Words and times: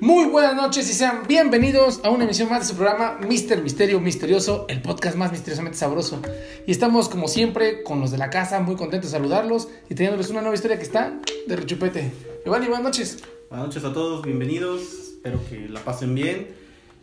Muy 0.00 0.26
buenas 0.26 0.54
noches 0.54 0.88
y 0.88 0.92
sean 0.92 1.24
bienvenidos 1.26 2.00
a 2.04 2.10
una 2.10 2.22
emisión 2.22 2.48
más 2.48 2.60
de 2.60 2.66
su 2.66 2.76
programa 2.76 3.18
Mister 3.26 3.60
Misterio 3.60 3.98
Misterioso, 3.98 4.64
el 4.68 4.80
podcast 4.80 5.16
más 5.16 5.32
misteriosamente 5.32 5.76
sabroso. 5.76 6.22
Y 6.68 6.70
estamos 6.70 7.08
como 7.08 7.26
siempre 7.26 7.82
con 7.82 8.00
los 8.00 8.12
de 8.12 8.18
la 8.18 8.30
casa, 8.30 8.60
muy 8.60 8.76
contentos 8.76 9.10
de 9.10 9.18
saludarlos 9.18 9.68
y 9.90 9.96
teniéndoles 9.96 10.30
una 10.30 10.40
nueva 10.40 10.54
historia 10.54 10.76
que 10.76 10.84
está 10.84 11.18
de 11.48 11.56
rechupete. 11.56 12.12
Giovanni, 12.44 12.68
buenas 12.68 12.84
noches. 12.84 13.24
Buenas 13.50 13.66
noches 13.66 13.84
a 13.84 13.92
todos, 13.92 14.22
bienvenidos. 14.22 14.82
Espero 14.82 15.40
que 15.50 15.68
la 15.68 15.80
pasen 15.80 16.14
bien. 16.14 16.46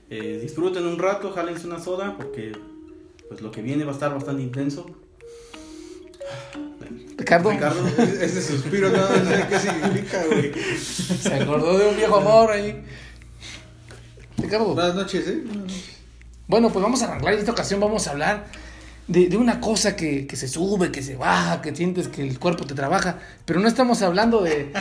Eh, 0.09 0.39
disfruten 0.41 0.85
un 0.85 0.97
rato, 0.97 1.33
jálense 1.33 1.67
una 1.67 1.79
soda 1.79 2.15
porque 2.15 2.53
pues 3.27 3.41
lo 3.41 3.51
que 3.51 3.61
viene 3.61 3.83
va 3.83 3.91
a 3.91 3.95
estar 3.95 4.13
bastante 4.13 4.41
intenso. 4.41 4.85
Ricardo, 7.25 7.49
Ricardo, 7.49 7.87
Ese 8.21 8.39
suspiro 8.39 8.89
no 8.91 9.07
sé 9.07 9.45
qué 9.49 9.59
significa, 9.59 10.23
güey. 10.27 10.51
se 10.53 11.33
acordó 11.33 11.75
de 11.75 11.87
un 11.87 11.95
viejo 11.97 12.17
amor 12.17 12.51
ahí. 12.51 12.83
Ricardo, 14.37 14.75
Buenas 14.75 14.93
noches, 14.93 15.27
¿eh? 15.27 15.43
bueno, 16.47 16.69
pues 16.69 16.83
vamos 16.83 17.01
a 17.01 17.05
arrancar. 17.05 17.33
En 17.33 17.39
esta 17.39 17.51
ocasión 17.51 17.79
vamos 17.79 18.05
a 18.07 18.11
hablar 18.11 18.45
de, 19.07 19.27
de 19.27 19.37
una 19.37 19.59
cosa 19.59 19.95
que, 19.95 20.27
que 20.27 20.35
se 20.35 20.47
sube, 20.47 20.91
que 20.91 21.01
se 21.01 21.15
baja, 21.15 21.63
que 21.63 21.75
sientes 21.75 22.09
que 22.09 22.21
el 22.21 22.37
cuerpo 22.37 22.67
te 22.67 22.75
trabaja. 22.75 23.17
Pero 23.45 23.59
no 23.59 23.67
estamos 23.67 24.03
hablando 24.03 24.41
de, 24.43 24.71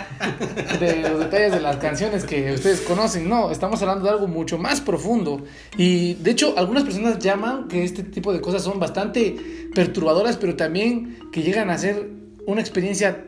de 0.81 0.97
los 1.09 1.21
detalles 1.21 1.53
de 1.53 1.61
las 1.61 1.77
canciones 1.77 2.25
que 2.25 2.53
ustedes 2.53 2.83
conocen. 2.83 3.27
No, 3.27 3.51
estamos 3.53 3.81
hablando 3.81 4.05
de 4.05 4.11
algo 4.11 4.29
mucho 4.29 4.59
más 4.59 4.83
profundo. 4.83 5.45
Y 5.79 6.15
de 6.17 6.33
hecho, 6.33 6.53
algunas 6.59 6.85
personas 6.85 7.19
llaman 7.21 7.69
que 7.69 7.85
este 7.85 8.03
tipo 8.03 8.35
de 8.35 8.43
cosas 8.43 8.63
son 8.63 8.79
bastante 8.79 9.71
perturbadoras, 9.75 10.37
pero 10.37 10.57
también 10.57 11.19
que 11.33 11.43
llegan 11.43 11.71
a 11.71 11.79
ser 11.79 12.24
una 12.47 12.61
experiencia 12.61 13.25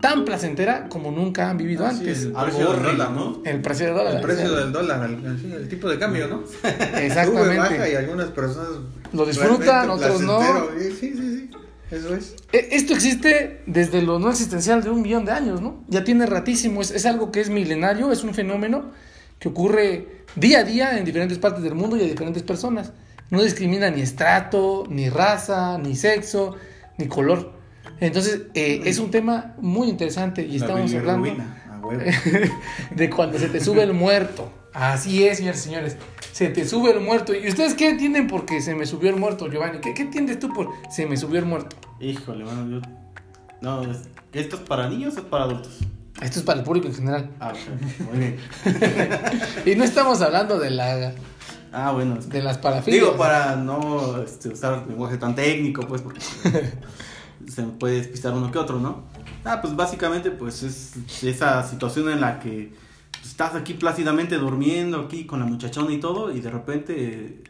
tan 0.00 0.24
placentera 0.26 0.88
como 0.88 1.10
nunca 1.10 1.48
han 1.48 1.56
vivido 1.56 1.86
Así 1.86 2.00
antes. 2.00 2.18
es. 2.18 2.24
algo 2.34 2.44
precio 2.58 2.72
del 2.72 2.82
dólar, 2.82 3.10
¿no? 3.12 3.42
El 3.44 3.60
precio 3.62 3.86
del 3.86 3.94
dólar. 3.94 4.14
El 4.16 4.20
precio 4.20 4.54
del 4.54 4.72
dólar, 4.72 5.10
el, 5.10 5.38
sí, 5.40 5.52
el 5.52 5.68
tipo 5.68 5.88
de 5.88 5.98
cambio, 5.98 6.28
¿no? 6.28 6.42
Exactamente. 6.98 7.44
Sube, 7.44 7.56
baja 7.58 7.88
y 7.88 7.94
algunas 7.94 8.28
personas 8.28 8.68
Lo 9.12 9.24
disfrutan, 9.24 9.88
otros 9.90 10.20
no. 10.20 10.38
placentero. 10.38 10.70
Sí, 11.00 11.12
sí, 11.16 11.16
sí. 11.16 11.50
Eso 11.90 12.14
es. 12.14 12.34
E- 12.52 12.68
Esto 12.72 12.92
existe 12.94 13.62
desde 13.66 14.02
lo 14.02 14.18
no 14.18 14.30
existencial 14.30 14.82
de 14.82 14.90
un 14.90 15.00
millón 15.00 15.24
de 15.24 15.32
años, 15.32 15.62
¿no? 15.62 15.82
Ya 15.88 16.04
tiene 16.04 16.26
ratísimo, 16.26 16.82
es, 16.82 16.90
es 16.90 17.06
algo 17.06 17.32
que 17.32 17.40
es 17.40 17.48
milenario, 17.48 18.12
es 18.12 18.24
un 18.24 18.34
fenómeno 18.34 18.90
que 19.38 19.48
ocurre 19.48 20.24
día 20.36 20.60
a 20.60 20.64
día 20.64 20.98
en 20.98 21.04
diferentes 21.06 21.38
partes 21.38 21.62
del 21.62 21.74
mundo 21.74 21.96
y 21.96 22.02
a 22.02 22.04
diferentes 22.04 22.42
personas. 22.42 22.92
No 23.30 23.42
discrimina 23.42 23.88
ni 23.90 24.02
estrato, 24.02 24.84
ni 24.90 25.08
raza, 25.08 25.78
ni 25.78 25.96
sexo, 25.96 26.56
ni 26.98 27.06
color. 27.06 27.52
Entonces, 28.06 28.42
eh, 28.54 28.82
es 28.84 28.98
un 28.98 29.10
tema 29.10 29.54
muy 29.60 29.88
interesante 29.88 30.46
y 30.46 30.56
estamos 30.56 30.92
hablando 30.94 31.28
de 32.94 33.10
cuando 33.10 33.38
se 33.38 33.48
te 33.48 33.60
sube 33.60 33.82
el 33.82 33.92
muerto. 33.92 34.50
Así 34.72 35.24
es, 35.26 35.38
señores 35.38 35.60
y 35.60 35.64
señores. 35.64 35.96
Se 36.32 36.48
te 36.48 36.66
sube 36.66 36.90
el 36.90 37.00
muerto. 37.00 37.32
¿Y 37.34 37.46
ustedes 37.48 37.74
qué 37.74 37.88
entienden 37.90 38.26
por 38.26 38.44
que 38.44 38.60
se 38.60 38.74
me 38.74 38.86
subió 38.86 39.10
el 39.10 39.16
muerto, 39.16 39.48
Giovanni? 39.48 39.78
¿Qué, 39.78 39.94
qué 39.94 40.02
entiendes 40.02 40.38
tú 40.40 40.48
por 40.52 40.70
se 40.90 41.06
me 41.06 41.16
subió 41.16 41.38
el 41.38 41.46
muerto? 41.46 41.76
Híjole, 42.00 42.44
bueno, 42.44 42.68
yo. 42.80 42.80
No, 43.60 43.82
es- 43.90 44.02
¿esto 44.32 44.56
es 44.56 44.62
para 44.62 44.88
niños 44.88 45.14
o 45.16 45.20
es 45.20 45.24
para 45.26 45.44
adultos? 45.44 45.78
Esto 46.20 46.38
es 46.40 46.44
para 46.44 46.58
el 46.58 46.64
público 46.64 46.88
en 46.88 46.94
general. 46.94 47.30
Ah, 47.40 47.52
muy 48.10 48.18
bien. 48.18 48.36
Y 49.66 49.76
no 49.76 49.84
estamos 49.84 50.20
hablando 50.22 50.58
de 50.58 50.70
la 50.70 51.12
Ah, 51.72 51.92
bueno. 51.92 52.16
de 52.16 52.42
las 52.42 52.58
parafilias. 52.58 53.02
Digo, 53.04 53.16
para 53.16 53.56
no 53.56 54.22
este, 54.22 54.48
usar 54.48 54.86
lenguaje 54.88 55.16
tan 55.18 55.34
técnico, 55.34 55.86
pues, 55.86 56.02
porque 56.02 56.20
se 57.48 57.62
puede 57.62 57.96
despistar 57.96 58.32
uno 58.32 58.50
que 58.50 58.58
otro, 58.58 58.78
¿no? 58.78 59.04
Ah, 59.44 59.60
pues 59.60 59.76
básicamente, 59.76 60.30
pues 60.30 60.62
es 60.62 61.22
esa 61.22 61.62
situación 61.62 62.08
en 62.10 62.20
la 62.20 62.40
que 62.40 62.72
pues, 63.12 63.26
estás 63.26 63.54
aquí 63.54 63.74
plácidamente 63.74 64.36
durmiendo, 64.36 65.00
aquí 65.00 65.26
con 65.26 65.40
la 65.40 65.46
muchachona 65.46 65.92
y 65.92 66.00
todo, 66.00 66.34
y 66.34 66.40
de 66.40 66.50
repente, 66.50 67.42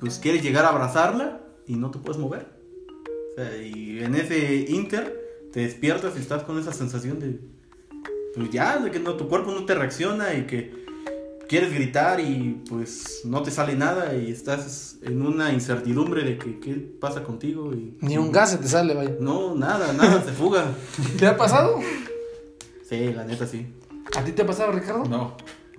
pues 0.00 0.18
quieres 0.18 0.42
llegar 0.42 0.64
a 0.64 0.68
abrazarla 0.68 1.40
y 1.66 1.76
no 1.76 1.90
te 1.90 1.98
puedes 1.98 2.20
mover. 2.20 2.46
O 3.32 3.34
sea, 3.36 3.56
y 3.56 4.00
en 4.00 4.14
ese 4.14 4.66
inter 4.68 5.48
te 5.52 5.60
despiertas 5.60 6.14
y 6.16 6.20
estás 6.20 6.42
con 6.44 6.58
esa 6.58 6.72
sensación 6.72 7.18
de, 7.20 7.40
pues 8.34 8.50
ya, 8.50 8.78
de 8.78 8.90
que 8.90 9.00
no, 9.00 9.14
tu 9.14 9.28
cuerpo 9.28 9.52
no 9.52 9.64
te 9.64 9.74
reacciona 9.74 10.34
y 10.34 10.46
que 10.46 10.84
quieres 11.54 11.72
gritar 11.72 12.18
y 12.18 12.62
pues 12.68 13.20
no 13.24 13.44
te 13.44 13.52
sale 13.52 13.76
nada 13.76 14.16
y 14.16 14.28
estás 14.32 14.96
en 15.02 15.22
una 15.22 15.52
incertidumbre 15.52 16.24
de 16.24 16.36
que 16.36 16.58
qué 16.58 16.72
pasa 16.74 17.22
contigo 17.22 17.72
y 17.72 17.96
Ni 18.00 18.18
un 18.18 18.32
gas 18.32 18.50
se 18.50 18.58
te 18.58 18.66
sale, 18.66 18.92
vaya. 18.92 19.12
no 19.20 19.54
nada 19.54 19.92
nada 19.92 20.20
se 20.24 20.32
fuga 20.32 20.64
¿Te 21.16 21.28
ha 21.28 21.36
pasado? 21.36 21.78
sí 22.88 23.12
la 23.14 23.24
neta 23.24 23.46
sí 23.46 23.66
¿A 24.16 24.24
ti 24.24 24.32
te 24.32 24.42
ha 24.42 24.46
pasado, 24.46 24.72
Ricardo? 24.72 25.04
No. 25.04 25.36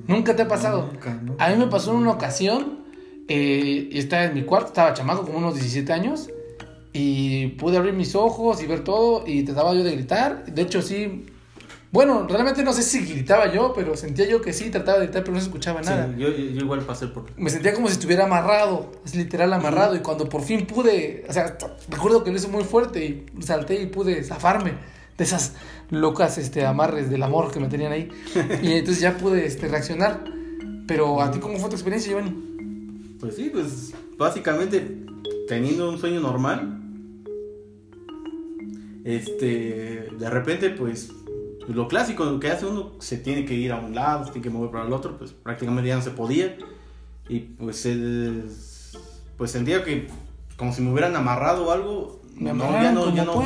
Nunca 0.07 0.33
te 0.35 0.43
ha 0.43 0.47
pasado. 0.47 0.89
Nunca, 0.93 1.13
no. 1.21 1.35
A 1.39 1.49
mí 1.49 1.57
me 1.57 1.67
pasó 1.67 1.91
en 1.91 1.97
una 1.97 2.11
ocasión. 2.11 2.79
Eh, 3.27 3.89
y 3.91 3.97
estaba 3.99 4.23
en 4.25 4.33
mi 4.33 4.43
cuarto, 4.43 4.67
estaba 4.67 4.93
chamaco, 4.93 5.23
como 5.25 5.37
unos 5.37 5.53
17 5.55 5.93
años. 5.93 6.29
Y 6.91 7.47
pude 7.49 7.77
abrir 7.77 7.93
mis 7.93 8.15
ojos 8.15 8.61
y 8.63 8.65
ver 8.65 8.83
todo. 8.83 9.23
Y 9.27 9.43
trataba 9.43 9.73
yo 9.73 9.83
de 9.83 9.91
gritar. 9.91 10.45
De 10.45 10.61
hecho, 10.63 10.81
sí. 10.81 11.25
Bueno, 11.95 12.27
realmente 12.27 12.61
no 12.61 12.73
sé 12.73 12.83
si 12.83 13.05
gritaba 13.05 13.53
yo, 13.53 13.71
pero 13.73 13.95
sentía 13.95 14.27
yo 14.27 14.41
que 14.41 14.51
sí, 14.51 14.69
trataba 14.69 14.99
de 14.99 15.05
gritar, 15.05 15.23
pero 15.23 15.33
no 15.33 15.39
se 15.39 15.45
escuchaba 15.45 15.81
nada. 15.81 16.07
Sí, 16.13 16.21
yo, 16.21 16.27
yo 16.27 16.61
igual 16.61 16.81
pasé 16.81 17.07
por 17.07 17.23
me 17.37 17.49
sentía 17.49 17.73
como 17.73 17.87
si 17.87 17.93
estuviera 17.93 18.25
amarrado, 18.25 18.91
es 19.05 19.15
literal 19.15 19.53
amarrado. 19.53 19.95
Y 19.95 19.99
cuando 19.99 20.27
por 20.27 20.41
fin 20.41 20.67
pude, 20.67 21.23
o 21.29 21.31
sea, 21.31 21.57
recuerdo 21.87 22.25
que 22.25 22.31
lo 22.31 22.35
hice 22.35 22.49
muy 22.49 22.65
fuerte 22.65 23.05
y 23.05 23.41
salté 23.41 23.81
y 23.81 23.85
pude 23.85 24.21
zafarme 24.25 24.73
de 25.17 25.23
esas 25.23 25.53
locas 25.89 26.37
este, 26.37 26.65
amarres 26.65 27.09
del 27.09 27.23
amor 27.23 27.49
que 27.49 27.61
me 27.61 27.69
tenían 27.69 27.93
ahí. 27.93 28.09
Y 28.61 28.73
entonces 28.73 28.99
ya 28.99 29.15
pude 29.17 29.45
este, 29.45 29.69
reaccionar. 29.69 30.25
Pero 30.87 31.21
a 31.21 31.31
ti, 31.31 31.39
¿cómo 31.39 31.57
fue 31.59 31.69
tu 31.69 31.75
experiencia, 31.75 32.11
Giovanni? 32.11 32.55
pues 33.25 33.37
sí 33.37 33.49
pues 33.51 33.93
básicamente 34.17 35.05
teniendo 35.47 35.89
un 35.89 35.97
sueño 35.97 36.19
normal 36.19 36.81
este 39.03 40.09
de 40.19 40.29
repente 40.29 40.69
pues 40.69 41.09
lo 41.67 41.87
clásico 41.87 42.39
que 42.39 42.51
hace 42.51 42.65
uno 42.65 42.91
se 42.99 43.17
tiene 43.17 43.45
que 43.45 43.53
ir 43.53 43.71
a 43.71 43.77
un 43.77 43.95
lado 43.95 44.25
se 44.25 44.31
tiene 44.31 44.43
que 44.43 44.49
mover 44.51 44.71
para 44.71 44.85
el 44.85 44.93
otro 44.93 45.17
pues 45.17 45.31
prácticamente 45.31 45.87
ya 45.89 45.95
no 45.95 46.01
se 46.01 46.11
podía 46.11 46.57
y 47.27 47.39
pues 47.39 47.85
es- 47.85 48.97
pues 49.37 49.51
sentía 49.51 49.83
que 49.83 50.07
como 50.57 50.71
si 50.73 50.81
me 50.81 50.91
hubieran 50.91 51.15
amarrado 51.15 51.67
o 51.67 51.71
algo 51.71 52.21
Me 52.35 52.53
no, 52.53 52.71
ya 52.71 52.91
no, 52.91 53.13
ya 53.13 53.25
no, 53.25 53.43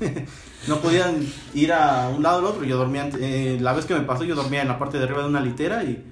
no 0.68 0.78
podían 0.80 1.24
ir 1.54 1.72
a 1.72 2.08
un 2.08 2.22
lado 2.22 2.38
al 2.40 2.44
otro. 2.46 2.64
Yo 2.64 2.76
dormía, 2.76 3.08
eh, 3.20 3.58
la 3.60 3.72
vez 3.72 3.84
que 3.86 3.94
me 3.94 4.00
pasó, 4.00 4.24
yo 4.24 4.34
dormía 4.34 4.62
en 4.62 4.68
la 4.68 4.78
parte 4.78 4.98
de 4.98 5.04
arriba 5.04 5.22
de 5.22 5.28
una 5.28 5.40
litera 5.40 5.84
y, 5.84 6.04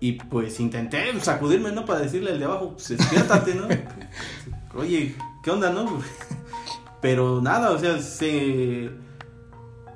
y 0.00 0.12
pues 0.12 0.60
intenté 0.60 1.18
sacudirme, 1.20 1.72
¿no? 1.72 1.84
Para 1.86 2.00
decirle 2.00 2.32
al 2.32 2.38
de 2.38 2.44
abajo, 2.44 2.72
pues 2.74 2.88
despiértate, 2.90 3.54
¿no? 3.54 3.66
Oye, 4.74 5.14
¿qué 5.42 5.50
onda, 5.50 5.70
no? 5.70 6.00
Pero 7.00 7.40
nada, 7.40 7.70
o 7.70 7.78
sea, 7.78 7.98
se. 8.00 8.90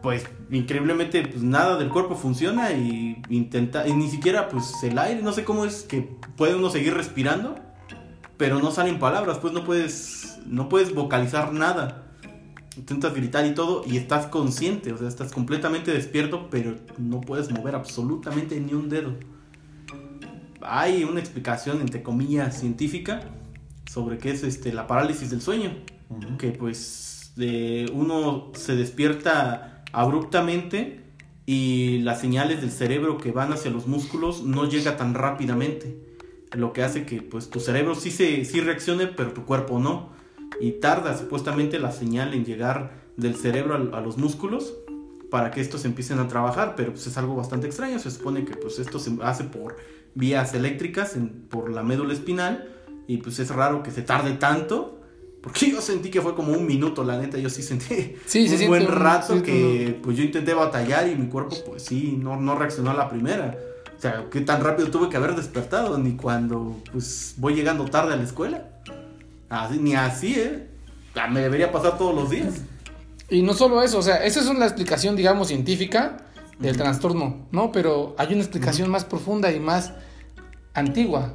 Pues 0.02 0.24
increíblemente, 0.50 1.26
pues 1.26 1.42
nada 1.42 1.76
del 1.78 1.88
cuerpo 1.88 2.14
funciona 2.16 2.72
y 2.72 3.22
intenta. 3.28 3.86
Y 3.86 3.92
ni 3.92 4.08
siquiera, 4.08 4.48
pues 4.48 4.82
el 4.82 4.98
aire, 4.98 5.22
no 5.22 5.32
sé 5.32 5.44
cómo 5.44 5.64
es 5.64 5.82
que 5.82 6.02
puede 6.36 6.54
uno 6.54 6.70
seguir 6.70 6.94
respirando, 6.94 7.56
pero 8.36 8.58
no 8.58 8.70
salen 8.70 8.98
palabras, 8.98 9.38
pues 9.38 9.52
no 9.52 9.64
puedes. 9.64 10.38
No 10.46 10.68
puedes 10.68 10.94
vocalizar 10.94 11.54
nada 11.54 12.04
intentas 12.76 13.14
gritar 13.14 13.46
y 13.46 13.54
todo 13.54 13.84
y 13.86 13.96
estás 13.96 14.26
consciente, 14.26 14.92
o 14.92 14.98
sea, 14.98 15.08
estás 15.08 15.32
completamente 15.32 15.92
despierto, 15.92 16.48
pero 16.50 16.76
no 16.98 17.20
puedes 17.20 17.50
mover 17.50 17.74
absolutamente 17.74 18.58
ni 18.60 18.72
un 18.74 18.88
dedo. 18.88 19.14
Hay 20.60 21.04
una 21.04 21.20
explicación, 21.20 21.80
entre 21.80 22.02
comillas, 22.02 22.58
científica 22.58 23.20
sobre 23.90 24.18
qué 24.18 24.30
es 24.30 24.42
este, 24.42 24.72
la 24.72 24.86
parálisis 24.86 25.30
del 25.30 25.40
sueño, 25.40 25.70
que 26.38 26.50
pues 26.50 27.32
de 27.36 27.90
uno 27.92 28.50
se 28.54 28.74
despierta 28.74 29.73
abruptamente 29.94 31.00
y 31.46 31.98
las 31.98 32.20
señales 32.20 32.60
del 32.60 32.70
cerebro 32.70 33.18
que 33.18 33.32
van 33.32 33.52
hacia 33.52 33.70
los 33.70 33.86
músculos 33.86 34.42
no 34.42 34.68
llega 34.68 34.96
tan 34.96 35.14
rápidamente, 35.14 35.98
lo 36.52 36.72
que 36.72 36.82
hace 36.82 37.04
que 37.04 37.22
pues 37.22 37.50
tu 37.50 37.60
cerebro 37.60 37.94
sí, 37.94 38.10
se, 38.10 38.44
sí 38.44 38.60
reaccione, 38.60 39.06
pero 39.06 39.32
tu 39.32 39.44
cuerpo 39.44 39.78
no. 39.78 40.10
Y 40.60 40.72
tarda 40.72 41.16
supuestamente 41.16 41.78
la 41.78 41.90
señal 41.90 42.32
en 42.32 42.44
llegar 42.44 42.92
del 43.16 43.34
cerebro 43.34 43.74
a, 43.74 44.00
los 44.00 44.18
músculos 44.18 44.74
para 45.30 45.50
que 45.50 45.60
estos 45.60 45.84
empiecen 45.84 46.20
a 46.20 46.28
trabajar, 46.28 46.74
pero 46.76 46.92
pues 46.92 47.06
es 47.06 47.18
algo 47.18 47.34
bastante 47.34 47.66
extraño, 47.66 47.98
se 47.98 48.10
supone 48.10 48.44
que 48.44 48.54
pues 48.54 48.78
esto 48.78 48.98
se 48.98 49.16
hace 49.22 49.44
por 49.44 49.76
vías 50.14 50.54
eléctricas 50.54 51.16
por 51.50 51.70
la 51.70 51.82
médula 51.82 52.12
espinal 52.12 52.68
y 53.08 53.18
pues 53.18 53.40
es 53.40 53.50
raro 53.50 53.82
que 53.82 53.90
se 53.90 54.02
tarde 54.02 54.34
tanto, 54.34 54.93
porque 55.44 55.70
yo 55.70 55.82
sentí 55.82 56.10
que 56.10 56.22
fue 56.22 56.34
como 56.34 56.54
un 56.54 56.66
minuto, 56.66 57.04
la 57.04 57.18
neta, 57.18 57.36
yo 57.36 57.50
sí 57.50 57.62
sentí 57.62 58.16
Sí, 58.26 58.44
un 58.44 58.48
siente 58.48 58.66
buen 58.66 58.86
rato 58.86 59.36
sí, 59.36 59.42
que 59.42 60.00
pues 60.02 60.16
yo 60.16 60.24
intenté 60.24 60.54
batallar 60.54 61.06
y 61.06 61.14
mi 61.16 61.26
cuerpo 61.26 61.54
pues 61.66 61.82
sí, 61.82 62.18
no, 62.18 62.40
no 62.40 62.56
reaccionó 62.56 62.92
a 62.92 62.94
la 62.94 63.10
primera. 63.10 63.54
O 63.94 64.00
sea, 64.00 64.24
qué 64.30 64.40
tan 64.40 64.64
rápido 64.64 64.90
tuve 64.90 65.10
que 65.10 65.18
haber 65.18 65.36
despertado, 65.36 65.98
ni 65.98 66.16
cuando 66.16 66.80
pues 66.90 67.34
voy 67.36 67.54
llegando 67.54 67.84
tarde 67.84 68.14
a 68.14 68.16
la 68.16 68.22
escuela. 68.22 68.70
Así, 69.50 69.78
ni 69.78 69.94
así, 69.94 70.34
¿eh? 70.34 70.66
Me 71.30 71.40
debería 71.40 71.70
pasar 71.70 71.98
todos 71.98 72.14
los 72.14 72.30
días. 72.30 72.62
Y 73.28 73.42
no 73.42 73.52
solo 73.52 73.82
eso, 73.82 73.98
o 73.98 74.02
sea, 74.02 74.24
esa 74.24 74.40
es 74.40 74.46
una 74.46 74.64
explicación, 74.64 75.14
digamos, 75.14 75.48
científica 75.48 76.24
del 76.58 76.76
trastorno, 76.76 77.46
¿no? 77.52 77.70
Pero 77.70 78.14
hay 78.16 78.32
una 78.32 78.42
explicación 78.42 78.90
más 78.90 79.04
profunda 79.04 79.52
y 79.52 79.60
más 79.60 79.92
antigua. 80.72 81.34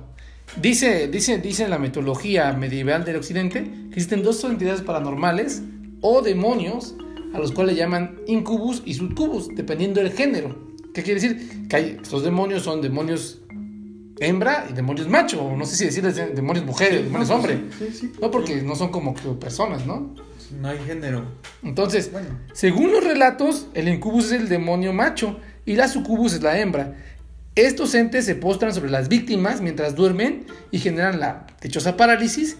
Dice, 0.61 1.07
dice, 1.07 1.37
dice 1.37 1.67
la 1.67 1.77
metodología 1.77 2.51
medieval 2.53 3.05
del 3.05 3.15
occidente 3.17 3.63
que 3.63 3.87
existen 3.89 4.23
dos 4.23 4.43
entidades 4.43 4.81
paranormales 4.81 5.61
o 6.01 6.21
demonios 6.21 6.95
a 7.33 7.39
los 7.39 7.51
cuales 7.51 7.77
llaman 7.77 8.19
incubus 8.27 8.81
y 8.85 8.95
succubus, 8.95 9.49
dependiendo 9.55 10.01
del 10.01 10.11
género. 10.11 10.57
¿Qué 10.93 11.03
quiere 11.03 11.21
decir? 11.21 11.67
Que 11.69 11.75
hay, 11.75 11.97
estos 12.01 12.23
demonios 12.23 12.63
son 12.63 12.81
demonios 12.81 13.41
hembra 14.19 14.65
y 14.69 14.73
demonios 14.73 15.07
macho, 15.07 15.41
o 15.43 15.55
no 15.55 15.65
sé 15.65 15.75
si 15.77 15.85
decirles 15.85 16.15
de- 16.15 16.29
demonios 16.29 16.65
mujeres, 16.65 17.03
demonios 17.05 17.29
no, 17.29 17.35
hombre. 17.35 17.61
sí, 17.77 17.85
sí, 17.91 17.97
sí. 17.97 18.11
No, 18.19 18.31
porque 18.31 18.61
no 18.63 18.75
son 18.75 18.89
como 18.89 19.13
que 19.13 19.29
personas, 19.39 19.85
¿no? 19.85 20.13
No 20.59 20.67
hay 20.67 20.79
género. 20.79 21.23
Entonces, 21.63 22.11
Bueno. 22.11 22.27
según 22.53 22.91
los 22.91 23.03
relatos, 23.03 23.67
el 23.75 23.87
incubus 23.87 24.25
es 24.25 24.31
el 24.41 24.49
demonio 24.49 24.91
macho 24.91 25.37
y 25.65 25.75
la 25.75 25.87
sucubus 25.87 26.33
es 26.33 26.41
la 26.41 26.59
hembra. 26.59 26.97
Estos 27.65 27.93
entes 27.95 28.25
se 28.25 28.35
postran 28.35 28.73
sobre 28.73 28.89
las 28.89 29.07
víctimas 29.09 29.61
mientras 29.61 29.95
duermen 29.95 30.45
y 30.71 30.79
generan 30.79 31.19
la 31.19 31.45
dichosa 31.61 31.97
parálisis 31.97 32.57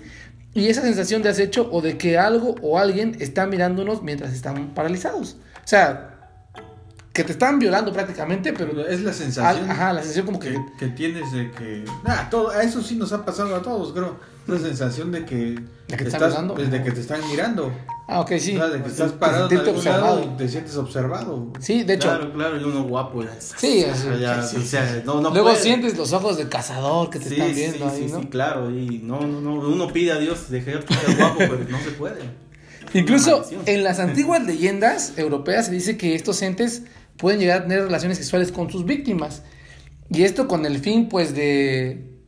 y 0.54 0.68
esa 0.68 0.82
sensación 0.82 1.22
de 1.22 1.30
acecho 1.30 1.70
o 1.72 1.82
de 1.82 1.98
que 1.98 2.18
algo 2.18 2.56
o 2.62 2.80
alguien 2.80 3.16
está 3.20 3.46
mirándonos 3.46 4.02
mientras 4.04 4.34
están 4.34 4.74
paralizados. 4.74 5.38
O 5.64 5.68
sea, 5.68 6.16
que 7.14 7.24
te 7.24 7.32
están 7.34 7.60
violando 7.60 7.92
prácticamente, 7.94 8.54
pero 8.54 8.88
Es 8.88 9.02
la 9.02 9.10
al- 9.12 9.16
sensación. 9.16 9.70
ajá, 9.72 9.94
la 9.94 10.00
sensación 10.02 10.26
como 10.26 10.40
que, 10.40 10.52
que, 10.52 10.58
que 10.80 10.88
tienes 10.88 11.32
de 11.34 11.52
que. 11.52 11.84
Todo, 12.32 12.50
a 12.50 12.64
eso 12.64 12.82
sí 12.82 12.96
nos 12.96 13.12
ha 13.14 13.26
pasado 13.26 13.56
a 13.56 13.62
todos, 13.62 13.94
creo. 13.94 14.20
La 14.48 14.58
sensación 14.58 15.12
de 15.12 15.26
que. 15.26 15.36
¿De 15.88 15.98
que 15.98 16.04
te 16.06 16.10
están 16.10 16.30
mirando? 16.30 16.56
pues, 16.56 16.72
de 16.72 16.84
que 16.84 16.92
te 16.92 17.00
están 17.02 17.20
mirando. 17.30 17.72
Ah, 18.10 18.22
ok, 18.22 18.32
sí. 18.40 18.56
O 18.56 18.58
sea, 18.60 18.68
de 18.68 18.78
que 18.78 18.80
Pues, 18.84 18.94
estás 18.94 19.12
parado 19.14 19.50
lado 19.50 19.72
observado. 19.72 20.24
y 20.24 20.38
te 20.38 20.50
sientes 20.50 20.76
observado. 20.76 21.54
Sí, 21.60 21.84
de 21.84 21.94
hecho, 21.94 22.08
Claro, 22.10 22.34
claro, 22.34 22.60
y 22.60 22.64
uno 22.64 22.84
guapo. 22.84 23.24
Ya, 23.24 23.36
Sí, 23.40 23.84
o 23.84 23.96
sea, 23.96 24.12
así, 24.12 24.20
ya, 24.22 24.42
sí, 24.44 24.58
o 24.58 24.62
sea, 24.62 25.02
no, 25.06 25.22
no 25.22 25.30
luego 25.30 25.50
puede. 25.50 25.62
sientes 25.62 25.98
los 25.98 26.12
ojos 26.14 26.38
del 26.38 26.50
cazador 26.50 27.10
que 27.10 27.20
te 27.20 27.30
Sí, 27.30 27.34
están 27.36 27.50
sí, 27.50 27.54
viendo 27.56 27.90
sí, 27.90 27.96
ahí, 27.96 28.08
sí, 28.08 28.14
¿no? 28.14 28.30
claro, 28.30 28.70
y 28.72 29.00
no, 29.04 29.22
no, 29.22 29.40
no, 29.42 29.54
uno 29.70 29.88
pide 29.94 30.12
a 30.12 30.18
Dios 30.20 30.50
dejar 30.50 30.84
que 30.86 30.96
guapo, 31.18 31.38
pero 31.38 31.60
no 31.70 31.80
se 31.80 31.92
puede. 31.92 32.22
Incluso 32.94 33.46
en 33.66 33.84
las 33.84 34.00
antiguas 34.00 34.44
leyendas 34.46 35.14
europeas 35.18 35.68
se 35.68 35.72
dice 35.72 35.98
que 35.98 36.16
estos 36.16 36.42
entes 36.42 36.84
pueden 37.18 37.40
llegar 37.40 37.60
a 37.60 37.64
tener 37.64 37.84
relaciones 37.84 38.18
sexuales 38.18 38.52
con 38.52 38.70
sus 38.72 38.86
víctimas. 38.86 39.44
Y 40.10 40.24
esto 40.24 40.48
con 40.48 40.66
el 40.66 40.80
fin, 40.80 41.08
pues, 41.08 41.36
de, 41.36 42.19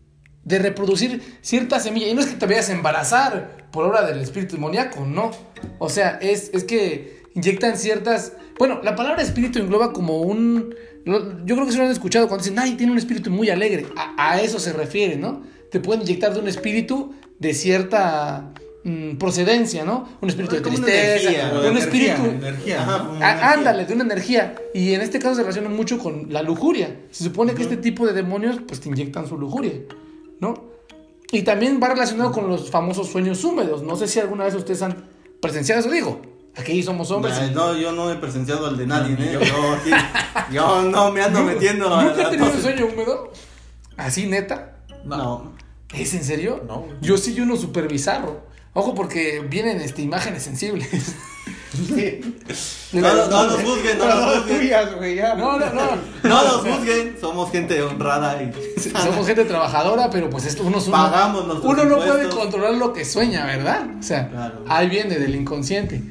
de 0.43 0.59
reproducir 0.59 1.21
cierta 1.41 1.79
semilla. 1.79 2.07
Y 2.07 2.13
no 2.13 2.21
es 2.21 2.27
que 2.27 2.35
te 2.35 2.45
vayas 2.45 2.69
a 2.69 2.73
embarazar 2.73 3.67
por 3.71 3.85
obra 3.85 4.05
del 4.05 4.19
espíritu 4.19 4.55
demoníaco, 4.55 5.05
no. 5.05 5.31
O 5.79 5.89
sea, 5.89 6.17
es, 6.21 6.51
es 6.53 6.63
que 6.63 7.23
inyectan 7.35 7.77
ciertas... 7.77 8.33
Bueno, 8.57 8.81
la 8.83 8.95
palabra 8.95 9.21
espíritu 9.21 9.59
engloba 9.59 9.93
como 9.93 10.21
un... 10.21 10.75
Yo 11.05 11.55
creo 11.55 11.65
que 11.65 11.71
se 11.71 11.77
lo 11.77 11.85
han 11.85 11.91
escuchado 11.91 12.27
cuando 12.27 12.43
dicen, 12.43 12.59
ay, 12.59 12.73
tiene 12.73 12.91
un 12.91 12.97
espíritu 12.97 13.31
muy 13.31 13.49
alegre. 13.49 13.87
A, 13.95 14.33
a 14.33 14.41
eso 14.41 14.59
se 14.59 14.73
refiere, 14.73 15.15
¿no? 15.15 15.41
Te 15.71 15.79
pueden 15.79 16.03
inyectar 16.03 16.33
de 16.33 16.39
un 16.39 16.47
espíritu 16.47 17.15
de 17.39 17.55
cierta 17.55 18.53
mm, 18.83 19.15
procedencia, 19.15 19.83
¿no? 19.83 20.07
Un 20.21 20.29
espíritu 20.29 20.55
de 20.55 20.61
tristeza, 20.61 21.29
energía, 21.31 21.51
un 21.67 21.73
de 21.73 21.79
espíritu... 21.79 22.21
Ándale, 23.21 23.85
de 23.85 23.93
una 23.93 24.03
energía. 24.03 24.53
Y 24.75 24.93
en 24.93 25.01
este 25.01 25.17
caso 25.17 25.35
se 25.35 25.41
relaciona 25.41 25.69
mucho 25.69 25.97
con 25.97 26.27
la 26.31 26.43
lujuria. 26.43 26.99
Se 27.09 27.23
supone 27.23 27.55
que 27.55 27.63
este 27.63 27.77
tipo 27.77 28.05
de 28.05 28.13
demonios 28.13 28.59
pues 28.67 28.79
te 28.79 28.89
inyectan 28.89 29.27
su 29.27 29.37
lujuria, 29.37 29.73
¿no? 30.41 30.53
Y 31.31 31.43
también 31.43 31.79
va 31.81 31.87
relacionado 31.87 32.33
con 32.33 32.49
los 32.49 32.69
famosos 32.69 33.07
sueños 33.09 33.41
húmedos. 33.45 33.83
No 33.83 33.95
sé 33.95 34.07
si 34.09 34.19
alguna 34.19 34.43
vez 34.43 34.53
ustedes 34.55 34.81
han 34.81 35.05
presenciado 35.41 35.79
eso. 35.79 35.89
Digo, 35.89 36.21
aquí 36.57 36.83
somos 36.83 37.09
hombres. 37.11 37.35
Y- 37.49 37.53
No, 37.55 37.73
yo 37.77 37.93
no 37.93 38.11
he 38.11 38.15
presenciado 38.15 38.67
al 38.67 38.75
de 38.77 38.85
nadie, 38.85 39.15
No, 39.15 39.23
¿eh? 39.23 39.31
yo- 39.33 39.39
Yo, 39.39 39.71
aquí- 39.73 40.53
yo 40.53 40.81
no 40.83 41.11
me 41.11 41.21
ando 41.21 41.41
metiendo 41.43 41.89
¿Nunca 42.01 42.23
has 42.23 42.29
tenido 42.31 42.51
un 42.51 42.61
sueño 42.61 42.85
húmedo? 42.87 43.31
¿Así 43.95 44.25
neta? 44.25 44.79
No. 45.05 45.53
¿Es 45.93 46.13
en 46.13 46.23
serio? 46.25 46.63
No. 46.67 46.85
Yo 47.01 47.17
sí, 47.17 47.33
yo 47.33 47.43
uno 47.43 47.55
súper 47.55 47.87
bizarro. 47.87 48.45
Ojo, 48.73 48.93
porque 48.95 49.39
vienen 49.49 49.79
este, 49.81 50.01
imágenes 50.01 50.43
sensibles. 50.43 50.89
No, 52.93 53.01
no, 53.01 53.27
no 53.29 53.43
nos 53.47 53.61
juzguen, 53.61 53.97
no 53.97 54.05
nos 54.05 54.35
juzguen. 54.35 54.59
tuyas, 54.59 54.95
güey, 54.95 55.15
ya. 55.15 55.35
No, 55.35 55.57
no, 55.57 55.65
no. 55.73 55.81
No 56.23 56.43
nos 56.43 56.57
juzguen, 56.67 57.15
somos 57.19 57.49
gente 57.51 57.81
honrada 57.81 58.41
y 58.43 58.51
Somos 59.01 59.25
gente 59.25 59.45
trabajadora, 59.45 60.09
pero 60.09 60.29
pues 60.29 60.45
esto 60.45 60.63
uno, 60.63 60.79
uno, 60.85 60.91
Pagamos 60.91 61.47
nuestros 61.47 61.73
uno 61.73 61.83
no 61.85 61.95
puede 61.97 62.09
impuestos. 62.23 62.35
controlar 62.35 62.73
lo 62.73 62.91
que 62.91 63.05
sueña, 63.05 63.45
¿verdad? 63.45 63.87
O 63.99 64.03
sea, 64.03 64.27
Claro. 64.29 64.65
ahí 64.67 64.89
viene 64.89 65.17
del 65.17 65.33
inconsciente. 65.35 66.01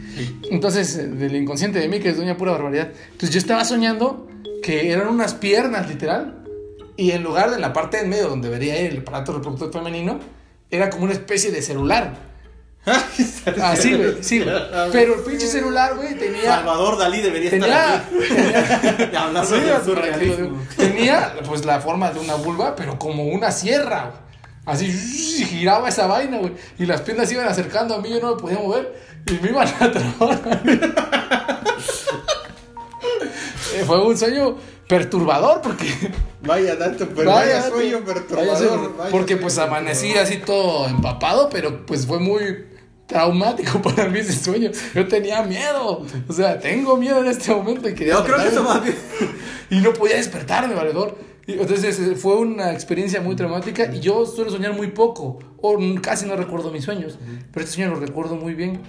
Entonces, 0.50 0.96
eh, 0.96 1.06
del 1.08 1.36
inconsciente 1.36 1.78
de 1.78 1.88
mí, 1.88 2.00
que 2.00 2.08
es 2.10 2.16
doña 2.16 2.36
pura 2.38 2.52
barbaridad. 2.52 2.88
Entonces 3.12 3.30
yo 3.30 3.38
estaba 3.38 3.64
soñando 3.66 4.26
que 4.62 4.90
eran 4.92 5.08
unas 5.08 5.34
piernas, 5.34 5.88
literal, 5.88 6.36
y 6.96 7.10
en 7.12 7.22
lugar 7.22 7.50
de 7.50 7.58
la 7.58 7.72
parte 7.74 8.00
en 8.00 8.08
medio 8.08 8.28
donde 8.28 8.48
debería 8.48 8.80
ir 8.80 8.92
el 8.92 8.98
aparato 9.00 9.32
reproductor 9.34 9.70
femenino, 9.72 10.18
era 10.70 10.88
como 10.88 11.04
una 11.04 11.12
especie 11.12 11.50
de 11.50 11.60
celular. 11.60 12.29
Así, 13.62 13.94
güey, 13.94 14.16
sí, 14.22 14.40
güey. 14.42 14.54
Pero 14.90 15.14
el 15.16 15.20
pinche 15.20 15.46
celular, 15.46 15.96
güey, 15.96 16.14
tenía... 16.18 16.42
Salvador 16.56 16.96
Dalí 16.98 17.20
debería 17.20 17.50
Tenía, 17.50 17.66
estar 17.96 18.74
aquí. 19.02 19.16
Hablando 19.16 19.44
Sí, 19.44 19.62
surrealismo. 19.84 20.36
digo. 20.36 20.58
Tenía 20.76 21.34
pues 21.46 21.64
la 21.64 21.80
forma 21.80 22.10
de 22.10 22.20
una 22.20 22.34
vulva, 22.36 22.74
pero 22.74 22.98
como 22.98 23.24
una 23.24 23.50
sierra, 23.52 24.04
güey. 24.10 24.30
Así 24.66 24.90
giraba 24.92 25.88
esa 25.88 26.06
vaina, 26.06 26.38
güey. 26.38 26.52
Y 26.78 26.86
las 26.86 27.00
piernas 27.02 27.28
se 27.28 27.34
iban 27.34 27.48
acercando 27.48 27.94
a 27.94 28.00
mí, 28.00 28.10
yo 28.10 28.20
no 28.20 28.34
me 28.36 28.40
podía 28.40 28.58
mover. 28.58 28.94
Y 29.26 29.32
me 29.42 29.50
iban 29.50 29.68
a 29.68 29.90
trabar. 29.92 30.40
Eh, 33.74 33.84
Fue 33.86 34.04
un 34.04 34.16
sueño 34.18 34.56
perturbador 34.88 35.60
porque 35.62 35.86
Vaya 36.42 36.74
dato, 36.76 37.06
pero 37.14 37.30
vaya, 37.30 37.68
sueño 37.68 38.00
perturbador. 38.04 38.96
vaya 38.96 39.10
porque 39.10 39.36
pues 39.36 39.58
amanecí 39.58 40.14
así 40.14 40.38
todo 40.38 40.88
empapado, 40.88 41.48
pero 41.50 41.84
pues 41.86 42.06
fue 42.06 42.18
muy 42.18 42.66
traumático 43.10 43.82
para 43.82 44.08
mí 44.08 44.20
ese 44.20 44.32
sueño. 44.32 44.70
Yo 44.94 45.06
tenía 45.06 45.42
miedo, 45.42 46.06
o 46.28 46.32
sea, 46.32 46.58
tengo 46.58 46.96
miedo 46.96 47.20
en 47.20 47.26
este 47.26 47.52
momento 47.52 47.88
y 47.88 47.94
quería 47.94 48.14
Yo 48.14 48.24
creo 48.24 48.38
que 48.38 48.48
eso 48.48 48.62
más 48.62 48.82
bien. 48.82 48.96
y 49.70 49.80
no 49.80 49.92
podía 49.92 50.16
despertarme, 50.16 50.74
valedor. 50.74 51.18
Y 51.46 51.54
Entonces 51.54 51.98
eh, 51.98 52.14
fue 52.14 52.36
una 52.36 52.72
experiencia 52.72 53.20
muy 53.20 53.34
traumática 53.34 53.92
y 53.92 54.00
yo 54.00 54.24
suelo 54.24 54.50
soñar 54.50 54.74
muy 54.74 54.88
poco 54.88 55.40
o 55.60 55.78
casi 56.00 56.26
no 56.26 56.36
recuerdo 56.36 56.70
mis 56.70 56.84
sueños, 56.84 57.18
pero 57.52 57.64
este 57.64 57.76
sueño 57.76 57.90
lo 57.90 58.00
recuerdo 58.00 58.36
muy 58.36 58.54
bien. 58.54 58.80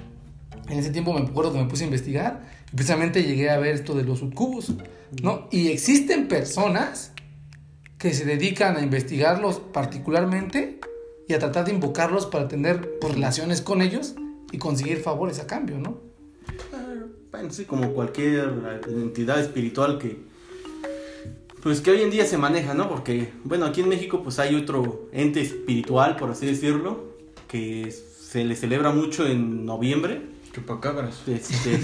En 0.69 0.77
ese 0.77 0.91
tiempo 0.91 1.13
me 1.13 1.21
acuerdo 1.21 1.53
que 1.53 1.59
me 1.59 1.65
puse 1.65 1.83
a 1.83 1.87
investigar 1.87 2.41
y 2.71 2.75
precisamente 2.75 3.23
llegué 3.23 3.49
a 3.49 3.57
ver 3.57 3.73
esto 3.73 3.95
de 3.95 4.03
los 4.03 4.19
subcubos, 4.19 4.73
¿no? 5.21 5.47
Y 5.51 5.69
existen 5.69 6.27
personas 6.27 7.11
que 7.97 8.13
se 8.13 8.25
dedican 8.25 8.77
a 8.77 8.81
investigarlos 8.81 9.59
particularmente 9.59 10.79
y 11.27 11.33
a 11.33 11.39
tratar 11.39 11.65
de 11.65 11.71
invocarlos 11.73 12.25
para 12.25 12.47
tener 12.47 12.99
pues, 12.99 13.13
relaciones 13.15 13.61
con 13.61 13.81
ellos 13.81 14.15
y 14.51 14.57
conseguir 14.57 14.97
favores 14.99 15.39
a 15.39 15.47
cambio, 15.47 15.77
¿no? 15.77 15.99
Bueno, 17.31 17.49
sí, 17.51 17.63
como 17.65 17.93
cualquier 17.93 18.51
entidad 18.89 19.39
espiritual 19.39 19.97
que. 19.97 20.19
Pues 21.63 21.79
que 21.79 21.91
hoy 21.91 22.01
en 22.01 22.09
día 22.09 22.25
se 22.25 22.37
maneja, 22.37 22.73
¿no? 22.73 22.89
Porque, 22.89 23.29
bueno, 23.43 23.65
aquí 23.65 23.81
en 23.81 23.89
México, 23.89 24.21
pues 24.23 24.39
hay 24.39 24.55
otro 24.55 25.07
ente 25.11 25.41
espiritual, 25.41 26.15
por 26.15 26.31
así 26.31 26.47
decirlo, 26.47 27.15
que 27.47 27.91
se 27.91 28.43
le 28.43 28.55
celebra 28.55 28.91
mucho 28.91 29.25
en 29.27 29.65
noviembre. 29.65 30.23
Chupacabras. 30.53 31.21
este, 31.27 31.79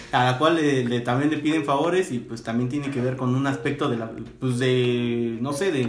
a 0.12 0.24
la 0.32 0.38
cual 0.38 0.56
le, 0.56 0.82
le- 0.84 1.00
también 1.02 1.30
le 1.30 1.36
piden 1.38 1.64
favores 1.64 2.10
y 2.10 2.18
pues 2.18 2.42
también 2.42 2.68
tiene 2.68 2.90
que 2.90 3.00
ver 3.00 3.16
con 3.16 3.32
un 3.36 3.46
aspecto 3.46 3.88
de 3.88 3.96
la 3.96 4.10
pues 4.40 4.58
de 4.58 5.38
no 5.40 5.52
sé 5.52 5.70
de 5.70 5.88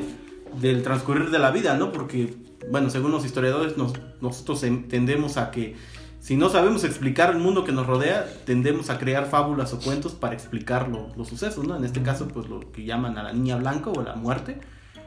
del 0.62 0.84
transcurrir 0.84 1.32
de 1.32 1.40
la 1.40 1.50
vida 1.50 1.76
no 1.76 1.92
porque 1.92 2.36
bueno 2.70 2.90
según 2.90 3.12
los 3.12 3.26
historiadores 3.26 3.78
nos- 3.78 3.94
nosotros 4.22 4.64
en- 4.64 4.88
tendemos 4.88 5.38
a 5.38 5.52
que 5.52 5.76
si 6.20 6.36
no 6.36 6.50
sabemos 6.50 6.84
explicar 6.84 7.30
el 7.32 7.38
mundo 7.40 7.64
que 7.64 7.72
nos 7.72 7.88
rodea 7.88 8.26
tendemos 8.46 8.90
a 8.90 8.98
crear 9.00 9.26
fábulas 9.30 9.74
o 9.74 9.80
cuentos 9.80 10.14
para 10.14 10.34
explicar 10.34 10.90
lo- 10.90 11.10
los 11.16 11.28
sucesos 11.30 11.66
no 11.66 11.76
en 11.78 11.84
este 11.86 12.02
caso 12.02 12.28
pues 12.28 12.48
lo 12.50 12.72
que 12.72 12.84
llaman 12.86 13.18
a 13.18 13.24
la 13.24 13.34
niña 13.34 13.56
blanca 13.58 13.90
o 13.90 14.02
la 14.02 14.16
muerte 14.16 14.60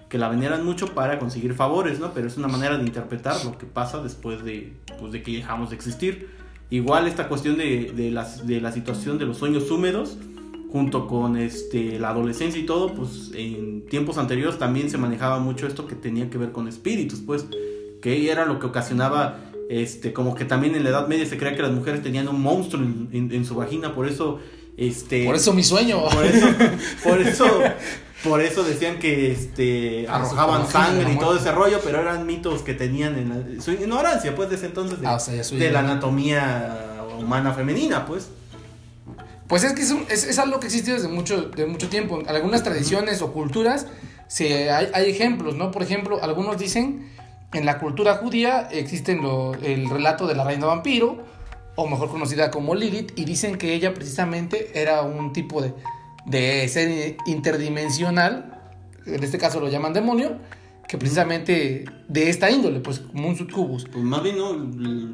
que 0.08 0.18
la 0.18 0.28
veneran 0.28 0.62
mucho 0.62 0.88
para 0.88 1.18
conseguir 1.18 1.54
favores, 1.54 1.98
¿no? 1.98 2.12
Pero 2.12 2.26
es 2.28 2.36
una 2.36 2.46
manera 2.46 2.76
de 2.76 2.84
interpretar 2.84 3.42
lo 3.46 3.56
que 3.56 3.64
pasa 3.64 4.02
después 4.02 4.44
de, 4.44 4.74
pues, 5.00 5.10
de 5.10 5.22
que 5.22 5.32
dejamos 5.32 5.70
de 5.70 5.76
existir. 5.76 6.28
Igual 6.68 7.06
esta 7.08 7.28
cuestión 7.28 7.56
de, 7.56 7.92
de, 7.96 8.10
las- 8.10 8.46
de 8.46 8.60
la 8.60 8.72
situación 8.72 9.16
de 9.16 9.24
los 9.24 9.38
sueños 9.38 9.70
húmedos, 9.70 10.18
junto 10.72 11.06
con 11.06 11.36
este, 11.36 11.98
la 11.98 12.08
adolescencia 12.08 12.58
y 12.60 12.64
todo, 12.64 12.94
pues 12.94 13.30
en 13.34 13.84
tiempos 13.86 14.16
anteriores 14.16 14.58
también 14.58 14.88
se 14.88 14.96
manejaba 14.96 15.38
mucho 15.38 15.66
esto 15.66 15.86
que 15.86 15.94
tenía 15.94 16.30
que 16.30 16.38
ver 16.38 16.50
con 16.52 16.66
espíritus, 16.66 17.20
pues, 17.26 17.44
que 18.00 18.30
era 18.30 18.46
lo 18.46 18.58
que 18.58 18.66
ocasionaba, 18.66 19.38
este, 19.68 20.12
como 20.14 20.34
que 20.34 20.44
también 20.46 20.74
en 20.74 20.82
la 20.84 20.90
Edad 20.90 21.08
Media 21.08 21.26
se 21.26 21.36
creía 21.36 21.54
que 21.54 21.62
las 21.62 21.72
mujeres 21.72 22.02
tenían 22.02 22.26
un 22.28 22.40
monstruo 22.40 22.82
en, 22.82 23.08
en- 23.12 23.32
en 23.32 23.44
su 23.44 23.54
vagina, 23.54 23.94
por 23.94 24.08
eso, 24.08 24.38
este... 24.78 25.26
Por 25.26 25.36
eso 25.36 25.52
mi 25.52 25.62
sueño. 25.62 26.02
Por 26.10 26.24
eso, 26.24 26.46
por 27.04 27.20
eso, 27.20 27.46
por 28.24 28.40
eso 28.40 28.62
decían 28.64 28.98
que 28.98 29.30
este 29.30 30.06
arrojaban 30.08 30.66
sangre 30.68 31.12
y 31.12 31.18
todo 31.18 31.36
ese 31.36 31.52
rollo, 31.52 31.80
pero 31.84 32.00
eran 32.00 32.26
mitos 32.26 32.62
que 32.62 32.72
tenían 32.74 33.16
en 33.18 33.28
la- 33.56 33.62
su 33.62 33.72
ignorancia, 33.72 34.34
pues, 34.34 34.48
desde 34.48 34.66
entonces 34.66 35.00
de, 35.00 35.06
Ah, 35.06 35.16
o 35.16 35.20
sea, 35.20 35.34
ya 35.34 35.44
su 35.44 35.56
de 35.56 35.70
la 35.70 35.80
anatomía 35.80 37.04
humana 37.20 37.52
femenina, 37.52 38.06
pues. 38.06 38.28
Pues 39.48 39.64
es 39.64 39.72
que 39.74 39.82
es, 39.82 39.90
un- 39.90 40.06
es, 40.08 40.24
es 40.24 40.38
algo 40.38 40.60
que 40.60 40.66
existe 40.66 40.92
desde 40.92 41.08
mucho, 41.08 41.42
de 41.42 41.66
mucho 41.66 41.88
tiempo. 41.88 42.20
En 42.20 42.28
algunas 42.28 42.62
tradiciones 42.62 43.20
o 43.22 43.32
culturas 43.32 43.86
se, 44.28 44.70
hay, 44.70 44.88
hay 44.94 45.10
ejemplos, 45.10 45.56
¿no? 45.56 45.70
Por 45.70 45.82
ejemplo, 45.82 46.18
algunos 46.22 46.56
dicen 46.58 47.10
en 47.52 47.66
la 47.66 47.78
cultura 47.78 48.14
judía 48.16 48.68
existen 48.70 49.20
lo- 49.22 49.54
el 49.54 49.90
relato 49.90 50.26
de 50.26 50.34
la 50.34 50.44
reina 50.44 50.66
vampiro, 50.66 51.22
o 51.74 51.86
mejor 51.88 52.10
conocida 52.10 52.50
como 52.50 52.74
Lilith, 52.74 53.12
y 53.18 53.24
dicen 53.24 53.56
que 53.56 53.74
ella 53.74 53.94
precisamente 53.94 54.70
era 54.80 55.02
un 55.02 55.32
tipo 55.32 55.60
de, 55.62 55.72
de 56.26 56.68
ser 56.68 57.16
interdimensional, 57.26 58.60
en 59.06 59.22
este 59.22 59.38
caso 59.38 59.60
lo 59.60 59.68
llaman 59.68 59.92
demonio, 59.92 60.36
que 60.88 60.98
precisamente 60.98 61.84
de 62.08 62.28
esta 62.30 62.50
índole, 62.50 62.80
pues 62.80 62.98
como 63.00 63.28
un 63.28 63.36
succubus. 63.36 63.86
Pues 63.90 64.04
más 64.04 64.22
bien, 64.22 64.36
no, 64.36 64.52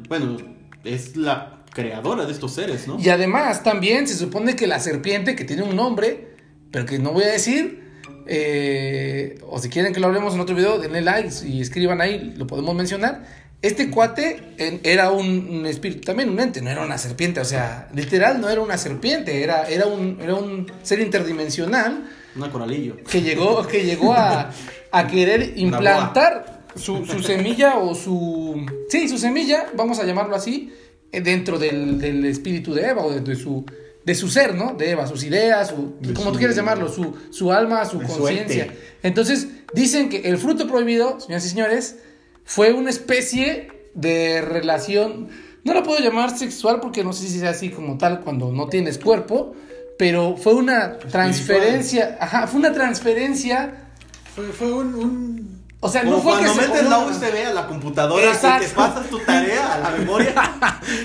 bueno, 0.09 0.37
es 0.83 1.15
la 1.15 1.58
creadora 1.73 2.25
de 2.25 2.31
estos 2.31 2.53
seres, 2.53 2.87
¿no? 2.87 2.97
Y 2.99 3.09
además 3.09 3.63
también 3.63 4.07
se 4.07 4.15
supone 4.15 4.55
que 4.55 4.67
la 4.67 4.79
serpiente, 4.79 5.35
que 5.35 5.45
tiene 5.45 5.63
un 5.63 5.75
nombre, 5.75 6.27
pero 6.71 6.85
que 6.85 6.99
no 6.99 7.11
voy 7.11 7.23
a 7.23 7.27
decir, 7.31 7.83
eh, 8.27 9.39
o 9.47 9.59
si 9.59 9.69
quieren 9.69 9.93
que 9.93 9.99
lo 9.99 10.07
hablemos 10.07 10.33
en 10.33 10.39
otro 10.39 10.55
video, 10.55 10.77
denle 10.79 11.01
like 11.01 11.33
y 11.45 11.61
escriban 11.61 11.99
ahí, 12.01 12.33
lo 12.37 12.47
podemos 12.47 12.75
mencionar. 12.75 13.25
Este 13.61 13.89
cuate 13.89 14.39
en- 14.57 14.79
era 14.83 15.11
un, 15.11 15.49
un 15.49 15.65
espíritu, 15.65 16.01
también 16.01 16.29
un 16.29 16.39
ente, 16.39 16.61
no 16.61 16.69
era 16.69 16.81
una 16.85 16.97
serpiente, 16.97 17.41
o 17.41 17.45
sea, 17.45 17.89
literal 17.93 18.39
no 18.39 18.49
era 18.49 18.61
una 18.61 18.77
serpiente, 18.77 19.43
era, 19.43 19.67
era, 19.67 19.85
un, 19.85 20.17
era 20.21 20.35
un 20.35 20.71
ser 20.81 21.01
interdimensional 21.01 22.09
Una 22.37 22.49
coralillo. 22.51 22.97
que 23.03 23.21
llegó, 23.21 23.67
que 23.67 23.83
llegó 23.83 24.13
a, 24.13 24.51
a 24.91 25.07
querer 25.07 25.53
implantar 25.57 26.61
su, 26.75 27.05
su 27.05 27.21
semilla 27.21 27.77
o 27.79 27.95
su... 27.95 28.65
Sí, 28.89 29.09
su 29.09 29.17
semilla, 29.17 29.65
vamos 29.75 29.99
a 29.99 30.05
llamarlo 30.05 30.35
así, 30.37 30.71
dentro 31.11 31.57
del, 31.59 31.99
del 31.99 32.25
espíritu 32.25 32.73
de 32.73 32.83
Eva 32.87 33.03
o 33.03 33.11
de, 33.11 33.21
de 33.21 33.35
su, 33.35 33.65
de 34.05 34.15
su 34.15 34.27
ser, 34.29 34.55
¿no? 34.55 34.73
De 34.73 34.91
Eva, 34.91 35.07
sus 35.07 35.23
ideas, 35.23 35.69
su, 35.69 35.95
como 36.13 36.31
tú 36.31 36.37
quieres 36.39 36.55
llamarlo, 36.55 36.87
su, 36.89 37.15
su 37.31 37.51
alma, 37.51 37.85
su 37.85 37.99
conciencia. 38.01 38.73
Entonces, 39.03 39.47
dicen 39.73 40.09
que 40.09 40.17
el 40.29 40.37
fruto 40.37 40.67
prohibido, 40.67 41.19
señoras 41.19 41.45
y 41.45 41.49
señores, 41.49 41.95
fue 42.43 42.73
una 42.73 42.89
especie 42.89 43.89
de 43.95 44.41
relación, 44.41 45.29
no 45.63 45.73
la 45.73 45.83
puedo 45.83 45.99
llamar 45.99 46.37
sexual 46.37 46.79
porque 46.79 47.03
no 47.03 47.13
sé 47.13 47.27
si 47.27 47.39
sea 47.39 47.49
así 47.51 47.69
como 47.69 47.97
tal 47.97 48.21
cuando 48.21 48.51
no 48.51 48.67
tienes 48.69 48.97
cuerpo, 48.97 49.55
pero 49.97 50.37
fue 50.37 50.53
una 50.53 50.97
transferencia, 50.99 52.17
ajá, 52.21 52.47
fue 52.47 52.59
una 52.59 52.71
transferencia, 52.73 53.89
Fue, 54.35 54.45
fue 54.47 54.71
un, 54.71 54.95
un- 54.95 55.58
o 55.81 55.87
sea, 55.89 56.03
Como 56.03 56.17
no 56.17 56.21
fue 56.21 56.33
que 56.39 56.45
cuando 56.45 56.61
se- 56.61 56.67
metes 56.67 56.83
la 56.83 56.89
no, 56.89 57.07
USB 57.07 57.47
a 57.47 57.53
la 57.53 57.67
computadora 57.67 58.25
y 58.25 58.27
Exacto. 58.27 58.67
te 58.67 58.73
pasas 58.73 59.07
tu 59.09 59.19
tarea 59.19 59.75
a 59.75 59.79
la 59.79 59.89
memoria. 59.91 60.33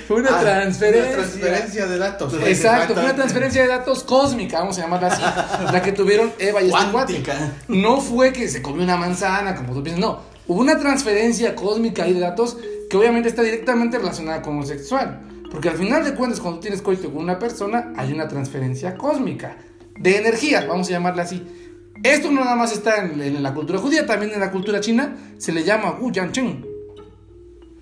fue 0.09 0.16
una 0.21 0.37
Ah, 0.37 0.40
transferencia. 0.40 1.12
una 1.12 1.16
transferencia 1.23 1.87
de 1.87 1.99
datos. 1.99 2.35
Exacto, 2.45 2.95
fue 2.95 3.04
una 3.04 3.14
transferencia 3.14 3.62
de 3.62 3.69
datos 3.69 4.02
cósmica, 4.02 4.59
vamos 4.59 4.76
a 4.78 4.83
llamarla 4.83 5.09
así, 5.09 5.23
la 5.73 5.81
que 5.83 5.93
tuvieron 5.93 6.33
Eva 6.38 6.61
y 6.61 6.66
este 6.71 6.90
cuate. 6.90 6.93
Cuántica. 6.93 7.52
No 7.69 8.00
fue 8.00 8.33
que 8.33 8.49
se 8.49 8.62
comió 8.62 8.83
una 8.83 8.97
manzana, 8.97 9.54
como 9.54 9.75
tú 9.75 9.83
piensas, 9.83 10.00
no. 10.00 10.21
Hubo 10.47 10.61
una 10.61 10.78
transferencia 10.78 11.54
cósmica 11.54 12.02
ahí 12.04 12.12
de 12.12 12.21
datos 12.21 12.57
que 12.90 12.97
obviamente 12.97 13.28
está 13.28 13.43
directamente 13.43 13.97
relacionada 13.99 14.43
con 14.43 14.59
lo 14.59 14.66
sexual. 14.66 15.21
Porque 15.50 15.69
al 15.69 15.76
final 15.76 16.04
de 16.04 16.14
cuentas, 16.14 16.40
cuando 16.40 16.59
tienes 16.61 16.83
coito 16.83 17.11
con 17.12 17.23
una 17.23 17.38
persona, 17.38 17.93
hay 17.97 18.12
una 18.12 18.26
transferencia 18.26 18.97
cósmica 18.97 19.57
de 19.97 20.19
energía, 20.19 20.66
vamos 20.69 20.88
a 20.88 20.90
llamarla 20.90 21.23
así. 21.23 21.63
Esto 22.02 22.30
no 22.30 22.44
nada 22.44 22.56
más 22.56 22.72
está 22.72 23.04
en, 23.04 23.20
en 23.20 23.42
la 23.42 23.54
cultura 23.54 23.78
judía, 23.78 24.06
también 24.06 24.32
en 24.32 24.40
la 24.40 24.50
cultura 24.50 24.80
china 24.80 25.16
se 25.38 25.52
le 25.52 25.64
llama 25.64 25.90
Gu 25.92 26.12
Yan 26.12 26.32
Cheng. 26.32 26.64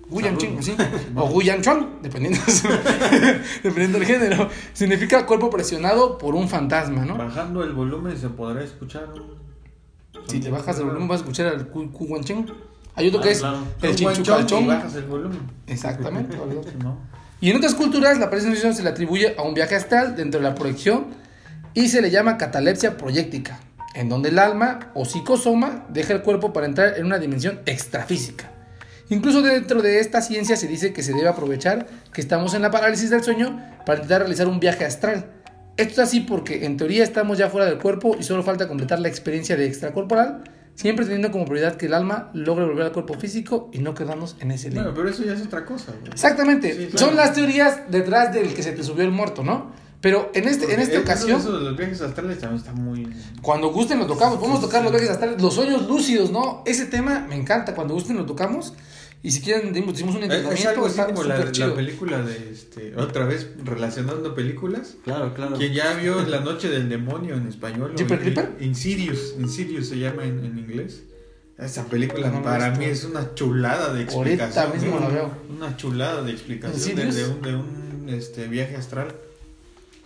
Gu 0.09 0.21
Yan 0.21 0.37
Cheng, 0.37 0.57
así. 0.59 0.75
O 1.15 1.27
Gu 1.27 1.41
Yan 1.41 1.61
Chuan, 1.61 2.01
dependiendo, 2.01 2.39
dependiendo 3.63 3.99
del 3.99 4.07
género. 4.07 4.49
Significa 4.73 5.25
cuerpo 5.25 5.49
presionado 5.49 6.17
por 6.17 6.35
un 6.35 6.47
fantasma, 6.47 7.03
¿no? 7.05 7.17
Bajando 7.17 7.63
el 7.63 7.73
volumen 7.73 8.17
se 8.17 8.29
podrá 8.29 8.63
escuchar. 8.63 9.09
Si 10.27 10.39
te 10.39 10.49
bajas 10.49 10.77
el 10.77 10.85
volumen 10.85 11.07
vas 11.07 11.19
a 11.19 11.23
escuchar 11.23 11.47
al 11.47 11.67
Ku 11.67 11.91
Ku 11.91 12.05
Wan 12.05 12.23
Cheng. 12.23 12.45
Hay 12.95 13.07
otro 13.07 13.19
Ah, 13.19 13.23
que 13.23 13.31
es 13.31 13.39
claro. 13.39 13.63
el 13.81 14.01
y 14.01 14.65
bajas 14.67 14.95
el 14.95 15.05
volumen. 15.05 15.39
Exactamente. 15.67 16.37
¿No? 16.83 16.97
Y 17.41 17.49
en 17.49 17.57
otras 17.57 17.75
culturas 17.75 18.19
la 18.19 18.29
presencia 18.29 18.71
se 18.71 18.83
le 18.83 18.89
atribuye 18.89 19.35
a 19.37 19.41
un 19.41 19.53
viaje 19.53 19.75
astral 19.75 20.15
dentro 20.15 20.39
de 20.39 20.47
la 20.47 20.55
proyección 20.55 21.07
y 21.73 21.89
se 21.89 22.01
le 22.01 22.09
llama 22.11 22.37
catalepsia 22.37 22.95
proyéctica, 22.95 23.59
en 23.95 24.09
donde 24.09 24.29
el 24.29 24.39
alma 24.39 24.91
o 24.93 25.05
psicosoma 25.05 25.85
deja 25.89 26.13
el 26.13 26.21
cuerpo 26.21 26.53
para 26.53 26.65
entrar 26.65 26.97
en 26.97 27.05
una 27.05 27.19
dimensión 27.19 27.61
extrafísica. 27.65 28.51
Incluso 29.09 29.41
dentro 29.41 29.81
de 29.81 29.99
esta 29.99 30.21
ciencia 30.21 30.55
se 30.55 30.67
dice 30.67 30.93
que 30.93 31.03
se 31.03 31.13
debe 31.13 31.27
aprovechar 31.27 31.87
que 32.13 32.21
estamos 32.21 32.53
en 32.53 32.61
la 32.61 32.71
parálisis 32.71 33.09
del 33.09 33.23
sueño 33.23 33.59
para 33.85 33.99
intentar 33.99 34.21
realizar 34.21 34.47
un 34.47 34.59
viaje 34.59 34.85
astral. 34.85 35.25
Esto 35.77 36.01
es 36.01 36.07
así 36.07 36.21
porque 36.21 36.65
en 36.65 36.77
teoría 36.77 37.03
estamos 37.03 37.37
ya 37.37 37.49
fuera 37.49 37.65
del 37.65 37.79
cuerpo 37.79 38.15
y 38.19 38.23
solo 38.23 38.43
falta 38.43 38.67
completar 38.67 38.99
la 38.99 39.07
experiencia 39.07 39.55
de 39.55 39.65
extracorporal, 39.65 40.43
siempre 40.75 41.05
teniendo 41.05 41.31
como 41.31 41.45
prioridad 41.45 41.75
que 41.75 41.87
el 41.87 41.93
alma 41.93 42.29
logre 42.33 42.65
volver 42.65 42.85
al 42.85 42.91
cuerpo 42.91 43.15
físico 43.15 43.69
y 43.73 43.79
no 43.79 43.93
quedarnos 43.93 44.35
en 44.39 44.51
ese 44.51 44.69
limbo. 44.69 44.83
Bueno, 44.83 44.95
pero 44.95 45.09
eso 45.09 45.23
ya 45.23 45.33
es 45.33 45.41
otra 45.41 45.65
cosa. 45.65 45.93
Exactamente. 46.11 46.73
Sí, 46.73 46.87
claro. 46.87 46.97
Son 46.97 47.15
las 47.15 47.33
teorías 47.33 47.81
detrás 47.89 48.33
del 48.33 48.53
que 48.53 48.63
se 48.63 48.71
te 48.71 48.83
subió 48.83 49.03
el 49.03 49.11
muerto, 49.11 49.43
¿no? 49.43 49.71
Pero 50.03 50.29
en, 50.33 50.49
este, 50.49 50.73
en 50.73 50.81
esta 50.81 50.99
ocasión, 50.99 51.39
Eso 51.39 51.57
de 51.57 51.63
los 51.63 51.77
viajes 51.77 52.01
astrales 52.01 52.37
también 52.37 52.59
está 52.59 52.73
muy. 52.73 53.07
cuando 53.41 53.69
gusten 53.71 53.99
lo 53.99 54.05
tocamos. 54.05 54.37
Podemos 54.37 54.59
tocar 54.59 54.83
los 54.83 54.91
viajes 54.91 55.09
astrales, 55.09 55.41
los 55.41 55.53
sueños 55.53 55.87
lúcidos, 55.87 56.29
¿no? 56.29 56.61
Ese 56.65 56.85
tema 56.87 57.25
me 57.29 57.35
encanta. 57.35 57.73
Cuando 57.73 57.93
gusten 57.93 58.17
lo 58.17 58.25
tocamos. 58.25 58.73
Y 59.25 59.31
si 59.31 59.39
quieren, 59.39 59.71
dimos- 59.73 59.93
hicimos 59.93 60.15
un 60.15 60.23
Es, 60.23 60.29
es 60.29 60.35
entrenamiento. 60.35 60.69
algo 60.71 60.85
así 60.87 60.99
está 60.99 61.05
como 61.13 61.23
la, 61.23 61.73
película 61.75 62.21
de 62.21 62.51
este. 62.51 62.93
Otra 62.97 63.25
vez 63.25 63.47
relacionando 63.63 64.35
películas. 64.35 64.95
Claro, 65.05 65.33
claro. 65.33 65.55
Quien 65.55 65.71
ya 65.73 65.93
vio 65.93 66.21
La 66.25 66.41
Noche 66.41 66.67
del 66.67 66.89
Demonio 66.89 67.35
en 67.35 67.47
español. 67.47 67.91
o 67.93 67.97
¿Jeepers 67.97 68.25
in- 68.27 68.33
Creepers? 68.33 68.61
Insidious. 68.61 69.35
Insidious 69.39 69.87
se 69.87 69.97
llama 69.99 70.25
en, 70.25 70.43
en 70.43 70.57
inglés. 70.59 71.03
Esa 71.57 71.85
película 71.85 72.27
No, 72.29 72.39
no 72.39 72.43
para 72.43 72.71
mí 72.71 72.83
es 72.83 73.05
una 73.05 73.33
chulada 73.35 73.93
de 73.93 74.03
Ahorita 74.11 74.47
explicación. 74.47 74.71
mismo 74.81 74.99
la 74.99 75.07
veo. 75.07 75.31
Una 75.55 75.77
chulada 75.77 76.21
de 76.23 76.31
explicación 76.33 76.95
de, 76.97 77.05
de 77.09 77.23
un, 77.29 77.41
de 77.41 77.55
un 77.55 78.09
este, 78.09 78.49
viaje 78.49 78.75
astral. 78.75 79.15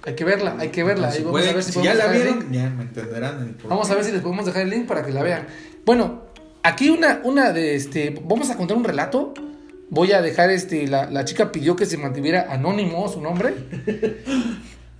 Hay 0.07 0.15
que 0.15 0.23
verla, 0.23 0.55
hay 0.57 0.69
que 0.69 0.85
verla. 0.85 1.11
Vamos 1.25 1.45
a 1.45 1.51
ver 1.51 1.61
si, 1.61 1.73
si 1.73 1.83
ya 1.83 1.93
la 1.93 2.07
vieron, 2.07 2.49
ya 2.49 2.69
me 2.69 2.83
entenderán. 2.83 3.43
el 3.43 3.55
por 3.55 3.69
Vamos 3.69 3.91
a 3.91 3.95
ver 3.95 4.05
si 4.05 4.13
les 4.13 4.21
podemos 4.21 4.45
dejar 4.45 4.61
el 4.61 4.69
link 4.69 4.87
para 4.87 5.03
que 5.03 5.11
la 5.11 5.21
vean. 5.21 5.47
Bueno, 5.85 6.21
aquí 6.63 6.87
una, 6.87 7.19
una 7.25 7.51
de 7.51 7.75
este. 7.75 8.17
Vamos 8.23 8.49
a 8.49 8.55
contar 8.55 8.77
un 8.77 8.85
relato. 8.85 9.33
Voy 9.89 10.13
a 10.13 10.21
dejar 10.21 10.49
este. 10.49 10.87
La, 10.87 11.11
la 11.11 11.25
chica 11.25 11.51
pidió 11.51 11.75
que 11.75 11.85
se 11.85 11.97
mantuviera 11.97 12.47
anónimo 12.49 13.05
su 13.09 13.19
nombre. 13.19 13.53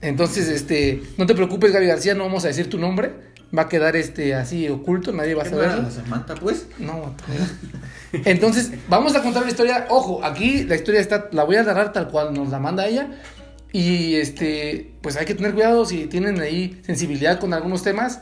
Entonces, 0.01 0.49
este. 0.49 1.01
No 1.17 1.25
te 1.25 1.35
preocupes, 1.35 1.71
Gaby 1.71 1.87
García, 1.87 2.13
no 2.13 2.25
vamos 2.25 2.43
a 2.43 2.49
decir 2.49 2.69
tu 2.69 2.77
nombre. 2.77 3.13
Va 3.57 3.61
a 3.61 3.69
quedar 3.69 3.95
este 3.95 4.35
así 4.35 4.67
oculto, 4.67 5.13
nadie 5.13 5.35
va 5.35 5.43
a 5.43 5.45
¿Qué 5.45 5.51
no 5.51 5.89
Samantha, 5.89 6.35
pues? 6.35 6.67
No, 6.79 7.15
entonces 8.11 8.71
vamos 8.89 9.15
a 9.15 9.23
contar 9.23 9.43
la 9.43 9.49
historia. 9.49 9.85
Ojo, 9.89 10.21
aquí 10.21 10.65
la 10.65 10.75
historia 10.75 10.99
está, 10.99 11.29
la 11.31 11.45
voy 11.45 11.55
a 11.55 11.63
narrar 11.63 11.93
tal 11.93 12.09
cual 12.09 12.33
nos 12.33 12.49
la 12.49 12.59
manda 12.59 12.85
ella. 12.85 13.07
Y 13.73 14.15
este, 14.15 14.93
pues 15.01 15.17
hay 15.17 15.25
que 15.25 15.35
tener 15.35 15.53
cuidado 15.53 15.85
si 15.85 16.07
tienen 16.07 16.39
ahí 16.39 16.79
sensibilidad 16.85 17.39
con 17.39 17.53
algunos 17.53 17.83
temas 17.83 18.21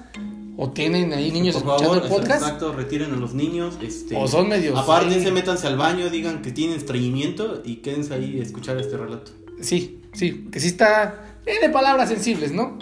o 0.58 0.72
tienen 0.72 1.14
ahí 1.14 1.32
niños 1.32 1.56
Por 1.56 1.64
escuchando 1.76 1.94
favor, 2.02 2.04
el 2.04 2.10
podcast. 2.10 2.42
exacto, 2.44 2.74
retiren 2.74 3.14
a 3.14 3.16
los 3.18 3.34
niños. 3.34 3.78
Este, 3.82 4.16
O 4.16 4.28
son 4.28 4.50
medios 4.50 4.78
Apártense, 4.78 5.28
ahí. 5.28 5.32
métanse 5.34 5.68
al 5.68 5.78
baño, 5.78 6.10
digan 6.10 6.42
que 6.42 6.52
tienen 6.52 6.78
estreñimiento 6.78 7.62
y 7.64 7.78
quédense 7.78 8.14
ahí 8.14 8.40
a 8.40 8.44
escuchar 8.44 8.78
este 8.78 8.98
relato. 8.98 9.32
Sí, 9.62 10.02
sí, 10.14 10.48
que 10.52 10.60
sí 10.60 10.68
está, 10.68 11.38
tiene 11.46 11.70
palabras 11.70 12.10
sensibles, 12.10 12.52
¿no? 12.52 12.78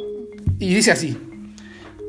Y 0.60 0.74
dice 0.74 0.92
así: 0.92 1.18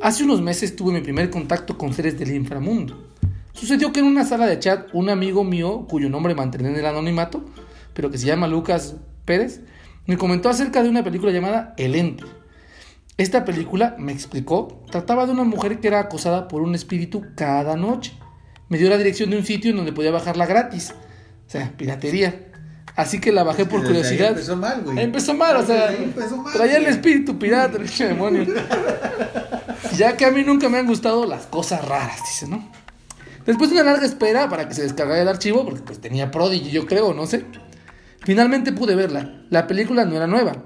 Hace 0.02 0.25
unos 0.25 0.40
meses 0.40 0.76
tuve 0.76 0.92
mi 0.92 1.00
primer 1.00 1.30
contacto 1.30 1.76
con 1.76 1.92
seres 1.94 2.18
del 2.18 2.34
inframundo. 2.34 3.08
Sucedió 3.52 3.92
que 3.92 4.00
en 4.00 4.06
una 4.06 4.25
sala 4.25 4.46
de 4.46 4.58
chat, 4.58 4.88
un 4.92 5.08
amigo 5.08 5.44
mío, 5.44 5.87
cuyo 5.88 6.08
nombre 6.11 6.34
mantendré 6.34 6.70
en 6.70 6.76
el 6.76 6.87
anonimato, 6.87 7.44
pero 7.94 8.11
que 8.11 8.18
se 8.18 8.26
llama 8.26 8.49
Lucas 8.49 8.96
Pérez, 9.25 9.61
me 10.06 10.18
comentó 10.18 10.49
acerca 10.49 10.82
de 10.82 10.88
una 10.88 11.02
película 11.02 11.32
llamada 11.32 11.75
El 11.76 11.94
Ente. 11.94 12.25
Esta 13.16 13.44
película, 13.44 13.94
me 13.99 14.12
explicó, 14.12 14.82
trataba 14.90 15.26
de 15.26 15.32
una 15.32 15.44
mujer 15.44 15.78
que 15.78 15.88
era 15.88 16.00
acosada 16.00 16.49
por 16.49 16.62
un 16.62 16.75
espíritu 16.75 17.23
cada 17.37 17.76
noche. 17.76 18.12
Me 18.68 18.78
dio 18.78 18.90
la 18.90 18.99
dirección 18.99 19.30
de 19.30 19.37
un 19.37 19.44
sitio 19.44 19.70
en 19.70 19.76
donde 19.76 19.92
podía 19.92 20.11
bajarla 20.11 20.46
gratis. 20.46 20.92
O 21.46 21.50
sea, 21.50 21.73
piratería. 21.76 22.49
Así 22.96 23.20
que 23.20 23.32
la 23.32 23.42
bajé 23.42 23.66
por 23.66 23.84
curiosidad. 23.84 24.30
Empezó 24.30 24.56
mal, 24.56 24.82
güey. 24.82 25.00
Empezó 25.00 25.34
mal, 25.34 25.56
o 25.56 25.66
sea, 25.66 25.94
mal, 26.37 26.52
traía 26.52 26.76
el 26.76 26.87
espíritu 26.87 27.38
pirata, 27.38 27.78
el 27.78 27.88
demonio. 27.88 28.46
ya 29.96 30.16
que 30.16 30.25
a 30.25 30.30
mí 30.30 30.42
nunca 30.44 30.68
me 30.68 30.78
han 30.78 30.87
gustado 30.87 31.26
las 31.26 31.46
cosas 31.46 31.87
raras, 31.87 32.20
dice, 32.20 32.49
¿no? 32.49 32.68
Después 33.46 33.70
de 33.70 33.76
una 33.76 33.90
larga 33.90 34.06
espera 34.06 34.49
para 34.49 34.68
que 34.68 34.75
se 34.75 34.82
descargara 34.82 35.20
el 35.20 35.28
archivo, 35.28 35.64
porque 35.64 35.82
pues 35.82 36.00
tenía 36.00 36.30
Prodigy, 36.30 36.70
yo 36.70 36.87
creo, 36.87 37.12
no 37.12 37.26
sé. 37.26 37.44
Finalmente 38.25 38.73
pude 38.73 38.95
verla. 38.95 39.45
La 39.50 39.66
película 39.66 40.04
no 40.07 40.16
era 40.16 40.26
nueva, 40.26 40.64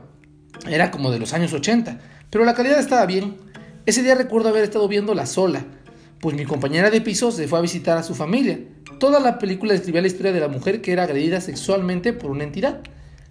era 0.69 0.91
como 0.91 1.11
de 1.11 1.19
los 1.19 1.35
años 1.35 1.53
80, 1.53 1.99
pero 2.31 2.45
la 2.45 2.55
calidad 2.55 2.79
estaba 2.79 3.05
bien. 3.05 3.37
Ese 3.85 4.03
día 4.03 4.15
recuerdo 4.15 4.49
haber 4.49 4.63
estado 4.63 4.87
viéndola 4.87 5.27
sola, 5.27 5.65
pues 6.21 6.37
mi 6.37 6.45
compañera 6.45 6.91
de 6.91 7.01
piso 7.01 7.33
se 7.33 7.49
fue 7.49 7.59
a 7.59 7.63
visitar 7.63 7.99
a 7.99 8.05
su 8.05 8.15
familia. 8.15 8.61
Toda 9.01 9.19
la 9.19 9.39
película 9.39 9.73
describía 9.73 10.03
la 10.03 10.07
historia 10.07 10.33
de 10.33 10.41
la 10.41 10.49
mujer 10.49 10.81
que 10.81 10.93
era 10.93 11.03
agredida 11.03 11.41
sexualmente 11.41 12.13
por 12.13 12.31
una 12.31 12.45
entidad. 12.45 12.81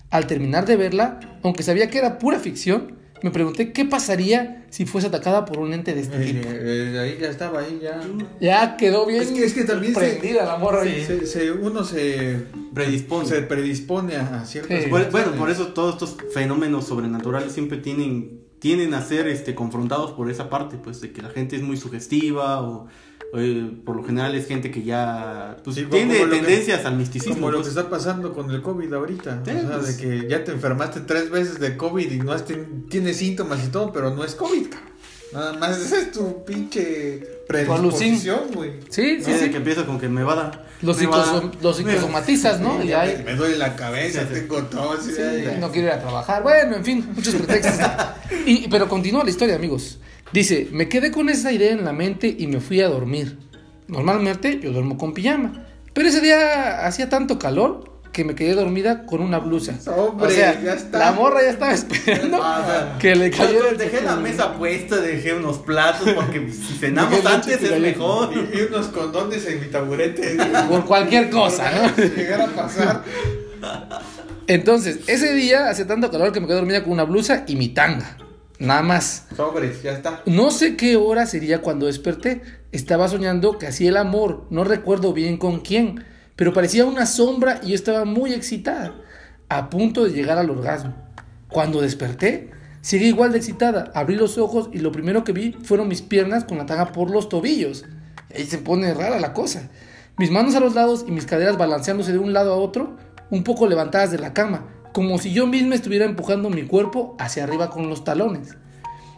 Al 0.09 0.27
terminar 0.27 0.65
de 0.65 0.75
verla, 0.75 1.19
aunque 1.43 1.63
sabía 1.63 1.89
que 1.89 1.97
era 1.97 2.19
pura 2.19 2.39
ficción, 2.39 2.97
me 3.23 3.31
pregunté 3.31 3.71
qué 3.73 3.85
pasaría 3.85 4.65
si 4.69 4.85
fuese 4.85 5.07
atacada 5.07 5.45
por 5.45 5.59
un 5.59 5.73
ente 5.73 5.93
de 5.95 6.01
este 6.01 6.17
Eh, 6.21 6.25
tipo. 6.33 6.47
eh, 6.51 6.99
ahí 6.99 7.17
ya 7.19 7.29
estaba, 7.29 7.61
ahí 7.61 7.79
ya. 7.81 7.99
Ya 8.39 8.77
quedó 8.77 9.05
bien 9.05 9.21
Es 9.21 9.29
que, 9.29 9.43
es 9.45 9.53
que 9.53 9.63
también 9.63 9.93
se, 9.93 9.99
prendida 9.99 10.45
la 10.45 10.57
morra. 10.57 10.83
se- 10.83 11.25
se- 11.25 11.51
uno 11.51 11.83
se 11.83 12.43
Predispone. 12.73 13.27
se 13.27 13.41
predispone 13.41 14.15
a 14.17 14.45
ciertas 14.45 14.83
Sí. 14.83 14.89
Bueno, 14.89 15.31
por 15.37 15.49
eso 15.49 15.67
todos 15.69 15.93
estos 15.93 16.17
fenómenos 16.33 16.85
sobrenaturales 16.87 17.51
siempre 17.53 17.77
tienen, 17.77 18.41
tienen 18.59 18.93
a 18.93 19.01
ser 19.01 19.27
este, 19.27 19.55
confrontados 19.55 20.11
por 20.11 20.29
esa 20.29 20.49
parte, 20.49 20.77
pues 20.77 21.01
de 21.01 21.11
que 21.11 21.21
la 21.21 21.29
gente 21.29 21.55
es 21.55 21.61
muy 21.61 21.77
sugestiva 21.77 22.61
o 22.61 22.87
eh, 23.33 23.71
por 23.85 23.95
lo 23.97 24.03
general 24.03 24.33
es 24.35 24.47
gente 24.47 24.71
que 24.71 24.83
ya 24.83 25.57
pues, 25.63 25.75
Sí, 25.75 25.85
tiene 25.89 26.17
que- 26.17 26.25
tendencias 26.27 26.85
al 26.85 26.95
misticismo. 26.95 27.35
Como 27.35 27.51
lo 27.51 27.57
que 27.57 27.63
pues. 27.65 27.75
está 27.75 27.89
pasando 27.89 28.33
con 28.33 28.49
el 28.51 28.61
COVID 28.61 28.93
ahorita. 28.93 29.41
Sí, 29.45 29.51
o 29.51 29.67
sea, 29.67 29.79
pues. 29.79 29.97
de 29.97 30.03
que 30.21 30.29
ya 30.29 30.43
te 30.43 30.51
enfermaste 30.53 31.01
tres 31.01 31.29
veces 31.29 31.59
de 31.59 31.75
COVID 31.77 32.11
y 32.11 32.17
no 32.19 32.31
has 32.31 32.45
ten- 32.45 32.85
tienes 32.89 33.17
síntomas 33.17 33.63
y 33.65 33.67
todo, 33.69 33.91
pero 33.91 34.13
no 34.15 34.23
es 34.23 34.35
COVID. 34.35 34.67
cabrón. 34.69 34.87
Nada 35.33 35.53
más 35.53 35.77
esa 35.81 35.99
es 35.99 36.11
tu 36.13 36.45
pinche 36.45 37.21
predisposición, 37.49 38.39
güey. 38.53 38.71
Sí, 38.89 39.21
sí, 39.23 39.33
sí. 39.39 39.49
que 39.49 39.57
empieza 39.57 39.85
con 39.85 39.99
que 39.99 40.07
me 40.09 40.23
va 40.23 40.33
a 40.33 40.35
dar. 40.35 40.67
Los, 40.81 41.01
psicosom- 41.01 41.51
los 41.61 41.75
psicosomatizas, 41.77 42.59
¿no? 42.61 42.77
Sí, 42.79 42.85
y 42.85 42.89
ya 42.89 43.01
ahí 43.01 43.23
me, 43.25 43.33
duele 43.35 43.57
la 43.57 43.75
cabeza, 43.75 44.21
Sí, 44.21 44.27
tengo 44.41 44.61
tos. 44.63 45.03
Sí, 45.03 45.21
no 45.59 45.71
quiero 45.71 45.87
ir 45.87 45.93
a 45.93 45.99
trabajar. 45.99 46.43
Bueno, 46.43 46.75
en 46.75 46.85
fin, 46.85 47.09
muchos 47.13 47.33
pretextos. 47.35 47.85
Y, 48.45 48.67
pero 48.69 48.87
continúa 48.87 49.23
la 49.25 49.29
historia, 49.29 49.55
amigos. 49.55 49.97
Dice, 50.33 50.67
me 50.71 50.89
quedé 50.89 51.11
con 51.11 51.29
esa 51.29 51.51
idea 51.51 51.71
en 51.71 51.85
la 51.85 51.93
mente 51.93 52.35
y 52.37 52.47
me 52.47 52.59
fui 52.59 52.81
a 52.81 52.87
dormir. 52.89 53.37
Normalmente 53.87 54.59
yo 54.61 54.71
duermo 54.71 54.97
con 54.97 55.13
pijama. 55.13 55.65
Pero 55.93 56.09
ese 56.09 56.21
día 56.21 56.85
hacía 56.85 57.09
tanto 57.09 57.39
calor 57.39 57.95
que 58.11 58.23
me 58.23 58.35
quedé 58.35 58.53
dormida 58.53 59.05
con 59.05 59.21
una 59.21 59.37
blusa. 59.39 59.79
Hombre, 59.95 60.27
o 60.27 60.29
sea, 60.29 60.59
ya 60.61 60.73
está. 60.73 60.97
la 60.97 61.11
morra 61.11 61.41
ya 61.43 61.49
estaba 61.51 61.71
esperando 61.73 62.39
Ah, 62.41 62.61
o 62.63 62.65
sea, 62.67 62.97
que 62.99 63.15
le 63.15 63.29
yo 63.29 63.37
cayera. 63.37 63.69
el- 63.69 63.77
dejé 63.77 64.01
la 64.01 64.15
mesa 64.15 64.53
puesta, 64.55 64.97
dejé 64.97 65.33
unos 65.35 65.59
platos 65.59 66.09
porque 66.15 66.49
si 66.51 66.73
cenamos 66.79 67.23
antes 67.25 67.61
es 67.61 67.79
mejor. 67.79 68.31
Y, 68.33 68.57
y 68.57 68.61
unos 68.63 68.87
condones 68.87 69.45
en 69.45 69.59
mi 69.61 69.67
taburete. 69.67 70.35
Por 70.67 70.85
cualquier 70.85 71.29
cosa, 71.29 71.71
¿no? 71.71 71.95
Si 71.95 72.09
llegara 72.09 72.45
a 72.45 72.47
pasar. 72.47 73.03
Entonces, 74.47 74.99
ese 75.07 75.33
día 75.33 75.69
hacía 75.69 75.85
tanto 75.87 76.09
calor 76.09 76.31
que 76.31 76.39
me 76.39 76.47
quedé 76.47 76.55
dormida 76.57 76.83
con 76.83 76.93
una 76.93 77.03
blusa 77.03 77.43
y 77.47 77.55
mi 77.55 77.69
tanga. 77.69 78.17
Nada 78.59 78.81
más. 78.81 79.27
Sobres, 79.35 79.83
ya 79.83 79.91
está. 79.91 80.23
No 80.25 80.51
sé 80.51 80.75
qué 80.75 80.95
hora 80.95 81.25
sería 81.25 81.61
cuando 81.61 81.85
desperté. 81.85 82.41
Estaba 82.71 83.07
soñando 83.07 83.57
que 83.57 83.67
hacía 83.67 83.89
el 83.89 83.97
amor. 83.97 84.45
No 84.49 84.63
recuerdo 84.63 85.13
bien 85.13 85.37
con 85.37 85.59
quién. 85.59 86.03
Pero 86.35 86.53
parecía 86.53 86.85
una 86.85 87.05
sombra 87.05 87.59
y 87.63 87.69
yo 87.69 87.75
estaba 87.75 88.05
muy 88.05 88.33
excitada. 88.33 88.95
A 89.49 89.69
punto 89.69 90.03
de 90.03 90.11
llegar 90.11 90.37
al 90.37 90.49
orgasmo. 90.49 90.95
Cuando 91.49 91.81
desperté, 91.81 92.51
seguí 92.81 93.07
igual 93.07 93.31
de 93.31 93.37
excitada. 93.37 93.91
Abrí 93.93 94.15
los 94.15 94.37
ojos 94.37 94.69
y 94.73 94.79
lo 94.79 94.91
primero 94.91 95.23
que 95.23 95.33
vi 95.33 95.53
fueron 95.63 95.87
mis 95.87 96.01
piernas 96.01 96.43
con 96.43 96.57
la 96.57 96.65
tanga 96.65 96.91
por 96.91 97.11
los 97.11 97.29
tobillos. 97.29 97.85
Ahí 98.35 98.45
se 98.45 98.57
pone 98.57 98.93
rara 98.93 99.19
la 99.19 99.33
cosa. 99.33 99.69
Mis 100.17 100.31
manos 100.31 100.55
a 100.55 100.59
los 100.59 100.73
lados 100.73 101.05
y 101.07 101.11
mis 101.11 101.27
caderas 101.27 101.57
balanceándose 101.57 102.11
de 102.11 102.17
un 102.17 102.33
lado 102.33 102.51
a 102.51 102.57
otro, 102.57 102.97
un 103.29 103.43
poco 103.43 103.67
levantadas 103.67 104.11
de 104.11 104.17
la 104.17 104.33
cama, 104.33 104.65
como 104.93 105.17
si 105.17 105.31
yo 105.31 105.47
misma 105.47 105.75
estuviera 105.75 106.05
empujando 106.05 106.49
mi 106.49 106.63
cuerpo 106.63 107.15
hacia 107.19 107.43
arriba 107.43 107.69
con 107.69 107.89
los 107.89 108.03
talones. 108.03 108.55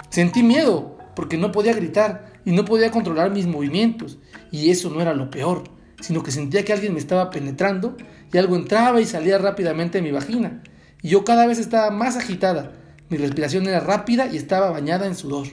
Sentí 0.10 0.44
miedo 0.44 0.98
porque 1.16 1.38
no 1.38 1.52
podía 1.52 1.74
gritar 1.74 2.34
y 2.46 2.52
no 2.52 2.66
podía 2.66 2.92
controlar 2.92 3.32
mis 3.32 3.48
movimientos. 3.48 4.18
Y 4.52 4.70
eso 4.70 4.90
no 4.90 5.02
era 5.02 5.14
lo 5.14 5.30
peor, 5.30 5.64
sino 6.02 6.24
que 6.24 6.32
sentía 6.32 6.66
que 6.66 6.74
alguien 6.74 6.94
me 6.94 7.00
estaba 7.00 7.30
penetrando 7.30 7.98
y 8.32 8.38
algo 8.38 8.56
entraba 8.56 9.02
y 9.02 9.06
salía 9.06 9.38
rápidamente 9.38 9.98
de 9.98 10.02
mi 10.02 10.12
vagina. 10.12 10.62
Y 11.02 11.10
yo 11.10 11.24
cada 11.24 11.46
vez 11.46 11.60
estaba 11.60 11.92
más 11.92 12.18
agitada. 12.18 12.74
Mi 13.10 13.18
respiración 13.18 13.68
era 13.68 13.80
rápida 13.80 14.28
y 14.28 14.38
estaba 14.38 14.72
bañada 14.72 15.08
en 15.08 15.16
sudor. 15.16 15.48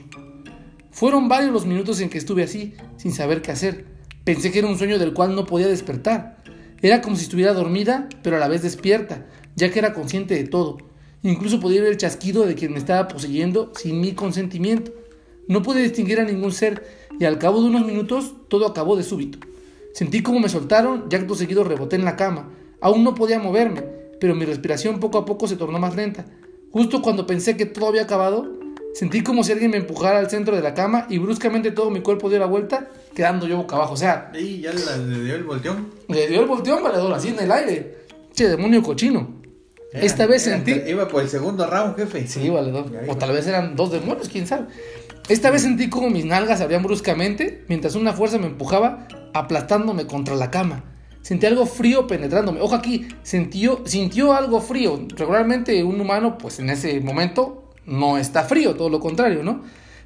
Fueron 0.91 1.27
varios 1.29 1.51
los 1.51 1.65
minutos 1.65 1.99
en 2.01 2.09
que 2.09 2.17
estuve 2.17 2.43
así, 2.43 2.75
sin 2.97 3.11
saber 3.11 3.41
qué 3.41 3.51
hacer. 3.51 3.85
Pensé 4.23 4.51
que 4.51 4.59
era 4.59 4.67
un 4.67 4.77
sueño 4.77 4.99
del 4.99 5.13
cual 5.13 5.35
no 5.35 5.45
podía 5.45 5.67
despertar. 5.67 6.37
Era 6.81 7.01
como 7.01 7.15
si 7.15 7.23
estuviera 7.23 7.53
dormida, 7.53 8.09
pero 8.23 8.35
a 8.35 8.39
la 8.39 8.47
vez 8.47 8.61
despierta, 8.61 9.25
ya 9.57 9.69
que 9.71 9.79
era 9.79 9.93
consciente 9.93 10.35
de 10.35 10.45
todo. 10.45 10.77
Incluso 11.23 11.59
podía 11.59 11.81
ver 11.81 11.91
el 11.91 11.97
chasquido 11.97 12.45
de 12.45 12.55
quien 12.55 12.71
me 12.71 12.77
estaba 12.77 13.07
poseyendo 13.09 13.73
sin 13.75 13.99
mi 13.99 14.13
consentimiento. 14.13 14.93
No 15.47 15.61
pude 15.63 15.81
distinguir 15.81 16.19
a 16.19 16.23
ningún 16.23 16.51
ser 16.51 16.87
y 17.19 17.25
al 17.25 17.39
cabo 17.39 17.59
de 17.61 17.67
unos 17.67 17.85
minutos 17.85 18.33
todo 18.47 18.67
acabó 18.67 18.95
de 18.95 19.03
súbito. 19.03 19.39
Sentí 19.93 20.21
como 20.21 20.39
me 20.39 20.47
soltaron 20.47 21.05
y 21.09 21.15
acto 21.15 21.35
seguido 21.35 21.63
reboté 21.63 21.95
en 21.95 22.05
la 22.05 22.15
cama. 22.15 22.49
Aún 22.79 23.03
no 23.03 23.15
podía 23.15 23.39
moverme, 23.39 23.83
pero 24.19 24.35
mi 24.35 24.45
respiración 24.45 24.99
poco 24.99 25.17
a 25.17 25.25
poco 25.25 25.47
se 25.47 25.55
tornó 25.57 25.79
más 25.79 25.95
lenta. 25.95 26.25
Justo 26.71 27.01
cuando 27.01 27.25
pensé 27.25 27.57
que 27.57 27.65
todo 27.65 27.87
había 27.87 28.03
acabado, 28.03 28.45
sentí 28.93 29.23
como 29.23 29.43
si 29.43 29.53
alguien 29.53 29.71
me 29.71 29.77
empujara 29.77 30.19
al 30.19 30.29
centro 30.29 30.55
de 30.55 30.61
la 30.61 30.75
cama 30.75 31.07
y 31.09 31.17
bruscamente 31.17 31.71
todo 31.71 31.89
mi 31.89 32.01
cuerpo 32.01 32.29
dio 32.29 32.37
la 32.37 32.45
vuelta, 32.45 32.91
quedando 33.15 33.47
yo 33.47 33.57
boca 33.57 33.75
abajo. 33.77 33.93
O 33.93 33.97
sea, 33.97 34.31
Y 34.37 34.59
ya 34.61 34.71
le 34.73 35.23
dio 35.23 35.33
el 35.35 35.43
volteón. 35.45 35.87
le 36.09 36.27
dio 36.27 36.41
el 36.41 36.47
volteón 36.47 36.83
valedor 36.83 37.11
así 37.13 37.29
en 37.29 37.39
el 37.39 37.51
aire. 37.51 37.97
Che, 38.35 38.49
demonio 38.49 38.83
cochino. 38.83 39.36
Esta 39.93 40.25
vez 40.25 40.43
sentí... 40.43 40.71
Iba 40.87 41.07
por 41.07 41.21
el 41.21 41.29
segundo 41.29 41.65
round, 41.65 41.95
jefe. 41.95 42.27
Sí, 42.27 42.49
valedor. 42.49 42.91
Ya 42.91 43.11
O 43.11 43.17
tal 43.17 43.31
vez 43.31 43.47
eran 43.47 43.75
dos 43.75 43.91
demonios, 43.91 44.29
quién 44.29 44.45
sabe. 44.47 44.67
Esta 45.29 45.51
vez 45.51 45.63
sentí 45.63 45.89
como 45.89 46.09
mis 46.09 46.25
nalgas 46.25 46.59
se 46.59 46.63
abrían 46.63 46.83
bruscamente 46.83 47.65
mientras 47.67 47.95
una 47.95 48.13
fuerza 48.13 48.37
me 48.37 48.47
empujaba, 48.47 49.07
aplastándome 49.33 50.07
contra 50.07 50.35
la 50.35 50.51
cama. 50.51 50.83
Sentí 51.21 51.45
algo 51.45 51.65
frío 51.65 52.07
penetrándome. 52.07 52.61
Ojo 52.61 52.75
aquí, 52.75 53.07
sintió, 53.23 53.81
sintió 53.85 54.33
algo 54.33 54.61
frío. 54.61 55.05
Regularmente 55.15 55.83
un 55.83 55.99
humano, 55.99 56.37
pues 56.37 56.59
en 56.59 56.69
ese 56.69 57.01
momento, 57.01 57.73
no 57.85 58.17
está 58.17 58.43
frío, 58.43 58.75
todo 58.75 58.89
lo 58.89 59.01
contrario, 59.01 59.43
¿no? 59.43 59.63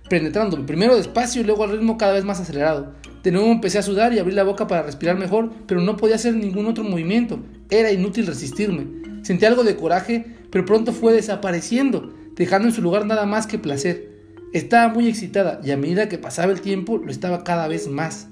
Penetrándome. 0.10 0.66
Primero 0.66 0.96
despacio 0.98 1.42
y 1.42 1.46
luego 1.46 1.64
al 1.64 1.72
ritmo 1.74 1.98
cada 1.98 2.14
vez 2.14 2.24
más 2.24 2.40
acelerado. 2.40 2.94
De 3.22 3.32
nuevo 3.32 3.52
empecé 3.52 3.78
a 3.78 3.84
sudar 3.84 4.14
y 4.14 4.20
abrí 4.20 4.34
la 4.34 4.44
boca 4.44 4.66
para 4.66 4.82
respirar 4.82 5.20
mejor, 5.20 5.52
pero 5.68 5.82
no 5.82 5.96
podía 5.96 6.16
hacer 6.16 6.34
ningún 6.34 6.66
otro 6.66 6.84
movimiento. 6.84 7.40
Era 7.70 7.92
inútil 7.92 8.26
resistirme. 8.26 9.11
Sentí 9.24 9.46
algo 9.46 9.64
de 9.64 9.76
coraje, 9.76 10.26
pero 10.50 10.66
pronto 10.66 10.94
fue 10.94 11.14
desapareciendo, 11.14 12.14
dejando 12.36 12.68
en 12.68 12.74
su 12.74 12.82
lugar 12.82 13.06
nada 13.06 13.26
más 13.26 13.48
que 13.48 13.60
placer. 13.60 14.10
Estaba 14.54 14.94
muy 14.94 15.08
excitada 15.08 15.62
y 15.64 15.72
a 15.72 15.78
medida 15.78 16.10
que 16.10 16.18
pasaba 16.18 16.52
el 16.52 16.62
tiempo 16.62 16.98
lo 16.98 17.12
estaba 17.12 17.44
cada 17.44 17.68
vez 17.68 17.88
más. 17.88 18.28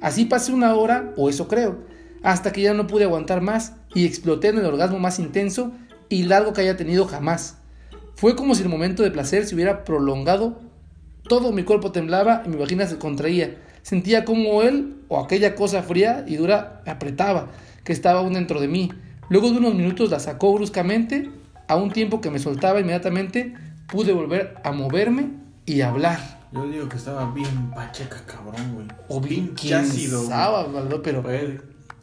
Así 0.00 0.24
pasé 0.24 0.52
una 0.52 0.74
hora, 0.74 1.14
o 1.16 1.30
eso 1.30 1.48
creo, 1.48 1.84
hasta 2.22 2.52
que 2.52 2.62
ya 2.62 2.74
no 2.74 2.86
pude 2.86 3.04
aguantar 3.04 3.40
más 3.40 3.74
y 3.94 4.04
exploté 4.04 4.48
en 4.48 4.58
el 4.58 4.66
orgasmo 4.66 4.98
más 4.98 5.18
intenso 5.18 5.72
y 6.08 6.24
largo 6.24 6.52
que 6.52 6.60
haya 6.60 6.76
tenido 6.76 7.06
jamás. 7.06 7.58
Fue 8.16 8.36
como 8.36 8.54
si 8.54 8.62
el 8.62 8.68
momento 8.68 9.02
de 9.02 9.10
placer 9.10 9.46
se 9.46 9.54
hubiera 9.54 9.84
prolongado, 9.84 10.60
todo 11.28 11.52
mi 11.52 11.62
cuerpo 11.62 11.92
temblaba 11.92 12.42
y 12.44 12.48
mi 12.48 12.56
vagina 12.56 12.86
se 12.86 12.98
contraía. 12.98 13.56
Sentía 13.82 14.24
como 14.24 14.62
él 14.62 14.96
o 15.08 15.20
aquella 15.20 15.54
cosa 15.54 15.82
fría 15.82 16.24
y 16.26 16.36
dura 16.36 16.82
apretaba, 16.86 17.50
que 17.84 17.92
estaba 17.92 18.20
aún 18.20 18.34
dentro 18.34 18.60
de 18.60 18.68
mí. 18.68 18.90
Luego 19.32 19.50
de 19.50 19.56
unos 19.56 19.74
minutos 19.74 20.10
la 20.10 20.20
sacó 20.20 20.52
bruscamente, 20.52 21.30
a 21.66 21.76
un 21.76 21.90
tiempo 21.90 22.20
que 22.20 22.30
me 22.30 22.38
soltaba 22.38 22.80
inmediatamente, 22.80 23.54
pude 23.88 24.12
volver 24.12 24.56
a 24.62 24.72
moverme 24.72 25.30
y 25.64 25.80
hablar. 25.80 26.18
Yo 26.52 26.66
digo 26.68 26.86
que 26.86 26.98
estaba 26.98 27.32
bien 27.32 27.70
pacheca, 27.74 28.20
cabrón, 28.26 28.74
güey. 28.74 28.86
O 29.08 29.22
bien 29.22 29.54
sabe, 30.28 30.70
Valdo, 30.70 31.00
pero, 31.02 31.22
Puede. 31.22 31.62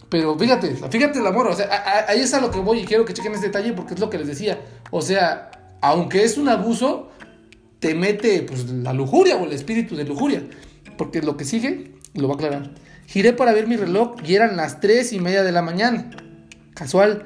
pero 0.09 0.39
fíjate, 0.39 0.75
fíjate 0.89 1.19
el 1.19 1.27
amor, 1.27 1.45
o 1.49 1.53
sea, 1.55 1.67
a- 1.67 1.99
a- 1.99 2.09
ahí 2.09 2.21
es 2.21 2.33
a 2.33 2.41
lo 2.41 2.49
que 2.49 2.57
voy 2.61 2.79
y 2.79 2.85
quiero 2.85 3.05
que 3.05 3.13
chequen 3.13 3.35
este 3.35 3.45
detalle 3.45 3.73
porque 3.73 3.93
es 3.93 3.99
lo 3.99 4.09
que 4.09 4.17
les 4.17 4.25
decía. 4.25 4.59
O 4.89 5.03
sea, 5.03 5.51
aunque 5.81 6.23
es 6.23 6.35
un 6.39 6.49
abuso, 6.49 7.11
te 7.79 7.93
mete 7.93 8.41
pues 8.41 8.67
la 8.71 8.91
lujuria 8.93 9.35
o 9.37 9.45
el 9.45 9.53
espíritu 9.53 9.95
de 9.95 10.03
lujuria. 10.05 10.41
Porque 10.97 11.21
lo 11.21 11.37
que 11.37 11.45
sigue, 11.45 11.93
lo 12.15 12.27
va 12.27 12.33
a 12.33 12.37
aclarar. 12.37 12.71
Giré 13.05 13.33
para 13.33 13.53
ver 13.53 13.67
mi 13.67 13.75
reloj 13.77 14.15
y 14.25 14.33
eran 14.33 14.57
las 14.57 14.79
tres 14.79 15.13
y 15.13 15.19
media 15.19 15.43
de 15.43 15.51
la 15.51 15.61
mañana. 15.61 16.09
Casual. 16.79 17.25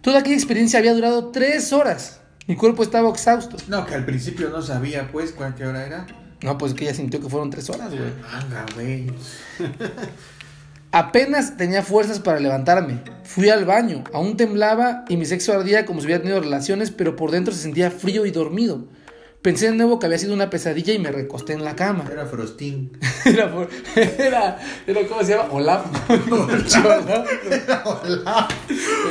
Toda 0.00 0.20
aquella 0.20 0.36
experiencia 0.36 0.78
había 0.78 0.94
durado 0.94 1.30
tres 1.32 1.72
horas. 1.72 2.20
Mi 2.46 2.54
cuerpo 2.54 2.84
estaba 2.84 3.10
exhausto. 3.10 3.56
No, 3.66 3.84
que 3.84 3.96
al 3.96 4.04
principio 4.04 4.48
no 4.48 4.62
sabía, 4.62 5.08
pues, 5.10 5.34
qué 5.56 5.66
hora 5.66 5.84
era. 5.84 6.06
No, 6.42 6.56
pues 6.56 6.72
que 6.72 6.84
ella 6.84 6.94
sintió 6.94 7.20
que 7.20 7.28
fueron 7.28 7.50
tres 7.50 7.68
horas, 7.68 7.90
güey. 7.90 8.12
Anga, 8.32 8.64
güey. 8.76 9.10
Apenas 10.92 11.56
tenía 11.56 11.82
fuerzas 11.82 12.20
para 12.20 12.38
levantarme. 12.38 13.00
Fui 13.24 13.48
al 13.48 13.64
baño, 13.64 14.04
aún 14.12 14.36
temblaba 14.36 15.04
y 15.08 15.16
mi 15.16 15.26
sexo 15.26 15.52
ardía 15.52 15.84
como 15.84 16.00
si 16.00 16.06
hubiera 16.06 16.22
tenido 16.22 16.40
relaciones, 16.40 16.92
pero 16.92 17.16
por 17.16 17.32
dentro 17.32 17.52
se 17.52 17.62
sentía 17.62 17.90
frío 17.90 18.24
y 18.24 18.30
dormido. 18.30 18.84
Pensé 19.42 19.70
de 19.70 19.72
nuevo 19.76 19.98
que 19.98 20.04
había 20.04 20.18
sido 20.18 20.34
una 20.34 20.50
pesadilla 20.50 20.92
y 20.92 20.98
me 20.98 21.10
recosté 21.10 21.54
en 21.54 21.64
la 21.64 21.74
cama. 21.74 22.04
Era 22.12 22.26
Frostín. 22.26 22.92
Era, 23.24 23.50
era, 24.18 24.58
era 24.86 25.06
¿cómo 25.08 25.22
se 25.22 25.32
llama? 25.36 25.48
Olaf. 25.52 25.84
El 26.10 26.32
Olaf. 28.02 28.52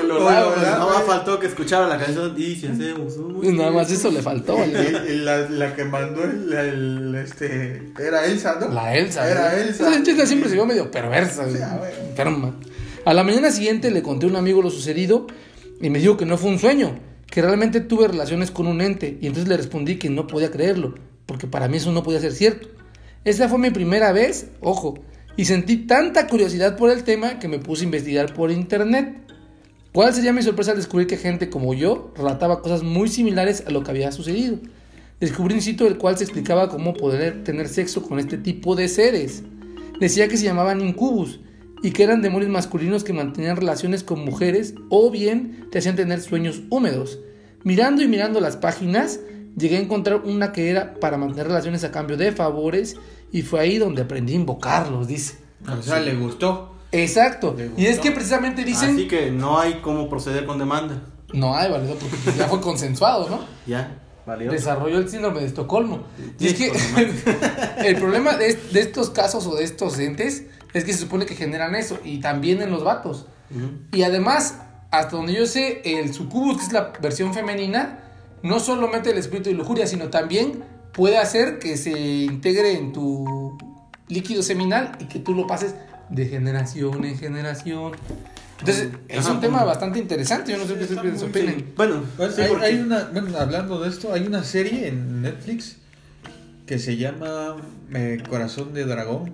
Hola, 0.03 0.77
No 0.79 0.85
güey. 0.87 0.97
me 0.99 1.03
faltó 1.05 1.39
que 1.39 1.47
escuchara 1.47 1.87
la 1.87 1.97
canción 1.97 2.33
y 2.37 2.55
si 2.55 2.67
hacemos 2.67 3.17
un 3.17 3.55
Nada 3.57 3.71
más 3.71 3.91
eso 3.91 4.09
le 4.11 4.21
faltó. 4.21 4.55
Y- 4.55 4.59
¿vale? 4.71 5.13
y 5.13 5.17
la, 5.17 5.37
la 5.49 5.75
que 5.75 5.83
mandó 5.85 6.23
el, 6.23 6.51
el, 6.53 7.15
este. 7.15 7.91
Era 7.99 8.25
Elsa, 8.25 8.57
¿no? 8.59 8.69
La 8.69 8.95
Elsa. 8.95 9.29
Era 9.29 9.51
güey. 9.51 9.67
Elsa. 9.69 9.89
Esa 9.93 10.03
chica 10.03 10.25
siempre 10.25 10.49
se 10.49 10.55
vio 10.55 10.65
medio 10.65 10.89
perversa, 10.91 11.45
güey. 11.45 11.61
enferma. 12.09 12.55
A 13.05 13.13
la 13.13 13.23
mañana 13.23 13.51
siguiente 13.51 13.91
le 13.91 14.01
conté 14.03 14.25
a 14.25 14.29
un 14.29 14.35
amigo 14.35 14.61
lo 14.61 14.69
sucedido 14.71 15.27
y 15.81 15.89
me 15.89 15.99
dijo 15.99 16.17
que 16.17 16.25
no 16.25 16.37
fue 16.37 16.49
un 16.49 16.59
sueño, 16.59 16.99
que 17.29 17.41
realmente 17.41 17.81
tuve 17.81 18.07
relaciones 18.07 18.51
con 18.51 18.67
un 18.67 18.81
ente 18.81 19.17
y 19.21 19.27
entonces 19.27 19.47
le 19.47 19.57
respondí 19.57 19.97
que 19.97 20.09
no 20.09 20.27
podía 20.27 20.51
creerlo, 20.51 20.95
porque 21.25 21.47
para 21.47 21.67
mí 21.67 21.77
eso 21.77 21.91
no 21.91 22.03
podía 22.03 22.19
ser 22.19 22.33
cierto. 22.33 22.67
Esa 23.23 23.49
fue 23.49 23.59
mi 23.59 23.69
primera 23.69 24.11
vez, 24.11 24.47
ojo, 24.61 24.95
y 25.37 25.45
sentí 25.45 25.77
tanta 25.77 26.27
curiosidad 26.27 26.75
por 26.77 26.89
el 26.89 27.03
tema 27.03 27.39
que 27.39 27.47
me 27.47 27.59
puse 27.59 27.83
a 27.83 27.85
investigar 27.85 28.33
por 28.33 28.51
internet. 28.51 29.15
¿Cuál 29.93 30.13
sería 30.13 30.33
mi 30.33 30.41
sorpresa 30.41 30.71
al 30.71 30.77
descubrir 30.77 31.07
que 31.07 31.17
gente 31.17 31.49
como 31.49 31.73
yo 31.73 32.13
relataba 32.15 32.61
cosas 32.61 32.83
muy 32.83 33.09
similares 33.09 33.63
a 33.65 33.71
lo 33.71 33.83
que 33.83 33.91
había 33.91 34.11
sucedido? 34.11 34.59
Descubrí 35.19 35.55
un 35.55 35.61
sitio 35.61 35.85
del 35.85 35.97
cual 35.97 36.17
se 36.17 36.23
explicaba 36.23 36.69
cómo 36.69 36.93
poder 36.93 37.43
tener 37.43 37.67
sexo 37.67 38.01
con 38.03 38.19
este 38.19 38.37
tipo 38.37 38.75
de 38.75 38.87
seres. 38.87 39.43
Decía 39.99 40.27
que 40.27 40.37
se 40.37 40.45
llamaban 40.45 40.81
incubus 40.81 41.39
y 41.81 41.91
que 41.91 42.03
eran 42.03 42.21
demonios 42.21 42.51
masculinos 42.51 43.03
que 43.03 43.13
mantenían 43.13 43.55
relaciones 43.55 44.03
con 44.03 44.23
mujeres 44.23 44.75
o 44.89 45.09
bien 45.11 45.67
te 45.71 45.79
hacían 45.79 45.95
tener 45.95 46.21
sueños 46.21 46.61
húmedos. 46.69 47.19
Mirando 47.63 48.01
y 48.01 48.07
mirando 48.07 48.39
las 48.39 48.57
páginas, 48.57 49.19
llegué 49.57 49.77
a 49.77 49.79
encontrar 49.79 50.21
una 50.23 50.51
que 50.51 50.69
era 50.69 50.95
para 50.95 51.17
mantener 51.17 51.47
relaciones 51.47 51.83
a 51.83 51.91
cambio 51.91 52.17
de 52.17 52.31
favores 52.31 52.97
y 53.31 53.41
fue 53.41 53.61
ahí 53.61 53.77
donde 53.77 54.01
aprendí 54.01 54.33
a 54.33 54.37
invocarlos, 54.37 55.07
dice. 55.07 55.37
O 55.67 55.81
sea, 55.81 55.99
le 55.99 56.15
gustó. 56.15 56.73
Exacto. 56.91 57.55
Le 57.57 57.71
Y 57.77 57.85
es 57.85 57.99
que 57.99 58.11
precisamente 58.11 58.63
dicen... 58.63 58.91
Así 58.91 59.07
que 59.07 59.31
no 59.31 59.59
hay 59.59 59.75
cómo 59.81 60.09
proceder 60.09 60.45
con 60.45 60.57
demanda. 60.57 61.03
No 61.33 61.55
hay, 61.55 61.69
porque 61.69 62.15
pues 62.23 62.37
ya 62.37 62.47
fue 62.47 62.59
consensuado, 62.59 63.29
¿no? 63.29 63.41
Ya, 63.67 64.01
valió. 64.25 64.51
Desarrolló 64.51 64.97
el 64.97 65.09
síndrome 65.09 65.41
de 65.41 65.45
Estocolmo. 65.45 66.03
Y 66.39 66.47
es 66.47 66.53
que 66.55 66.71
el 67.85 67.95
problema 67.97 68.35
de, 68.35 68.55
de 68.55 68.79
estos 68.79 69.11
casos 69.11 69.45
o 69.45 69.55
de 69.55 69.63
estos 69.63 69.99
entes 69.99 70.45
es 70.73 70.83
que 70.83 70.93
se 70.93 70.99
supone 70.99 71.25
que 71.25 71.35
generan 71.35 71.75
eso 71.75 71.99
y 72.03 72.19
también 72.19 72.61
en 72.61 72.71
los 72.71 72.83
vatos. 72.83 73.25
Y 73.91 74.03
además, 74.03 74.55
hasta 74.91 75.15
donde 75.17 75.33
yo 75.33 75.45
sé, 75.47 75.81
el 75.83 76.13
sucubus, 76.13 76.57
que 76.57 76.63
es 76.65 76.71
la 76.73 76.93
versión 77.01 77.33
femenina, 77.33 77.99
no 78.43 78.59
solo 78.59 78.87
mete 78.87 79.09
el 79.11 79.17
espíritu 79.17 79.49
de 79.49 79.55
lujuria, 79.55 79.87
sino 79.87 80.09
también 80.09 80.63
puede 80.93 81.17
hacer 81.17 81.59
que 81.59 81.75
se 81.77 81.91
integre 81.97 82.73
en 82.77 82.93
tu 82.93 83.57
líquido 84.07 84.43
seminal 84.43 84.91
y 84.99 85.05
que 85.05 85.19
tú 85.19 85.33
lo 85.33 85.47
pases 85.47 85.73
de 86.09 86.25
generación 86.27 87.03
en 87.05 87.17
generación. 87.17 87.91
Entonces, 88.59 88.89
es 89.07 89.19
Ajá, 89.19 89.31
un 89.33 89.39
tema 89.41 89.59
como- 89.59 89.67
bastante 89.67 89.99
interesante. 89.99 90.51
Yo 90.51 90.57
no 90.57 90.65
sé 90.65 90.75
qué 90.75 90.93
ustedes 90.93 91.23
opinen. 91.23 91.73
Bueno, 91.77 92.03
Bueno, 92.17 92.33
sí, 92.33 92.41
hay, 92.41 92.49
porque- 92.49 92.65
hay 92.65 92.75
una, 92.79 93.05
bueno, 93.13 93.37
hablando 93.37 93.79
de 93.81 93.89
esto, 93.89 94.11
hay 94.13 94.27
una 94.27 94.43
serie 94.43 94.87
en 94.89 95.21
Netflix 95.21 95.77
que 96.65 96.77
se 96.77 96.97
llama 96.97 97.55
eh, 97.93 98.21
Corazón 98.29 98.73
de 98.73 98.85
Dragón. 98.85 99.33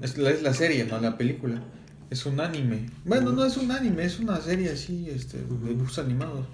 Es 0.00 0.16
la, 0.16 0.30
es 0.30 0.42
la 0.42 0.54
serie, 0.54 0.84
no 0.84 1.00
la 1.00 1.18
película. 1.18 1.62
Es 2.08 2.24
un 2.24 2.40
anime. 2.40 2.86
Bueno, 3.04 3.32
no 3.32 3.44
es 3.44 3.56
un 3.56 3.70
anime, 3.70 4.04
es 4.04 4.18
una 4.18 4.40
serie 4.40 4.70
así, 4.70 5.08
este, 5.10 5.38
de 5.38 5.68
dibujos 5.68 5.98
animados. 5.98 6.46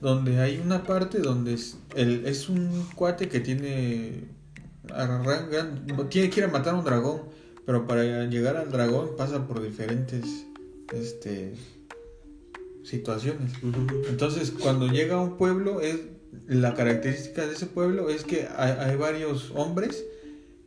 Donde 0.00 0.38
hay 0.40 0.58
una 0.58 0.84
parte 0.84 1.18
donde 1.18 1.54
es, 1.54 1.78
el, 1.94 2.26
es 2.26 2.48
un 2.48 2.86
cuate 2.94 3.28
que 3.28 3.40
tiene, 3.40 4.24
tiene 6.10 6.30
que 6.30 6.40
ir 6.40 6.44
a 6.44 6.48
matar 6.48 6.74
a 6.74 6.78
un 6.78 6.84
dragón, 6.84 7.22
pero 7.64 7.86
para 7.86 8.26
llegar 8.26 8.56
al 8.56 8.70
dragón 8.70 9.16
pasa 9.16 9.46
por 9.48 9.62
diferentes 9.62 10.46
este, 10.92 11.54
situaciones. 12.84 13.52
Entonces, 14.10 14.50
cuando 14.50 14.86
llega 14.86 15.16
a 15.16 15.22
un 15.22 15.38
pueblo, 15.38 15.80
es 15.80 16.00
la 16.46 16.74
característica 16.74 17.46
de 17.46 17.54
ese 17.54 17.66
pueblo 17.66 18.10
es 18.10 18.24
que 18.24 18.46
hay, 18.56 18.72
hay 18.78 18.96
varios 18.96 19.50
hombres 19.54 20.04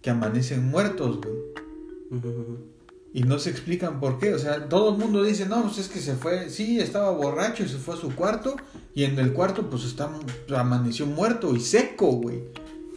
que 0.02 0.10
amanecen 0.10 0.70
muertos, 0.70 1.20
güey. 1.22 2.70
Y 3.12 3.24
no 3.24 3.40
se 3.40 3.50
explican 3.50 4.00
por 4.00 4.20
qué. 4.20 4.34
O 4.34 4.40
sea, 4.40 4.70
todo 4.70 4.92
el 4.92 4.98
mundo 4.98 5.24
dice, 5.24 5.46
no, 5.48 5.64
pues 5.64 5.80
es 5.80 5.88
que 5.88 6.00
se 6.00 6.16
fue, 6.16 6.50
sí, 6.50 6.80
estaba 6.80 7.12
borracho 7.12 7.64
y 7.64 7.70
se 7.70 7.78
fue 7.78 7.96
a 7.96 7.98
su 7.98 8.14
cuarto. 8.16 8.56
Y 8.94 9.04
en 9.04 9.18
el 9.18 9.34
cuarto, 9.34 9.70
pues 9.70 9.84
está, 9.86 10.10
amaneció 10.56 11.06
muerto 11.06 11.56
y 11.56 11.60
seco, 11.60 12.12
güey. 12.14 12.44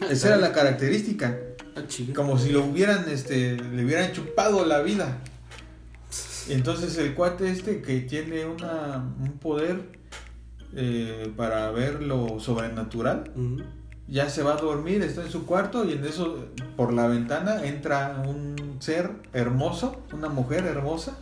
Esa 0.10 0.28
era 0.28 0.36
la 0.36 0.52
característica. 0.52 1.38
Ah. 1.76 1.82
Como 2.14 2.38
si 2.38 2.50
lo 2.50 2.64
hubieran, 2.64 3.08
este, 3.08 3.56
le 3.56 3.84
hubieran 3.84 4.12
chupado 4.12 4.66
la 4.66 4.82
vida. 4.82 5.22
Entonces 6.48 6.98
el 6.98 7.14
cuate 7.14 7.50
este 7.50 7.82
que 7.82 8.00
tiene 8.00 8.46
una, 8.46 9.14
un 9.20 9.38
poder 9.38 9.80
eh, 10.74 11.32
para 11.36 11.70
ver 11.70 12.02
lo 12.02 12.40
sobrenatural. 12.40 13.30
Ya 14.08 14.28
se 14.28 14.42
va 14.42 14.54
a 14.54 14.60
dormir, 14.60 15.02
está 15.02 15.22
en 15.22 15.30
su 15.30 15.46
cuarto 15.46 15.84
y 15.84 15.92
en 15.92 16.04
eso 16.04 16.44
por 16.76 16.92
la 16.92 17.06
ventana 17.06 17.64
entra 17.66 18.22
un 18.26 18.76
ser 18.80 19.10
hermoso, 19.32 20.02
una 20.12 20.28
mujer 20.28 20.64
hermosa 20.64 21.18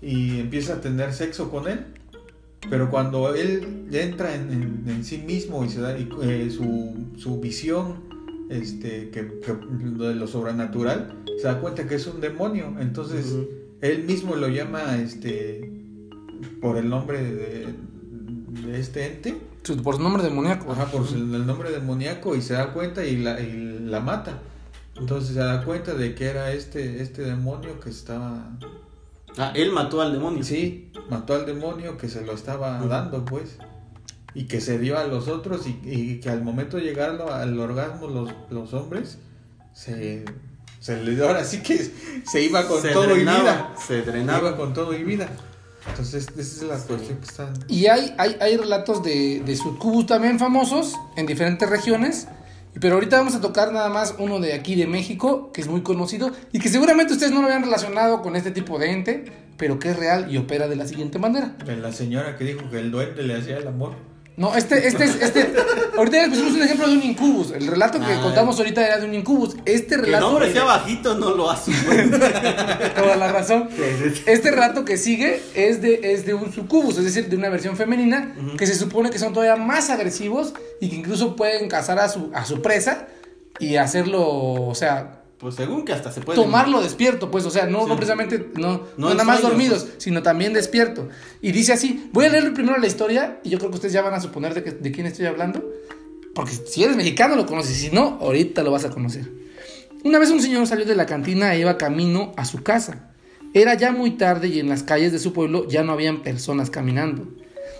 y 0.00 0.40
empieza 0.40 0.74
a 0.74 0.80
tener 0.80 1.12
sexo 1.12 1.50
con 1.50 1.68
él. 1.68 1.80
Pero 2.70 2.90
cuando 2.90 3.34
él 3.34 3.86
entra 3.92 4.34
en, 4.34 4.50
en- 4.52 4.84
en 4.88 5.04
sí 5.04 5.18
mismo 5.18 5.64
y 5.64 5.68
se 5.68 5.80
da 5.80 5.96
y, 5.98 6.08
eh, 6.22 6.50
su, 6.50 6.94
su 7.16 7.40
visión 7.40 8.04
este, 8.50 9.10
que, 9.10 9.40
que- 9.40 9.52
de 10.04 10.14
lo 10.14 10.26
sobrenatural, 10.26 11.22
se 11.38 11.44
da 11.46 11.60
cuenta 11.60 11.86
que 11.86 11.94
es 11.96 12.06
un 12.06 12.20
demonio. 12.20 12.74
Entonces 12.80 13.34
él 13.82 14.04
mismo 14.04 14.36
lo 14.36 14.48
llama 14.48 14.96
este 14.96 15.70
por 16.60 16.76
el 16.76 16.88
nombre 16.88 17.22
de, 17.22 17.66
de 18.66 18.80
este 18.80 19.06
ente. 19.06 19.36
Por 19.74 19.96
su 19.96 20.02
nombre 20.02 20.22
demoníaco. 20.22 20.72
Ajá, 20.72 20.86
por 20.86 21.06
el, 21.08 21.34
el 21.34 21.46
nombre 21.46 21.70
demoníaco 21.70 22.34
y 22.36 22.42
se 22.42 22.54
da 22.54 22.72
cuenta 22.72 23.04
y 23.04 23.16
la, 23.16 23.40
y 23.40 23.78
la 23.80 24.00
mata. 24.00 24.38
Entonces 24.96 25.34
se 25.34 25.40
da 25.40 25.62
cuenta 25.64 25.94
de 25.94 26.14
que 26.14 26.26
era 26.26 26.52
este, 26.52 27.02
este 27.02 27.22
demonio 27.22 27.80
que 27.80 27.90
estaba... 27.90 28.50
Ah, 29.38 29.52
él 29.54 29.70
mató 29.72 30.00
al 30.00 30.12
demonio. 30.12 30.42
Sí, 30.42 30.90
mató 31.10 31.34
al 31.34 31.44
demonio 31.44 31.98
que 31.98 32.08
se 32.08 32.24
lo 32.24 32.32
estaba 32.32 32.78
Ujú. 32.78 32.88
dando, 32.88 33.24
pues. 33.24 33.58
Y 34.32 34.44
que 34.44 34.60
se 34.60 34.78
dio 34.78 34.98
a 34.98 35.04
los 35.04 35.28
otros 35.28 35.66
y, 35.66 35.78
y 35.84 36.20
que 36.20 36.30
al 36.30 36.42
momento 36.42 36.76
de 36.78 36.84
llegar 36.84 37.10
al- 37.30 37.58
orgasmo 37.58 38.06
los, 38.08 38.30
los 38.50 38.72
hombres, 38.74 39.18
se, 39.74 40.24
se 40.80 41.02
le 41.02 41.14
dio, 41.14 41.26
ahora 41.26 41.44
sí 41.44 41.62
que 41.62 41.78
se 42.26 42.42
iba 42.42 42.66
con 42.66 42.80
se 42.80 42.90
todo 42.90 43.04
drenaba, 43.08 43.38
y 43.38 43.42
vida. 43.42 43.74
Se 43.78 44.02
Se 44.02 44.10
drenaba. 44.10 44.38
iba 44.40 44.56
con 44.56 44.72
todo 44.72 44.94
y 44.94 45.04
vida. 45.04 45.28
Entonces 45.88 46.26
esa 46.36 46.40
es 46.40 46.62
la 46.62 46.78
cuestión 46.78 47.18
que 47.18 47.24
están... 47.24 47.52
Y 47.68 47.86
hay, 47.86 48.14
hay, 48.18 48.36
hay 48.40 48.56
relatos 48.56 49.02
de, 49.02 49.42
de 49.44 49.56
sucubus 49.56 50.06
también 50.06 50.38
famosos 50.38 50.94
en 51.16 51.26
diferentes 51.26 51.68
regiones. 51.68 52.28
Pero 52.78 52.94
ahorita 52.96 53.16
vamos 53.16 53.34
a 53.34 53.40
tocar 53.40 53.72
nada 53.72 53.88
más 53.88 54.16
uno 54.18 54.38
de 54.38 54.52
aquí 54.52 54.74
de 54.74 54.86
México, 54.86 55.50
que 55.52 55.62
es 55.62 55.68
muy 55.68 55.80
conocido 55.80 56.30
y 56.52 56.58
que 56.58 56.68
seguramente 56.68 57.14
ustedes 57.14 57.32
no 57.32 57.40
lo 57.40 57.46
habían 57.46 57.62
relacionado 57.62 58.20
con 58.20 58.36
este 58.36 58.50
tipo 58.50 58.78
de 58.78 58.92
ente, 58.92 59.24
pero 59.56 59.78
que 59.78 59.90
es 59.90 59.96
real 59.96 60.30
y 60.30 60.36
opera 60.36 60.68
de 60.68 60.76
la 60.76 60.86
siguiente 60.86 61.18
manera. 61.18 61.56
La 61.66 61.92
señora 61.92 62.36
que 62.36 62.44
dijo 62.44 62.68
que 62.70 62.78
el 62.78 62.90
duende 62.90 63.22
le 63.22 63.34
hacía 63.34 63.56
el 63.56 63.66
amor. 63.66 63.94
No, 64.36 64.54
este, 64.54 64.86
este 64.86 65.04
es, 65.04 65.14
este, 65.22 65.50
ahorita 65.96 66.18
les 66.18 66.28
pusimos 66.28 66.52
un 66.52 66.62
ejemplo 66.62 66.86
de 66.88 66.94
un 66.96 67.02
incubus. 67.02 67.52
El 67.52 67.66
relato 67.68 67.98
que 67.98 68.04
Ah. 68.04 68.20
contamos 68.22 68.58
ahorita 68.58 68.86
era 68.86 68.98
de 68.98 69.06
un 69.06 69.14
incubus. 69.14 69.56
Este 69.64 69.88
Que 69.88 69.94
el 69.94 70.00
relato. 70.02 70.28
hombre 70.28 70.52
sea 70.52 70.64
bajito 70.64 71.14
no 71.14 71.30
lo 71.34 71.50
hace. 71.50 71.72
toda 72.96 73.16
la 73.16 73.32
razón. 73.32 73.68
Este 74.26 74.50
relato 74.50 74.84
que 74.84 74.98
sigue 74.98 75.40
es 75.54 75.80
de, 75.80 76.00
es 76.12 76.26
de 76.26 76.34
un 76.34 76.52
sucubus, 76.52 76.98
es 76.98 77.04
decir, 77.04 77.28
de 77.30 77.36
una 77.36 77.48
versión 77.48 77.76
femenina, 77.78 78.34
que 78.58 78.66
se 78.66 78.74
supone 78.74 79.08
que 79.10 79.18
son 79.18 79.32
todavía 79.32 79.56
más 79.56 79.88
agresivos 79.88 80.52
y 80.80 80.90
que 80.90 80.96
incluso 80.96 81.34
pueden 81.34 81.68
cazar 81.68 81.98
a 81.98 82.08
su, 82.10 82.30
a 82.34 82.44
su 82.44 82.60
presa 82.60 83.06
y 83.58 83.76
hacerlo, 83.76 84.22
o 84.28 84.74
sea, 84.74 85.22
Pues 85.46 85.54
según 85.54 85.84
que 85.84 85.92
hasta 85.92 86.10
se 86.10 86.20
puede. 86.22 86.34
tomarlo 86.42 86.82
despierto, 86.82 87.30
pues, 87.30 87.44
o 87.44 87.50
sea, 87.50 87.66
no, 87.66 87.82
Sí. 87.84 87.88
no 87.88 87.94
precisamente, 87.94 88.48
no, 88.56 88.68
no, 88.68 88.80
No 88.96 89.10
en 89.12 89.16
nada 89.16 89.22
más 89.22 89.36
sueños, 89.40 89.42
dormidos, 89.52 89.84
pues. 89.84 89.94
sino 89.98 90.20
también 90.20 90.52
despierto. 90.52 91.08
Y 91.40 91.52
dice 91.52 91.72
así, 91.72 92.10
voy 92.12 92.24
a 92.24 92.30
leerle 92.30 92.50
primero 92.50 92.76
la 92.78 92.88
historia 92.88 93.38
y 93.44 93.50
yo 93.50 93.58
creo 93.58 93.70
que 93.70 93.76
ustedes 93.76 93.92
ya 93.94 94.02
van 94.02 94.14
a 94.14 94.20
suponer 94.20 94.54
de, 94.54 94.64
que- 94.64 94.72
de 94.72 94.90
quién 94.90 95.06
estoy 95.06 95.26
hablando, 95.26 95.64
porque 96.34 96.50
si 96.52 96.82
eres 96.82 96.96
mexicano 96.96 97.36
lo 97.36 97.46
conoces, 97.46 97.76
si 97.76 97.90
no, 97.90 98.18
ahorita 98.20 98.64
lo 98.64 98.72
vas 98.72 98.84
a 98.86 98.90
conocer. 98.90 99.30
Una 100.02 100.18
vez 100.18 100.30
un 100.30 100.42
señor 100.42 100.66
salió 100.66 100.84
de 100.84 100.96
la 100.96 101.06
cantina 101.06 101.54
e 101.54 101.60
iba 101.60 101.78
camino 101.78 102.32
a 102.36 102.44
su 102.44 102.64
casa. 102.64 103.10
Era 103.54 103.74
ya 103.74 103.92
muy 103.92 104.12
tarde 104.16 104.48
y 104.48 104.58
en 104.58 104.68
las 104.68 104.82
calles 104.82 105.12
de 105.12 105.20
su 105.20 105.32
pueblo 105.32 105.68
ya 105.68 105.84
no 105.84 105.92
habían 105.92 106.22
personas 106.24 106.70
caminando. 106.70 107.28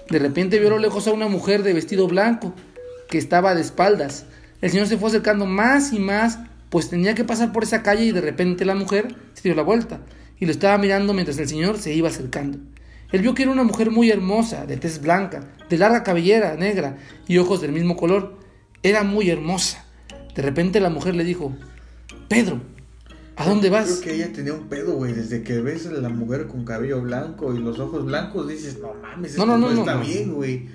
De 0.09 0.21
repente 0.21 0.61
vio 0.61 0.69
a 0.69 0.71
lo 0.71 0.79
lejos 0.79 1.09
a 1.09 1.13
una 1.13 1.27
mujer 1.27 1.65
de 1.65 1.73
vestido 1.73 2.07
blanco 2.07 2.55
que 3.09 3.19
estaba 3.19 3.57
de 3.57 3.61
espaldas. 3.63 4.25
El 4.61 4.71
señor 4.71 4.87
se 4.87 4.97
fue 4.99 5.09
acercando 5.09 5.47
más 5.47 5.93
y 5.93 5.99
más, 5.99 6.39
pues 6.71 6.89
tenía 6.89 7.15
que 7.15 7.25
pasar 7.25 7.53
por 7.53 7.63
esa 7.63 7.83
calle 7.83 8.05
y 8.05 8.13
de 8.13 8.21
repente 8.21 8.65
la 8.65 8.75
mujer 8.75 9.15
se 9.35 9.43
dio 9.43 9.55
la 9.55 9.63
vuelta 9.63 10.01
y 10.39 10.47
lo 10.47 10.53
estaba 10.53 10.79
mirando 10.79 11.15
mientras 11.15 11.39
el 11.39 11.49
señor 11.49 11.79
se 11.79 11.95
iba 11.95 12.09
acercando. 12.09 12.59
Él 13.13 13.23
vio 13.23 13.35
que 13.35 13.43
era 13.45 13.53
una 13.53 13.63
mujer 13.63 13.91
muy 13.91 14.11
hermosa, 14.11 14.67
de 14.67 14.77
tez 14.77 15.01
blanca, 15.01 15.49
de 15.71 15.79
larga 15.79 16.03
cabellera 16.03 16.57
negra 16.57 16.99
y 17.29 17.39
ojos 17.39 17.61
del 17.61 17.73
mismo 17.73 17.97
color. 17.97 18.37
Era 18.83 19.05
muy 19.05 19.31
hermosa. 19.31 19.85
De 20.35 20.43
repente 20.43 20.81
la 20.81 20.91
mujer 20.91 21.15
le 21.15 21.23
dijo, 21.25 21.55
Pedro, 22.29 22.61
¿a 23.37 23.49
dónde 23.49 23.71
vas? 23.71 23.87
Creo 23.87 24.01
que 24.01 24.15
ella 24.15 24.33
tenía 24.33 24.53
un 24.55 24.69
pedo, 24.69 24.95
güey. 24.95 25.13
Desde 25.13 25.43
que 25.43 25.61
ves 25.61 25.87
a 25.87 25.93
la 25.93 26.09
mujer 26.09 26.49
con 26.49 26.65
cabello 26.65 27.01
blanco 27.01 27.55
y 27.55 27.59
los 27.59 27.79
ojos 27.79 28.05
blancos, 28.05 28.49
dices, 28.49 28.79
no 28.81 28.93
mames, 28.95 29.39
No, 29.39 29.47
no, 29.47 29.57
no, 29.57 29.69
no, 29.69 29.75
no, 29.75 29.81
está 29.81 29.95
no. 29.95 30.01
bien, 30.01 30.35
güey. 30.35 30.69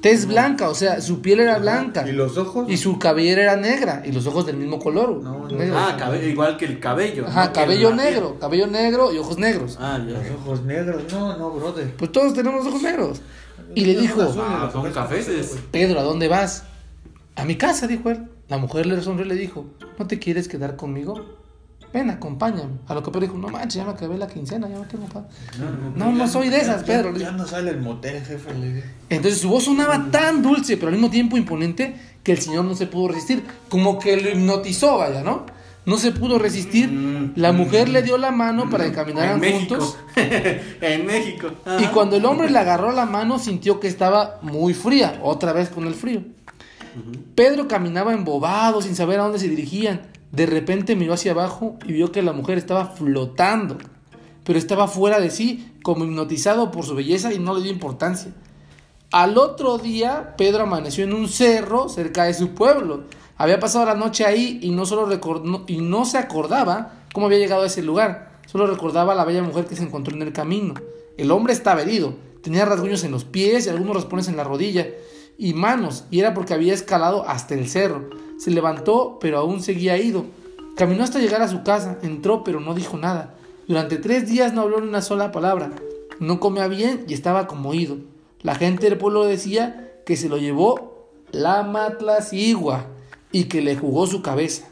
Tez 0.00 0.26
blanca, 0.26 0.70
o 0.70 0.74
sea, 0.74 1.00
su 1.02 1.20
piel 1.20 1.40
era 1.40 1.58
blanca. 1.58 2.08
¿Y 2.08 2.12
los 2.12 2.38
ojos? 2.38 2.70
Y 2.70 2.78
su 2.78 2.98
cabellera 2.98 3.42
era 3.42 3.56
negra 3.56 4.02
y 4.06 4.12
los 4.12 4.26
ojos 4.26 4.46
del 4.46 4.56
mismo 4.56 4.78
color. 4.78 5.22
No, 5.22 5.46
no. 5.46 5.48
negro. 5.48 5.76
Ah, 5.78 5.94
cabello, 5.98 6.26
igual 6.26 6.56
que 6.56 6.64
el 6.64 6.80
cabello. 6.80 7.26
Ajá, 7.26 7.52
cabello 7.52 7.88
piel. 7.90 7.96
negro, 7.96 8.38
cabello 8.40 8.66
negro 8.66 9.12
y 9.12 9.18
ojos 9.18 9.36
negros. 9.38 9.76
Ah, 9.78 9.98
Los 9.98 10.18
ojos 10.40 10.62
negros, 10.62 11.02
no, 11.12 11.36
no, 11.36 11.50
brother. 11.50 11.94
Pues 11.96 12.10
todos 12.12 12.32
tenemos 12.32 12.66
ojos 12.66 12.82
negros. 12.82 13.20
Y 13.74 13.84
le 13.84 14.00
dijo, 14.00 14.22
Ah, 14.38 14.70
son 14.72 14.90
cafés. 14.90 15.28
Pedro, 15.70 16.00
¿a 16.00 16.02
dónde 16.02 16.28
vas? 16.28 16.64
A 17.36 17.44
mi 17.44 17.56
casa, 17.56 17.86
dijo 17.86 18.10
él. 18.10 18.26
La 18.48 18.56
mujer 18.58 18.86
le 18.86 19.00
sonrió 19.02 19.26
y 19.26 19.28
le 19.28 19.34
dijo, 19.36 19.66
¿no 19.98 20.06
te 20.06 20.18
quieres 20.18 20.48
quedar 20.48 20.76
conmigo? 20.76 21.24
Ven, 21.92 22.08
acompáñame. 22.10 22.70
A 22.86 22.94
lo 22.94 23.02
que 23.02 23.10
Pedro 23.10 23.26
dijo, 23.26 23.38
no 23.38 23.48
manches, 23.48 23.74
ya 23.74 23.84
me 23.84 23.90
acabé 23.90 24.16
la 24.16 24.28
quincena, 24.28 24.68
ya 24.68 24.76
no 24.76 24.84
tengo 24.84 25.06
pa-". 25.06 25.26
No, 25.96 26.12
no 26.12 26.28
soy 26.28 26.48
de 26.48 26.58
esas, 26.58 26.80
ya- 26.82 26.86
Pedro. 26.86 27.16
Ya 27.16 27.32
no 27.32 27.46
sale 27.46 27.70
el 27.72 27.80
motel, 27.80 28.22
jefe. 28.24 28.54
Le. 28.54 28.84
Entonces 29.08 29.40
su 29.40 29.48
voz 29.48 29.64
sonaba 29.64 30.06
tan 30.10 30.42
dulce, 30.42 30.76
pero 30.76 30.88
al 30.88 30.92
mismo 30.94 31.10
tiempo 31.10 31.36
imponente, 31.36 31.96
que 32.22 32.32
el 32.32 32.38
señor 32.38 32.64
no 32.64 32.74
se 32.76 32.86
pudo 32.86 33.08
resistir. 33.08 33.42
Como 33.68 33.98
que 33.98 34.16
lo 34.20 34.30
hipnotizó, 34.30 34.98
vaya, 34.98 35.22
¿no? 35.22 35.46
No 35.86 35.96
se 35.96 36.12
pudo 36.12 36.38
resistir. 36.38 36.90
Mm. 36.92 37.32
La 37.36 37.52
mujer 37.52 37.88
le 37.88 38.02
dio 38.02 38.18
la 38.18 38.30
mano 38.30 38.68
para 38.70 38.84
que 38.84 38.92
caminaran 38.92 39.42
en 39.42 39.52
juntos. 39.60 39.96
En 40.80 41.06
México. 41.06 41.48
Y 41.80 41.86
cuando 41.86 42.16
el 42.16 42.24
hombre 42.26 42.50
le 42.50 42.58
agarró 42.58 42.92
la 42.92 43.06
mano, 43.06 43.38
sintió 43.38 43.80
que 43.80 43.88
estaba 43.88 44.38
muy 44.42 44.74
fría, 44.74 45.18
otra 45.22 45.52
vez 45.52 45.70
con 45.70 45.86
el 45.86 45.94
frío. 45.94 46.22
Pedro 47.34 47.66
caminaba 47.68 48.12
embobado, 48.12 48.82
sin 48.82 48.94
saber 48.94 49.20
a 49.20 49.24
dónde 49.24 49.38
se 49.38 49.48
dirigían. 49.48 50.02
De 50.32 50.46
repente 50.46 50.94
miró 50.96 51.14
hacia 51.14 51.32
abajo 51.32 51.76
y 51.84 51.92
vio 51.92 52.12
que 52.12 52.22
la 52.22 52.32
mujer 52.32 52.56
estaba 52.58 52.86
flotando, 52.86 53.78
pero 54.44 54.58
estaba 54.58 54.86
fuera 54.88 55.18
de 55.20 55.30
sí, 55.30 55.72
como 55.82 56.04
hipnotizado 56.04 56.70
por 56.70 56.84
su 56.84 56.94
belleza 56.94 57.32
y 57.32 57.38
no 57.38 57.54
le 57.54 57.62
dio 57.62 57.72
importancia. 57.72 58.32
Al 59.10 59.38
otro 59.38 59.78
día, 59.78 60.34
Pedro 60.36 60.62
amaneció 60.64 61.02
en 61.04 61.14
un 61.14 61.28
cerro 61.28 61.88
cerca 61.88 62.24
de 62.24 62.34
su 62.34 62.50
pueblo. 62.50 63.04
Había 63.36 63.58
pasado 63.58 63.84
la 63.86 63.94
noche 63.94 64.24
ahí 64.24 64.60
y 64.62 64.70
no, 64.70 64.86
solo 64.86 65.08
recor- 65.08 65.42
no- 65.42 65.64
y 65.66 65.78
no 65.78 66.04
se 66.04 66.18
acordaba 66.18 66.92
cómo 67.12 67.26
había 67.26 67.38
llegado 67.38 67.62
a 67.62 67.66
ese 67.66 67.82
lugar. 67.82 68.38
Solo 68.46 68.66
recordaba 68.68 69.12
a 69.12 69.16
la 69.16 69.24
bella 69.24 69.42
mujer 69.42 69.64
que 69.66 69.74
se 69.74 69.82
encontró 69.82 70.14
en 70.14 70.22
el 70.22 70.32
camino. 70.32 70.74
El 71.16 71.30
hombre 71.32 71.52
estaba 71.52 71.82
herido. 71.82 72.14
Tenía 72.42 72.64
rasguños 72.64 73.02
en 73.02 73.10
los 73.10 73.24
pies 73.24 73.66
y 73.66 73.70
algunos 73.70 73.96
raspones 73.96 74.28
en 74.28 74.36
la 74.36 74.44
rodilla 74.44 74.86
y 75.38 75.54
manos, 75.54 76.04
y 76.10 76.20
era 76.20 76.34
porque 76.34 76.54
había 76.54 76.74
escalado 76.74 77.28
hasta 77.28 77.54
el 77.54 77.68
cerro. 77.68 78.10
Se 78.40 78.50
levantó, 78.50 79.18
pero 79.20 79.38
aún 79.38 79.62
seguía 79.62 79.96
ido. 79.98 80.24
Caminó 80.76 81.04
hasta 81.04 81.18
llegar 81.18 81.42
a 81.42 81.48
su 81.48 81.62
casa, 81.62 81.98
entró, 82.02 82.42
pero 82.42 82.58
no 82.60 82.74
dijo 82.74 82.96
nada. 82.96 83.34
Durante 83.68 83.98
tres 83.98 84.28
días 84.28 84.52
no 84.54 84.62
habló 84.62 84.80
ni 84.80 84.88
una 84.88 85.02
sola 85.02 85.30
palabra. 85.30 85.70
No 86.18 86.40
comía 86.40 86.66
bien 86.66 87.04
y 87.06 87.14
estaba 87.14 87.46
como 87.46 87.74
ido. 87.74 87.98
La 88.42 88.54
gente 88.54 88.88
del 88.88 88.98
pueblo 88.98 89.24
decía 89.26 89.92
que 90.06 90.16
se 90.16 90.28
lo 90.28 90.38
llevó 90.38 91.08
la 91.32 91.62
matlacigua 91.62 92.86
y 93.30 93.44
que 93.44 93.60
le 93.60 93.76
jugó 93.76 94.06
su 94.06 94.22
cabeza. 94.22 94.66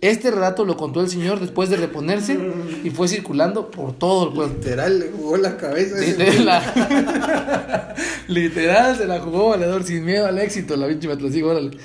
Este 0.00 0.30
relato 0.32 0.64
lo 0.64 0.76
contó 0.76 1.00
el 1.00 1.08
señor 1.08 1.38
después 1.38 1.70
de 1.70 1.76
reponerse 1.76 2.36
y 2.82 2.90
fue 2.90 3.06
circulando 3.06 3.70
por 3.70 3.92
todo 3.92 4.28
el 4.28 4.34
pueblo. 4.34 4.54
Literal, 4.54 4.98
le 4.98 5.10
jugó 5.10 5.36
la 5.36 5.56
cabeza. 5.56 5.96
De 5.96 6.38
la- 6.40 7.94
Literal, 8.28 8.96
se 8.96 9.06
la 9.06 9.20
jugó 9.20 9.50
valedor 9.50 9.84
sin 9.84 10.04
miedo 10.04 10.26
al 10.26 10.38
éxito, 10.38 10.76
la 10.76 10.88
pinche 10.88 11.08
Matlacigua, 11.08 11.52
órale. 11.52 11.76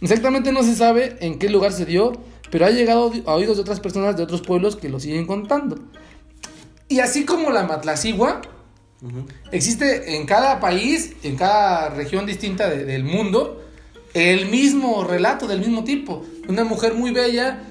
Exactamente 0.00 0.52
no 0.52 0.62
se 0.62 0.74
sabe 0.74 1.16
en 1.20 1.38
qué 1.38 1.48
lugar 1.48 1.72
se 1.72 1.86
dio, 1.86 2.12
pero 2.50 2.66
ha 2.66 2.70
llegado 2.70 3.12
a 3.26 3.34
oídos 3.34 3.56
de 3.56 3.62
otras 3.62 3.80
personas 3.80 4.16
de 4.16 4.22
otros 4.22 4.42
pueblos 4.42 4.76
que 4.76 4.88
lo 4.88 5.00
siguen 5.00 5.26
contando. 5.26 5.78
Y 6.88 7.00
así 7.00 7.24
como 7.24 7.50
la 7.50 7.64
Matlacigua, 7.64 8.42
existe 9.52 10.16
en 10.16 10.26
cada 10.26 10.60
país, 10.60 11.12
en 11.22 11.36
cada 11.36 11.90
región 11.90 12.26
distinta 12.26 12.68
de- 12.70 12.84
del 12.84 13.04
mundo, 13.04 13.62
el 14.14 14.46
mismo 14.50 15.04
relato 15.04 15.46
del 15.46 15.58
mismo 15.60 15.84
tipo. 15.84 16.24
Una 16.48 16.64
mujer 16.64 16.94
muy 16.94 17.10
bella, 17.10 17.62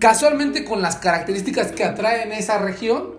casualmente 0.00 0.64
con 0.64 0.80
las 0.82 0.96
características 0.96 1.72
que 1.72 1.84
atraen 1.84 2.32
esa 2.32 2.58
región, 2.58 3.14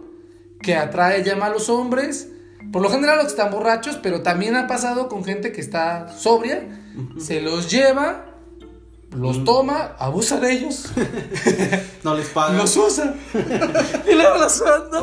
que 0.62 0.76
atrae, 0.76 1.24
llama 1.24 1.48
a 1.48 1.50
los 1.50 1.70
hombres. 1.70 2.28
Por 2.72 2.82
lo 2.82 2.90
general 2.90 3.18
los 3.18 3.26
que 3.26 3.32
están 3.32 3.52
borrachos, 3.52 3.98
pero 4.02 4.22
también 4.22 4.56
ha 4.56 4.68
pasado 4.68 5.10
con 5.10 5.24
gente 5.24 5.52
que 5.52 5.62
está 5.62 6.08
sobria, 6.18 6.68
se 7.20 7.42
los 7.42 7.70
lleva, 7.70 8.26
los 9.16 9.44
toma, 9.44 9.96
abusa 10.00 10.40
de 10.40 10.54
ellos, 10.54 10.86
No 12.04 12.16
les 12.16 12.28
pagan. 12.30 12.58
los 12.58 12.76
usa 12.78 13.14
y 13.34 14.14
luego 14.16 14.38
los 14.38 14.62
manda. 14.62 15.02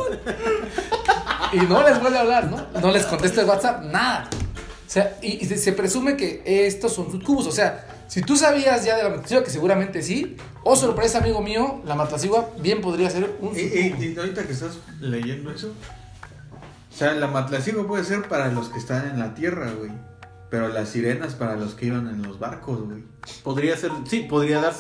Y 1.53 1.59
no 1.59 1.83
les 1.83 2.01
vuelve 2.01 2.19
a 2.19 2.21
hablar, 2.23 2.51
¿no? 2.51 2.81
No 2.81 2.91
les 2.91 3.05
contesta 3.07 3.41
el 3.43 3.47
WhatsApp, 3.49 3.83
nada. 3.85 4.29
O 4.87 4.91
sea, 4.91 5.19
y, 5.23 5.43
y 5.43 5.47
se, 5.47 5.57
se 5.59 5.73
presume 5.73 6.17
que 6.17 6.43
estos 6.45 6.93
son 6.95 7.11
sus 7.11 7.23
cubos. 7.23 7.47
O 7.47 7.53
sea, 7.53 7.87
si 8.09 8.23
tú 8.23 8.37
sabías 8.37 8.85
ya 8.85 8.97
de 8.97 9.03
la 9.03 9.11
matacigua, 9.11 9.45
que 9.45 9.51
seguramente 9.51 10.03
sí, 10.03 10.37
o 10.65 10.77
sorpresa, 10.77 11.19
amigo 11.19 11.41
mío, 11.43 11.83
la 11.85 11.95
matacigua 11.95 12.51
bien 12.61 12.81
podría 12.81 13.11
ser 13.11 13.37
un 13.41 13.55
Y, 13.57 13.61
y- 13.61 14.15
y 14.15 14.19
ahorita 14.19 14.45
que 14.47 14.53
estás 14.53 14.79
leyendo 15.01 15.51
eso, 15.51 15.73
sea, 16.99 17.15
la 17.15 17.27
matlacigua 17.29 17.87
puede 17.87 18.05
ser 18.05 18.29
para 18.29 18.51
los 18.53 18.69
que 18.69 18.79
están 18.79 19.09
en 19.09 19.19
la 19.19 19.35
tierra, 19.35 19.71
güey. 19.79 19.91
Pero 20.51 20.69
las 20.69 20.89
sirenas 20.89 21.35
para 21.35 21.57
los 21.57 21.75
que 21.75 21.87
iban 21.87 22.09
en 22.09 22.23
los 22.23 22.39
barcos, 22.39 22.81
güey. 22.83 23.03
Podría 23.43 23.77
ser, 23.77 23.91
sí, 24.07 24.21
podría 24.29 24.61
dar. 24.61 24.73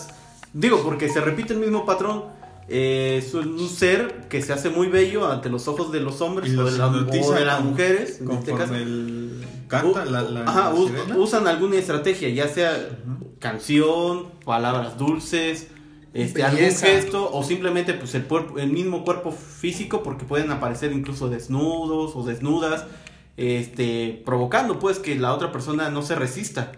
Digo, 0.53 0.83
porque 0.83 1.09
se 1.09 1.21
repite 1.21 1.53
el 1.53 1.61
mismo 1.61 1.85
patrón. 1.85 2.25
Eh, 2.71 3.23
es 3.25 3.33
un 3.35 3.67
ser 3.69 4.29
que 4.29 4.43
se 4.43 4.53
hace 4.53 4.69
muy 4.71 4.89
bello 4.89 5.31
ante 5.31 5.49
los 5.49 5.69
ojos 5.69 5.91
de 5.93 6.01
los 6.01 6.21
hombres 6.21 6.51
o 6.53 6.63
los 6.63 6.73
de, 6.73 6.79
la- 6.79 6.87
o 6.89 6.97
hipnotiza 6.97 7.35
de 7.39 7.45
las 7.45 7.63
mujeres. 7.65 8.21
en 8.21 8.31
este 8.31 8.55
caso. 8.55 8.75
el 8.75 9.45
canta 9.69 10.05
la, 10.07 10.23
la, 10.23 10.41
ajá, 10.45 10.71
la 10.71 10.75
us- 10.75 10.91
sirena. 10.91 11.17
usan 11.19 11.47
alguna 11.47 11.77
estrategia, 11.77 12.29
ya 12.31 12.49
sea 12.49 12.75
canción, 13.39 14.27
palabras 14.45 14.97
dulces, 14.99 15.69
este, 16.15 16.43
algún 16.43 16.61
gesto 16.71 17.31
o 17.33 17.43
simplemente 17.45 17.95
pues 17.95 18.15
el, 18.15 18.25
cuerpo- 18.27 18.59
el 18.59 18.71
mismo 18.71 19.05
cuerpo 19.05 19.31
físico 19.33 20.03
porque 20.03 20.25
pueden 20.25 20.51
aparecer 20.51 20.93
incluso 20.93 21.29
desnudos 21.29 22.17
o 22.17 22.23
desnudas, 22.25 22.85
este, 23.37 24.23
provocando 24.25 24.79
pues 24.79 24.99
que 24.99 25.15
la 25.17 25.33
otra 25.35 25.53
persona 25.53 25.91
no 25.91 26.03
se 26.03 26.15
resista. 26.15 26.73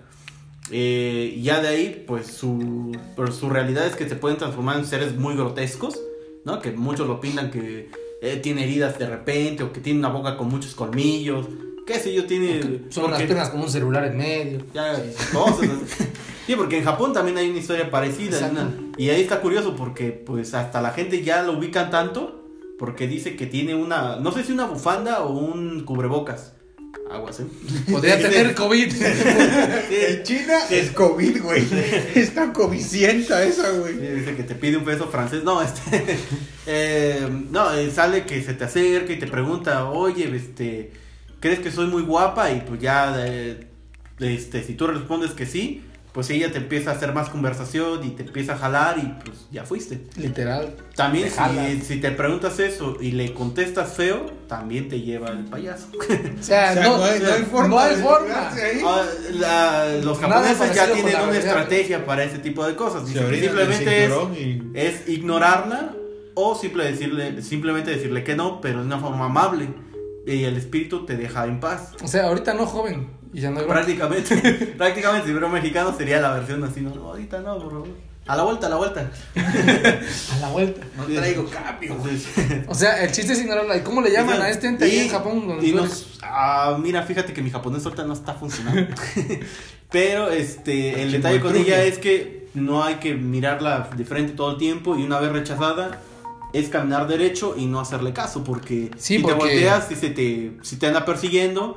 Eh, 0.73 1.39
ya 1.43 1.61
de 1.61 1.69
ahí, 1.69 2.05
pues 2.07 2.27
su, 2.29 2.93
pero 3.17 3.33
su 3.33 3.49
realidad 3.51 3.87
es 3.87 3.97
que 3.97 4.09
se 4.09 4.15
pueden 4.17 4.39
transformar 4.39 4.79
en 4.79 4.87
seres 4.87 5.17
muy 5.17 5.35
grotescos, 5.35 6.01
¿no? 6.45 6.61
Que 6.61 6.71
muchos 6.73 7.09
lo 7.09 7.21
pintan 7.21 7.51
que 7.51 7.91
eh, 8.23 8.37
tiene 8.37 8.65
heridas 8.65 8.99
de 8.99 9.07
repente 9.09 9.63
o 9.65 9.73
que 9.73 9.81
tiene 9.81 9.99
una 9.99 10.11
boca 10.11 10.37
con 10.37 10.49
muchos 10.49 10.75
colmillos, 10.75 11.47
qué 11.87 11.99
sé 11.99 12.13
yo, 12.15 12.25
tiene... 12.27 12.83
Son 12.91 13.11
porque- 13.11 13.25
piernas 13.25 13.49
con 13.51 13.63
un 13.63 13.71
celular 13.71 14.05
en 14.05 14.17
medio. 14.17 14.59
ya, 14.75 15.03
cosas. 15.33 15.69
Sí, 16.51 16.57
porque 16.57 16.79
en 16.79 16.85
Japón 16.85 17.13
también 17.13 17.39
hay 17.39 17.49
una 17.49 17.61
historia 17.61 17.93
parecida. 17.93 18.49
Una- 18.51 18.75
y 18.97 19.09
ahí 19.11 19.21
está 19.21 19.41
curioso 19.41 19.77
porque 19.77 20.11
pues 20.11 20.53
hasta 20.53 20.83
la 20.83 20.91
gente 20.91 21.23
ya 21.23 21.43
lo 21.43 21.53
ubican 21.57 21.91
tanto 21.93 22.45
porque 22.77 23.07
dice 23.07 23.37
que 23.37 23.47
tiene 23.47 23.77
una, 23.77 24.17
no 24.17 24.33
sé 24.33 24.43
si 24.43 24.51
una 24.51 24.65
bufanda 24.67 25.21
o 25.23 25.31
un 25.39 25.85
cubrebocas. 25.85 26.55
Aguas, 27.09 27.39
¿eh? 27.39 27.45
Podría 27.89 28.17
Sí. 28.17 28.23
tener 28.25 28.55
COVID. 28.57 28.93
En 29.91 30.23
China 30.25 30.55
es 30.71 30.91
COVID, 30.91 31.41
güey. 31.41 31.65
Está 32.17 32.53
covicienta 32.53 33.45
esa, 33.45 33.71
Sí, 33.73 33.79
güey. 33.79 34.15
dice 34.17 34.35
que 34.35 34.43
te 34.43 34.57
pide 34.57 34.77
un 34.77 34.85
peso 34.85 35.07
francés. 35.07 35.45
No, 35.45 35.63
este. 35.63 36.17
eh, 36.67 37.29
no, 37.53 37.73
eh, 37.75 37.93
sale 37.93 38.25
que 38.25 38.43
se 38.43 38.55
te 38.55 38.65
acerca 38.65 39.13
y 39.13 39.21
te 39.21 39.29
pregunta, 39.29 39.89
oye, 39.89 40.35
este. 40.35 40.91
¿Crees 41.39 41.61
que 41.61 41.71
soy 41.71 41.87
muy 41.87 42.03
guapa? 42.03 42.51
Y 42.51 42.63
pues 42.63 42.81
ya. 42.81 43.15
eh, 43.25 43.69
este, 44.19 44.65
si 44.65 44.75
tú 44.75 44.89
respondes 44.89 45.31
que 45.31 45.47
sí, 45.47 45.83
pues 46.13 46.29
ella 46.31 46.51
te 46.51 46.59
empieza 46.59 46.91
a 46.91 46.95
hacer 46.95 47.13
más 47.13 47.29
conversación 47.29 48.05
y 48.05 48.11
te 48.11 48.23
empieza 48.25 48.55
a 48.55 48.59
jalar 48.59 48.99
y 48.99 49.07
pues 49.25 49.47
ya 49.53 49.65
fuiste. 49.65 50.01
Literal. 50.17 50.75
También 50.97 51.29
si, 51.31 51.81
si 51.83 52.01
te 52.01 52.11
preguntas 52.11 52.59
eso 52.59 52.97
y 53.01 53.13
le 53.13 53.33
contestas 53.33 53.93
feo, 53.95 54.27
también 54.49 54.89
te 54.89 55.01
lleva 55.01 55.29
el 55.31 55.45
payaso. 55.45 55.87
O 56.41 56.43
sea, 56.43 56.71
O 56.73 56.75
sea, 56.75 56.83
no, 56.83 56.97
no 56.99 57.05
hay- 57.05 57.21
no 57.21 57.33
hay 57.33 57.43
forma 57.43 57.69
no 57.69 57.79
hay. 57.81 58.81
Ah, 58.85 59.05
la- 59.35 59.95
los 60.03 60.19
japoneses 60.19 60.75
ya 60.75 60.87
tienen 60.87 61.05
una 61.15 61.19
realidad. 61.27 61.37
estrategia 61.47 62.05
para 62.07 62.25
ese 62.25 62.39
tipo 62.39 62.67
de 62.67 62.75
cosas. 62.75 63.09
Se 63.09 63.15
simplemente 63.41 64.05
es 64.05 64.11
cinturón 64.11 64.35
y- 64.35 64.63
es 64.75 65.09
ignorarla 65.09 65.95
o 66.35 66.55
simple 66.55 66.85
decirle, 66.85 67.41
simplemente 67.43 67.91
decirle 67.91 68.25
que 68.25 68.35
no, 68.35 68.61
pero 68.61 68.81
de 68.81 68.87
una 68.87 68.99
forma 68.99 69.27
amable. 69.27 69.69
Y 70.35 70.45
el 70.45 70.57
espíritu 70.57 71.05
te 71.07 71.17
deja 71.17 71.45
en 71.47 71.61
paz. 71.61 71.93
O 72.03 72.09
sea, 72.09 72.27
ahorita 72.27 72.55
no 72.55 72.67
joven. 72.67 73.09
Y 73.33 73.41
ya 73.41 73.51
no 73.51 73.61
hay. 73.61 73.67
Prácticamente, 73.67 74.37
prácticamente 74.79 75.27
si 75.27 75.33
fuera 75.33 75.47
un 75.47 75.53
mexicano 75.53 75.95
sería 75.97 76.21
la 76.21 76.33
versión 76.35 76.63
así, 76.65 76.81
no, 76.81 76.91
ahorita 76.91 77.41
no, 77.41 77.59
por 77.59 77.71
favor. 77.71 77.89
A 78.27 78.37
la 78.37 78.43
vuelta, 78.45 78.67
a 78.67 78.71
la 78.71 78.77
vuelta. 78.77 79.11
A 79.35 80.39
la 80.41 80.49
vuelta. 80.51 80.83
No 80.97 81.05
traigo 81.05 81.47
cambio. 81.51 81.97
O 82.69 82.75
sea, 82.75 83.03
el 83.03 83.11
chiste 83.11 83.33
es 83.33 83.41
ignorarla. 83.41 83.77
¿Y 83.77 83.81
cómo 83.81 84.03
le 84.03 84.13
llaman 84.13 84.41
a 84.41 84.51
este 84.51 84.69
ente 84.69 84.85
ahí 84.85 84.99
en 85.01 85.09
Japón? 85.09 85.49
donde 85.49 85.67
y 85.67 85.73
nos- 85.73 86.21
ah, 86.23 86.79
mira, 86.81 87.03
fíjate 87.03 87.33
que 87.33 87.43
mi 87.43 87.51
japonés 87.51 87.85
ahorita 87.85 88.05
no 88.05 88.13
está 88.13 88.35
funcionando. 88.35 88.95
Pero 89.91 90.31
este, 90.31 91.03
el 91.03 91.11
detalle 91.11 91.41
con 91.41 91.57
ella 91.57 91.83
es 91.83 91.99
que 91.99 92.47
no 92.55 92.85
hay 92.85 92.97
que 92.97 93.15
mirarla 93.15 93.91
de 93.97 94.05
frente 94.05 94.35
todo 94.35 94.53
el 94.53 94.59
tiempo 94.59 94.97
y 94.97 95.03
una 95.03 95.19
vez 95.19 95.33
rechazada 95.33 96.01
es 96.53 96.69
caminar 96.69 97.07
derecho 97.09 97.55
y 97.57 97.67
no 97.67 97.81
hacerle 97.81 98.13
caso 98.13 98.43
porque 98.45 98.91
Sí, 98.97 99.17
si 99.17 99.23
porque- 99.23 99.35
te 99.35 99.39
volteas, 99.41 99.89
si, 99.89 99.95
se 99.97 100.11
te, 100.11 100.59
si 100.63 100.77
te 100.77 100.87
anda 100.89 101.05
persiguiendo, 101.05 101.77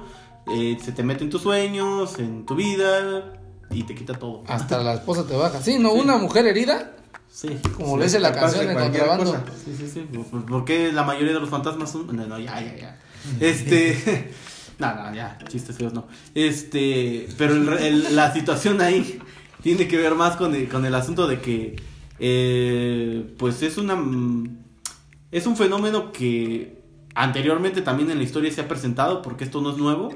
eh, 0.55 0.77
se 0.83 0.91
te 0.91 1.03
mete 1.03 1.23
en 1.23 1.29
tus 1.29 1.41
sueños, 1.41 2.17
en 2.19 2.45
tu 2.45 2.55
vida 2.55 3.33
y 3.71 3.83
te 3.83 3.95
quita 3.95 4.13
todo. 4.13 4.43
Hasta 4.47 4.77
la 4.83 4.95
esposa 4.95 5.25
te 5.25 5.35
baja. 5.35 5.61
Sí, 5.61 5.77
no, 5.79 5.93
Sí. 5.93 5.99
una 6.01 6.17
mujer 6.17 6.45
herida, 6.47 6.95
Sí. 7.29 7.49
como 7.75 7.93
Sí, 7.93 7.97
lo 7.97 8.03
dice 8.03 8.19
la 8.19 8.31
canción 8.33 8.67
de 8.67 8.73
contrabando. 8.73 9.25
cosa. 9.31 9.43
Sí, 9.65 9.75
sí, 9.77 9.87
sí. 9.87 10.07
¿Por 10.47 10.65
qué 10.65 10.91
la 10.91 11.03
mayoría 11.03 11.33
de 11.33 11.39
los 11.39 11.49
fantasmas 11.49 11.91
son.? 11.91 12.15
No, 12.15 12.27
no, 12.27 12.37
ya, 12.39 12.61
ya, 12.61 12.75
ya. 12.75 12.99
Este. 13.39 14.31
Nada, 14.79 15.13
ya, 15.15 15.37
chistes 15.47 15.77
feos 15.77 15.93
no. 15.93 16.07
Este, 16.35 17.27
pero 17.37 17.53
el- 17.53 17.69
el- 17.77 18.15
la 18.15 18.33
situación 18.33 18.81
ahí 18.81 19.19
tiene 19.61 19.87
que 19.87 19.97
ver 19.97 20.15
más 20.15 20.35
con 20.35 20.53
el, 20.55 20.67
con 20.67 20.83
el 20.85 20.93
asunto 20.95 21.27
de 21.27 21.39
que, 21.39 21.75
eh, 22.19 23.33
pues 23.37 23.61
es 23.63 23.77
una, 23.77 23.95
mm, 23.95 24.62
es 25.33 25.45
un 25.47 25.57
fenómeno 25.57 26.11
que 26.11 26.81
anteriormente 27.15 27.81
también 27.81 28.09
en 28.11 28.17
la 28.17 28.23
historia 28.23 28.51
se 28.51 28.61
ha 28.61 28.67
presentado, 28.67 29.21
porque 29.21 29.43
esto 29.43 29.59
no 29.59 29.71
es 29.71 29.77
nuevo. 29.77 30.13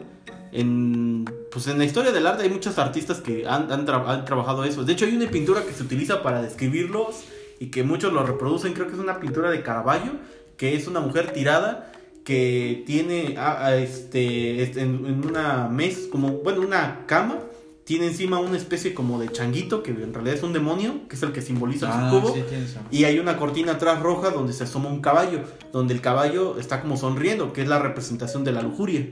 En, 0.53 1.25
pues 1.51 1.67
en 1.67 1.77
la 1.77 1.84
historia 1.84 2.12
del 2.12 2.25
arte 2.25 2.43
hay 2.43 2.49
muchos 2.49 2.77
artistas 2.77 3.19
que 3.19 3.45
han, 3.45 3.69
han 3.71 3.86
tra- 3.86 4.08
han 4.08 4.23
trabajado 4.23 4.63
eso. 4.63 4.86
De 4.86 4.93
hecho, 4.93 5.06
hay 5.06 5.15
una 5.15 5.30
pintura 5.30 5.62
que 5.63 5.73
se 5.73 5.84
utiliza 5.84 6.23
para 6.23 6.41
describirlos 6.41 7.25
y 7.60 7.67
que 7.67 7.84
muchos 7.84 8.13
lo 8.13 8.23
reproducen. 8.23 8.73
Creo 8.73 8.88
que 8.88 8.93
es 8.93 8.99
una 8.99 9.19
pintura 9.19 9.51
de 9.51 9.62
Caravaggio, 9.62 10.13
que 10.56 10.75
es 10.75 10.88
una 10.88 11.01
mujer 11.01 11.34
tirada 11.34 11.91
que 12.23 12.84
tiene 12.86 13.36
ah, 13.38 13.58
ah, 13.60 13.75
este, 13.75 14.63
en, 14.82 15.06
en 15.06 15.25
una 15.25 15.67
mesa, 15.67 16.10
como, 16.12 16.30
bueno, 16.43 16.62
una 16.62 17.06
cama, 17.06 17.39
tiene 17.88 18.08
encima 18.08 18.38
una 18.39 18.58
especie 18.58 18.93
como 18.93 19.17
de 19.17 19.32
changuito, 19.32 19.82
que 19.82 19.91
en 19.91 20.13
realidad 20.13 20.36
es 20.36 20.43
un 20.43 20.52
demonio, 20.52 21.08
que 21.08 21.15
es 21.15 21.23
el 21.23 21.32
que 21.32 21.41
simboliza 21.41 21.88
Ah, 21.89 22.12
el 22.13 22.19
cubo. 22.21 22.34
sí. 22.34 22.43
Y 22.91 23.06
hay 23.06 23.17
una 23.17 23.38
cortina 23.38 23.71
atrás 23.71 24.02
roja 24.02 24.30
donde 24.30 24.52
se 24.52 24.65
asoma 24.65 24.89
un 24.89 25.00
caballo, 25.00 25.39
donde 25.71 25.93
el 25.93 26.02
caballo 26.02 26.60
está 26.60 26.82
como 26.82 26.97
sonriendo, 26.97 27.54
que 27.54 27.62
es 27.62 27.69
la 27.69 27.80
representación 27.80 28.43
de 28.43 28.52
la 28.52 28.62
lujuria. 28.62 29.08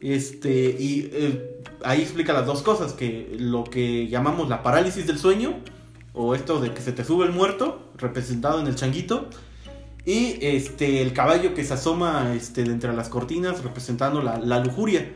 Este, 0.00 0.74
y 0.80 1.10
eh, 1.12 1.60
ahí 1.84 2.00
explica 2.00 2.32
las 2.32 2.46
dos 2.46 2.62
cosas, 2.62 2.94
que 2.94 3.36
lo 3.38 3.64
que 3.64 4.08
llamamos 4.08 4.48
la 4.48 4.62
parálisis 4.62 5.06
del 5.06 5.18
sueño, 5.18 5.56
o 6.14 6.34
esto 6.34 6.60
de 6.60 6.72
que 6.72 6.80
se 6.80 6.92
te 6.92 7.04
sube 7.04 7.26
el 7.26 7.32
muerto, 7.32 7.90
representado 7.98 8.58
en 8.58 8.68
el 8.68 8.74
changuito, 8.74 9.28
y 10.06 10.38
este, 10.40 11.02
el 11.02 11.12
caballo 11.12 11.52
que 11.54 11.62
se 11.62 11.74
asoma 11.74 12.32
este, 12.34 12.64
de 12.64 12.72
entre 12.72 12.94
las 12.94 13.10
cortinas, 13.10 13.62
representando 13.62 14.22
la, 14.22 14.38
la 14.38 14.60
lujuria. 14.60 15.12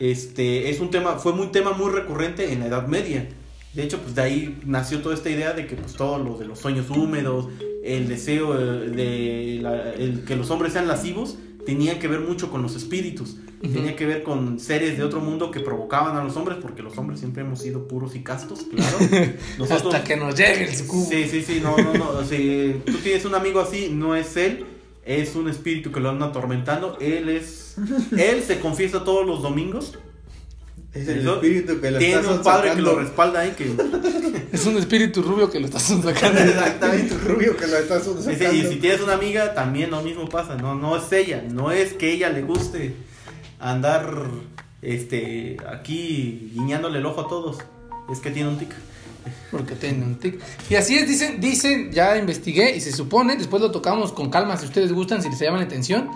Este, 0.00 0.70
es 0.70 0.80
un 0.80 0.90
tema, 0.90 1.18
fue 1.18 1.32
un 1.32 1.52
tema 1.52 1.72
muy 1.72 1.90
recurrente 1.92 2.52
en 2.52 2.60
la 2.60 2.66
Edad 2.66 2.86
Media. 2.88 3.28
De 3.74 3.84
hecho, 3.84 3.98
pues 4.00 4.14
de 4.16 4.22
ahí 4.22 4.58
nació 4.66 5.00
toda 5.00 5.14
esta 5.14 5.30
idea 5.30 5.52
de 5.52 5.66
que 5.66 5.76
pues 5.76 5.92
todo 5.92 6.18
lo 6.18 6.36
de 6.38 6.46
los 6.46 6.58
sueños 6.58 6.90
húmedos, 6.90 7.46
el 7.84 8.08
deseo 8.08 8.58
eh, 8.58 8.88
de 8.88 9.58
la- 9.62 9.92
el 9.92 10.24
que 10.24 10.34
los 10.34 10.50
hombres 10.50 10.72
sean 10.72 10.88
lascivos, 10.88 11.36
tenía 11.66 11.98
que 11.98 12.08
ver 12.08 12.20
mucho 12.20 12.50
con 12.50 12.62
los 12.62 12.74
espíritus. 12.74 13.36
Ujú. 13.62 13.74
Tenía 13.74 13.94
que 13.94 14.06
ver 14.06 14.22
con 14.22 14.58
seres 14.58 14.96
de 14.96 15.04
otro 15.04 15.20
mundo 15.20 15.50
que 15.50 15.60
provocaban 15.60 16.16
a 16.16 16.24
los 16.24 16.34
hombres, 16.36 16.58
porque 16.60 16.82
los 16.82 16.96
hombres 16.96 17.20
siempre 17.20 17.42
hemos 17.42 17.60
sido 17.60 17.86
puros 17.86 18.16
y 18.16 18.20
castos, 18.22 18.60
claro. 18.74 18.98
Nosotros, 19.58 19.94
Hasta 19.94 20.02
que 20.02 20.16
nos 20.16 20.34
llegue 20.34 20.64
el 20.64 20.74
sucubo. 20.74 21.06
Sí, 21.10 21.28
sí, 21.28 21.42
sí, 21.42 21.60
no, 21.62 21.76
no, 21.76 21.92
no. 21.92 22.24
Si 22.24 22.80
tú 22.86 22.94
tienes 23.04 23.24
un 23.26 23.34
amigo 23.34 23.60
así, 23.60 23.90
no 23.92 24.16
es 24.16 24.34
él, 24.38 24.64
es 25.04 25.34
un 25.34 25.48
espíritu 25.48 25.92
que 25.92 26.00
lo 26.00 26.10
anda 26.10 26.26
atormentando. 26.26 26.98
Él 27.00 27.28
es. 27.28 27.76
Él 28.16 28.42
se 28.42 28.60
confiesa 28.60 29.04
todos 29.04 29.26
los 29.26 29.42
domingos. 29.42 29.98
Es 30.92 31.06
el 31.06 31.20
Eso, 31.20 31.34
espíritu 31.34 31.80
que 31.80 31.90
lo 31.92 31.98
Tiene 31.98 32.26
un 32.26 32.42
padre 32.42 32.74
que 32.74 32.82
lo 32.82 32.98
respalda 32.98 33.40
ahí. 33.40 33.54
Que, 33.56 33.70
Es 34.52 34.66
un 34.66 34.76
espíritu 34.76 35.22
rubio 35.22 35.48
que 35.48 35.60
lo 35.60 35.66
estás 35.66 35.84
sacando. 35.84 36.40
Exactamente, 36.40 37.14
rubio 37.18 37.56
que 37.56 37.66
lo 37.68 37.76
estás 37.76 38.02
sacando. 38.04 38.52
y 38.52 38.64
si 38.64 38.76
tienes 38.76 39.00
una 39.00 39.14
amiga, 39.14 39.54
también 39.54 39.90
lo 39.90 40.02
mismo 40.02 40.28
pasa. 40.28 40.56
No, 40.56 40.74
no 40.74 40.96
es 40.96 41.12
ella. 41.12 41.44
No 41.48 41.70
es 41.70 41.92
que 41.92 42.12
ella 42.12 42.30
le 42.30 42.42
guste 42.42 42.94
andar 43.60 44.26
este 44.82 45.58
aquí 45.68 46.50
guiñándole 46.54 46.98
el 46.98 47.06
ojo 47.06 47.20
a 47.20 47.28
todos. 47.28 47.58
Es 48.10 48.18
que 48.18 48.30
tiene 48.32 48.48
un 48.48 48.58
tic. 48.58 48.70
Porque 49.50 49.74
tiene 49.74 50.04
un 50.04 50.18
tic. 50.18 50.40
Y 50.68 50.74
así 50.76 50.96
es, 50.96 51.08
dicen, 51.08 51.40
dicen, 51.40 51.90
ya 51.92 52.16
investigué 52.16 52.76
y 52.76 52.80
se 52.80 52.92
supone, 52.92 53.36
después 53.36 53.60
lo 53.62 53.70
tocamos 53.70 54.12
con 54.12 54.30
calma 54.30 54.56
si 54.56 54.66
ustedes 54.66 54.92
gustan, 54.92 55.22
si 55.22 55.28
les 55.30 55.38
llama 55.38 55.58
la 55.58 55.64
atención. 55.64 56.08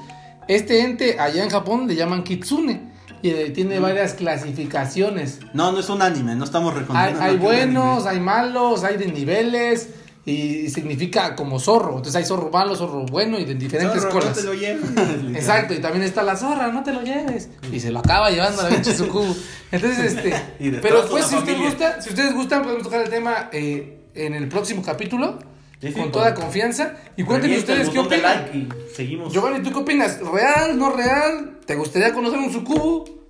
Este 0.48 0.80
ente 0.80 1.18
allá 1.18 1.42
en 1.42 1.50
Japón 1.50 1.86
le 1.88 1.96
llaman 1.96 2.22
kitsune 2.22 2.82
y 3.22 3.30
eh, 3.30 3.50
tiene 3.50 3.80
varias 3.80 4.14
clasificaciones. 4.14 5.40
No, 5.52 5.72
no 5.72 5.80
es 5.80 5.88
un 5.88 6.02
anime, 6.02 6.34
no 6.36 6.44
estamos 6.44 6.74
Hay, 6.74 6.80
reconociendo. 6.80 7.22
hay 7.22 7.36
buenos, 7.36 8.06
hay 8.06 8.20
malos, 8.20 8.84
hay 8.84 8.96
de 8.96 9.06
niveles 9.06 9.88
y 10.26 10.70
significa 10.70 11.34
como 11.36 11.58
zorro. 11.60 11.96
Entonces 11.96 12.16
hay 12.16 12.24
zorro 12.24 12.50
malo, 12.50 12.74
zorro 12.74 13.04
bueno 13.06 13.38
y 13.38 13.44
de 13.44 13.54
diferentes 13.54 14.02
Zorro, 14.02 14.20
no 14.20 14.32
te 14.32 14.42
lo 14.42 14.54
lleves. 14.54 14.84
Exacto, 15.34 15.74
y 15.74 15.78
también 15.78 16.04
está 16.04 16.22
la 16.22 16.36
zorra, 16.36 16.68
no 16.68 16.82
te 16.82 16.92
lo 16.92 17.02
lleves. 17.02 17.50
Y 17.70 17.80
se 17.80 17.90
lo 17.90 17.98
acaba 17.98 18.30
llevando 18.30 18.62
a 18.62 18.64
la 18.64 18.70
pinche 18.70 18.94
sucubo. 18.94 19.34
Entonces, 19.70 20.14
este. 20.14 20.34
Pero 20.82 21.02
después, 21.02 21.24
una 21.24 21.28
si 21.28 21.36
ustedes 21.36 21.58
familia. 21.58 21.70
gustan, 21.70 22.02
si 22.02 22.08
ustedes 22.10 22.34
gustan, 22.34 22.62
podemos 22.62 22.82
tocar 22.84 23.02
el 23.02 23.10
tema 23.10 23.50
eh, 23.52 23.98
en 24.14 24.34
el 24.34 24.48
próximo 24.48 24.82
capítulo. 24.82 25.38
Sí, 25.80 25.88
sí, 25.88 26.00
con 26.00 26.10
toda 26.10 26.32
confianza. 26.32 26.94
Y 27.16 27.22
el 27.22 27.58
ustedes 27.58 27.90
qué 27.90 27.98
opinan. 27.98 28.22
like 28.22 28.56
y 28.56 28.68
seguimos. 28.94 29.32
Giovanni, 29.32 29.62
¿tú 29.62 29.70
qué 29.70 29.78
opinas? 29.80 30.18
¿Real, 30.20 30.78
no 30.78 30.90
real? 30.90 31.58
¿Te 31.66 31.74
gustaría 31.74 32.14
conocer 32.14 32.38
un 32.38 32.50
sucubo? 32.50 33.23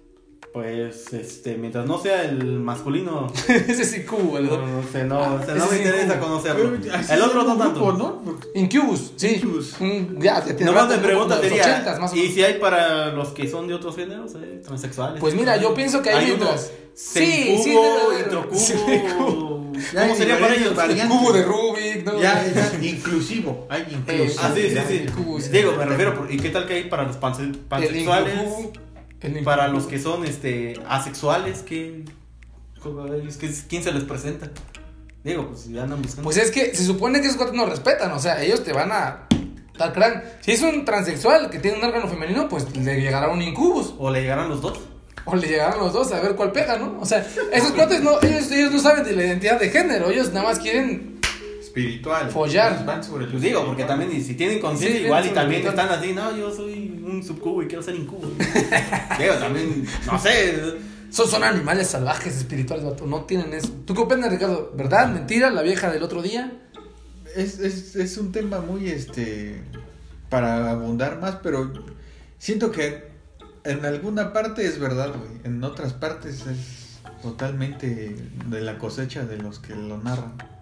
Pues, 0.55 1.13
este, 1.13 1.57
mientras 1.57 1.85
no 1.85 1.99
sea 2.01 2.23
el 2.23 2.61
masculino, 2.61 3.27
Ese 3.49 3.85
sí 3.85 4.05
cubo, 4.05 4.39
el 4.39 4.47
no, 4.47 4.65
no 4.65 4.83
sé, 4.85 5.03
no, 5.03 5.19
Ah, 5.19 5.33
o 5.33 5.45
sea, 5.45 5.57
ese 5.57 5.65
no 5.65 5.69
me 5.69 5.77
interesa 5.79 6.21
conocerlo. 6.21 6.77
El 7.11 7.23
otro 7.23 7.43
no 7.43 7.57
tanto. 7.57 7.93
¿no? 7.93 8.39
Incubus, 8.55 9.15
sí. 9.17 9.35
Incubus. 9.35 9.75
Un, 9.81 10.17
ya, 10.21 10.45
te, 10.45 10.65
Nomás 10.65 10.89
me 10.89 10.99
pregunta 10.99 11.41
sería, 11.41 11.85
80s, 11.85 11.99
más 11.99 12.13
o 12.13 12.17
¿y 12.17 12.31
si 12.31 12.45
hay 12.45 12.61
para 12.61 13.09
los 13.09 13.31
que 13.31 13.49
son 13.51 13.67
de 13.67 13.75
otros 13.75 13.97
géneros, 13.97 14.37
eh, 14.37 14.61
transexuales? 14.65 15.19
Pues 15.19 15.35
mira, 15.35 15.57
yo 15.57 15.75
pienso 15.75 16.01
que 16.01 16.11
hay 16.11 16.27
uno, 16.31 16.45
mientras- 16.45 16.71
Sí, 16.95 17.59
sí, 17.61 17.77
introcubo. 18.25 18.57
Sí, 18.57 18.75
¿Cómo 19.19 19.73
Ya 19.93 20.03
hay 20.03 20.15
sería 20.15 20.39
para 20.39 20.55
ellos? 20.55 20.73
Cubo 21.09 21.33
de 21.33 21.43
Rubik, 21.43 22.05
¿no? 22.05 22.21
Ya, 22.21 22.47
ya, 22.47 22.79
inclusivo. 22.81 23.67
Hay 23.69 23.85
inclusivo. 23.91 24.41
Ah, 24.41 24.53
sí, 24.55 24.71
sí, 24.71 24.79
sí. 24.87 25.07
cubo, 25.17 25.41
sí. 25.41 25.51
Digo, 25.51 25.73
me 25.77 25.85
refiero, 25.85 26.29
¿y 26.31 26.37
qué 26.37 26.51
tal 26.51 26.65
que 26.69 26.75
hay 26.75 26.85
para 26.85 27.03
los 27.03 27.17
pansexuales? 27.17 28.35
Para 29.45 29.69
los 29.69 29.87
que 29.87 29.99
son 29.99 30.25
este 30.25 30.81
asexuales, 30.87 31.63
¿qué, 31.63 32.05
¿quién 33.69 33.83
se 33.83 33.93
les 33.93 34.05
presenta? 34.05 34.51
Digo, 35.23 35.49
pues 35.49 35.63
si 35.63 35.79
andan 35.79 36.03
buscando. 36.03 36.25
Pues 36.25 36.37
es 36.37 36.51
que 36.51 36.75
se 36.75 36.85
supone 36.85 37.21
que 37.21 37.29
esos 37.29 37.39
cuatro 37.39 37.57
nos 37.57 37.69
respetan, 37.69 38.13
o 38.13 38.19
sea, 38.19 38.43
ellos 38.43 38.63
te 38.63 38.73
van 38.73 38.93
a 38.93 39.27
crán. 39.93 40.23
Si 40.41 40.53
es 40.53 40.63
un 40.63 40.85
transexual 40.85 41.51
que 41.51 41.59
tiene 41.59 41.79
un 41.79 41.85
órgano 41.85 42.09
femenino, 42.09 42.49
pues 42.49 42.77
le 42.77 43.01
llegará 43.01 43.29
un 43.29 43.43
incubus. 43.43 43.95
o 43.99 44.11
le 44.11 44.23
llegarán 44.23 44.49
los 44.49 44.61
dos. 44.61 44.81
O 45.27 45.35
le 45.37 45.49
llegarán 45.49 45.79
los 45.79 45.93
dos 45.93 46.13
a 46.13 46.21
ver 46.21 46.35
cuál 46.35 46.53
pega, 46.53 46.77
¿no? 46.77 46.99
O 47.01 47.07
sea, 47.07 47.27
esos 47.53 47.73
cuates 47.73 48.03
no, 48.03 48.21
ellos, 48.21 48.51
ellos 48.51 48.73
no 48.73 48.79
saben 48.79 49.05
de 49.05 49.17
la 49.17 49.25
identidad 49.25 49.59
de 49.59 49.71
género, 49.71 50.11
ellos 50.11 50.33
nada 50.33 50.49
más 50.49 50.59
quieren. 50.59 51.14
Espiritual. 51.75 52.31
Follar. 52.31 52.87
Van 52.87 53.03
sobre 53.03 53.27
Pues 53.27 53.43
digo, 53.43 53.67
porque 53.67 53.85
también 53.85 54.23
si 54.23 54.35
tienen 54.35 54.61
conciencia 54.61 55.01
Sí, 55.01 55.07
igual 55.07 55.27
y 55.27 55.31
también 55.31 55.67
están 55.67 55.89
así, 55.89 56.13
no, 56.13 56.37
yo 56.37 56.55
soy 56.55 57.03
un 57.05 57.21
subcubo 57.23 57.65
y 57.65 57.67
quiero 57.67 57.83
ser 57.83 57.97
incubo. 57.97 58.31
digo, 59.19 59.35
también, 59.41 59.85
no 60.07 60.19
sé. 60.19 60.77
Son, 61.11 61.29
son 61.29 61.43
animales 61.43 61.89
salvajes 61.89 62.37
espirituales, 62.37 62.85
vato, 62.85 63.07
no 63.07 63.25
tienen 63.25 63.53
eso. 63.53 63.71
¿Tú 63.85 63.93
qué 63.93 64.03
opinas, 64.03 64.31
Ricardo? 64.31 64.73
¿Verdad? 64.77 65.09
¿Mentira? 65.09 65.51
¿La 65.51 65.63
vieja 65.63 65.91
del 65.91 66.05
otro 66.05 66.23
día? 66.23 66.53
Es, 67.35 67.59
es, 67.59 67.97
es 67.97 68.19
un 68.19 68.31
tema 68.31 68.61
muy, 68.61 68.89
este, 68.89 69.61
para 70.29 70.71
abundar 70.71 71.21
más, 71.21 71.37
pero 71.43 71.73
siento 72.39 72.71
que 72.71 73.09
en 73.65 73.85
alguna 73.85 74.33
parte 74.33 74.65
es 74.65 74.79
verdad, 74.79 75.09
güey. 75.09 75.41
En 75.43 75.65
otras 75.65 75.93
partes 75.93 76.47
es 76.47 77.01
totalmente 77.21 78.15
de 78.47 78.61
la 78.61 78.79
cosecha 78.79 79.25
de 79.25 79.39
los 79.39 79.59
que 79.59 79.75
lo 79.75 79.99
narran. 79.99 80.54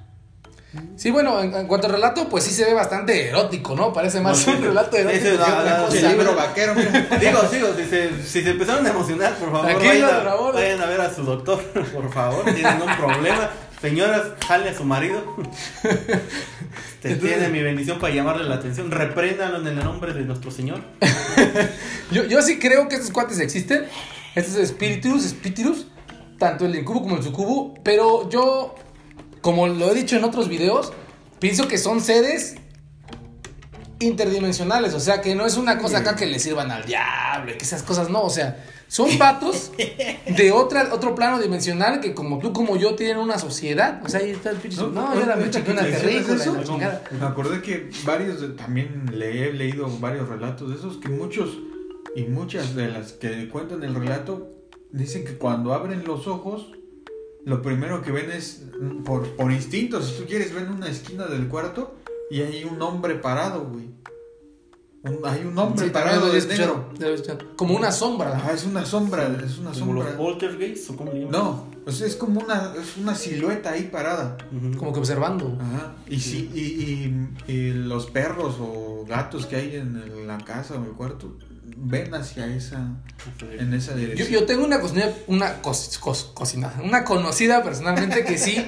Sí, 0.96 1.10
bueno, 1.10 1.40
en, 1.42 1.54
en 1.54 1.66
cuanto 1.66 1.86
al 1.86 1.92
relato, 1.94 2.28
pues 2.28 2.44
sí 2.44 2.50
se 2.52 2.64
ve 2.64 2.72
bastante 2.72 3.28
erótico, 3.28 3.74
¿no? 3.76 3.92
Parece 3.92 4.20
más 4.20 4.46
No, 4.46 4.54
un 4.54 4.62
relato 4.62 4.96
erótico 4.96 5.24
no, 5.28 5.34
otra 5.34 5.78
no, 5.78 5.84
cosa. 5.86 5.98
El 5.98 6.08
libro 6.08 6.34
vaquero, 6.36 6.74
mira. 6.74 6.90
Digo, 7.20 7.40
digo, 7.52 7.68
si 7.76 7.84
se, 7.84 8.22
si 8.22 8.42
se 8.42 8.50
empezaron 8.50 8.86
a 8.86 8.90
emocionar, 8.90 9.34
por 9.36 9.50
favor, 9.52 9.74
vayan, 9.74 10.00
por 10.08 10.14
a, 10.18 10.22
favor. 10.24 10.54
vayan 10.54 10.80
a 10.80 10.86
ver 10.86 11.00
a 11.02 11.12
su 11.14 11.22
doctor, 11.24 11.62
por 11.92 12.10
favor, 12.12 12.44
tienen 12.54 12.80
un 12.80 12.96
problema. 12.96 13.50
Señoras, 13.82 14.22
jale 14.46 14.70
a 14.70 14.74
su 14.74 14.84
marido. 14.84 15.22
Te 17.02 17.10
Entonces- 17.12 17.20
tiene 17.20 17.48
mi 17.48 17.62
bendición 17.62 17.98
para 17.98 18.14
llamarle 18.14 18.44
la 18.44 18.54
atención. 18.54 18.90
Repréndalo 18.90 19.58
en 19.58 19.66
el 19.66 19.74
nombre 19.84 20.12
de 20.14 20.22
nuestro 20.22 20.50
Señor. 20.50 20.80
Yo, 22.12 22.24
yo 22.24 22.42
sí 22.42 22.58
creo 22.58 22.88
que 22.88 22.96
estos 22.96 23.10
cuates 23.10 23.40
existen, 23.40 23.86
estos 24.34 24.56
espíritus, 24.56 25.24
espíritus, 25.24 25.86
tanto 26.38 26.66
el 26.66 26.74
incubo 26.76 27.00
como 27.02 27.16
el 27.16 27.22
sucubo, 27.22 27.72
pero 27.82 28.28
yo, 28.28 28.74
como 29.42 29.66
lo 29.68 29.90
he 29.90 29.94
dicho 29.94 30.16
en 30.16 30.24
otros 30.24 30.48
videos, 30.48 30.92
pienso 31.38 31.68
que 31.68 31.76
son 31.76 32.00
seres 32.00 32.54
interdimensionales, 34.00 34.94
o 34.94 35.00
sea, 35.00 35.20
que 35.20 35.34
no 35.34 35.46
es 35.46 35.56
una 35.56 35.78
cosa 35.78 35.98
acá 35.98 36.16
que 36.16 36.26
le 36.26 36.38
sirvan 36.38 36.70
al 36.70 36.84
diablo 36.84 37.52
y 37.52 37.54
que 37.56 37.64
esas 37.64 37.82
cosas 37.84 38.10
no, 38.10 38.22
o 38.22 38.30
sea, 38.30 38.64
son 38.88 39.16
vatos 39.18 39.70
de 40.26 40.50
otra, 40.52 40.92
otro 40.92 41.14
plano 41.14 41.40
dimensional 41.40 42.00
que 42.00 42.12
como 42.14 42.38
tú 42.40 42.52
como 42.52 42.76
yo 42.76 42.96
tienen 42.96 43.18
una 43.18 43.38
sociedad, 43.38 44.00
o 44.04 44.08
sea, 44.08 44.20
ahí 44.20 44.30
está 44.30 44.50
el 44.50 44.56
pinche, 44.56 44.78
no, 44.82 45.14
yo 45.14 45.22
era 45.22 45.36
mi 45.36 45.42
ahorita 45.44 45.60
que 45.60 45.64
chingona 45.66 45.82
mencionas 45.82 46.02
terrícola 46.02 46.36
y 46.36 46.40
eso, 46.40 46.54
la 46.56 46.64
chingada. 46.64 47.02
Me 47.18 47.26
acordé 47.26 47.62
que 47.62 47.90
varios, 48.04 48.40
de- 48.40 48.48
también 48.50 49.04
le 49.12 49.48
he 49.48 49.52
leído 49.52 49.88
varios 50.00 50.28
relatos 50.28 50.70
de 50.70 50.76
esos, 50.76 50.96
que 50.96 51.08
muchos 51.08 51.50
y 52.16 52.24
muchas 52.24 52.74
de 52.74 52.88
las 52.88 53.12
que 53.12 53.48
cuentan 53.48 53.84
el 53.84 53.94
relato 53.94 54.48
dicen 54.90 55.24
que 55.24 55.38
cuando 55.38 55.72
abren 55.74 56.02
los 56.04 56.26
ojos, 56.26 56.72
lo 57.44 57.60
primero 57.62 58.02
que 58.02 58.10
ven 58.12 58.30
es, 58.30 58.62
mm, 58.80 59.02
por, 59.02 59.28
por 59.36 59.50
instinto, 59.52 60.00
si 60.02 60.18
tú 60.20 60.26
quieres, 60.26 60.54
ven 60.54 60.70
una 60.70 60.88
esquina 60.88 61.26
del 61.26 61.48
cuarto 61.48 61.94
y 62.30 62.40
hay 62.42 62.64
un 62.64 62.80
hombre 62.82 63.16
parado, 63.16 63.64
güey. 63.66 63.90
Un- 65.04 65.18
hay 65.24 65.44
un 65.44 65.58
hombre 65.58 65.86
Sí, 65.86 65.90
parado 65.90 66.30
de 66.32 66.40
negro. 66.46 66.88
Como 67.56 67.74
una 67.76 67.90
sombra. 67.90 68.40
Ah, 68.44 68.52
es 68.52 68.64
una 68.64 68.86
sombra, 68.86 69.24
es 69.44 69.58
una 69.58 69.72
Como 69.72 69.94
los 69.94 70.04
sombra. 70.04 70.16
poltergeists 70.16 70.90
o 70.90 70.96
cómo 70.96 71.10
le 71.12 71.24
llaman. 71.24 71.32
No, 71.32 71.66
pues 71.82 72.00
es 72.02 72.14
como 72.14 72.38
una, 72.40 72.72
es 72.80 72.96
una 72.96 73.16
silueta 73.16 73.72
ahí 73.72 73.88
parada. 73.90 74.36
Como 74.78 74.92
que 74.92 75.00
observando. 75.00 75.58
Ajá. 75.60 75.96
Y, 76.06 76.20
sí, 76.20 76.48
y, 76.54 77.50
y- 77.50 77.52
y 77.52 77.70
los 77.72 78.06
perros 78.06 78.54
o 78.60 79.04
gatos 79.08 79.46
que 79.46 79.56
hay 79.56 79.74
en 79.74 79.96
el- 79.96 80.28
la 80.28 80.38
casa 80.38 80.74
o 80.74 80.76
en 80.76 80.84
el 80.84 80.92
cuarto 80.92 81.36
ven 81.64 82.12
hacia 82.14 82.46
esa, 82.46 82.88
en 83.58 83.74
esa 83.74 83.92
Yo, 83.92 83.98
dirección. 83.98 84.28
yo 84.28 84.44
tengo 84.46 84.64
una 84.64 84.80
cocinada, 84.80 85.12
una 85.26 85.62
cos- 85.62 86.80
una 86.82 87.04
conocida 87.04 87.62
personalmente 87.62 88.24
que 88.24 88.38
sí 88.38 88.64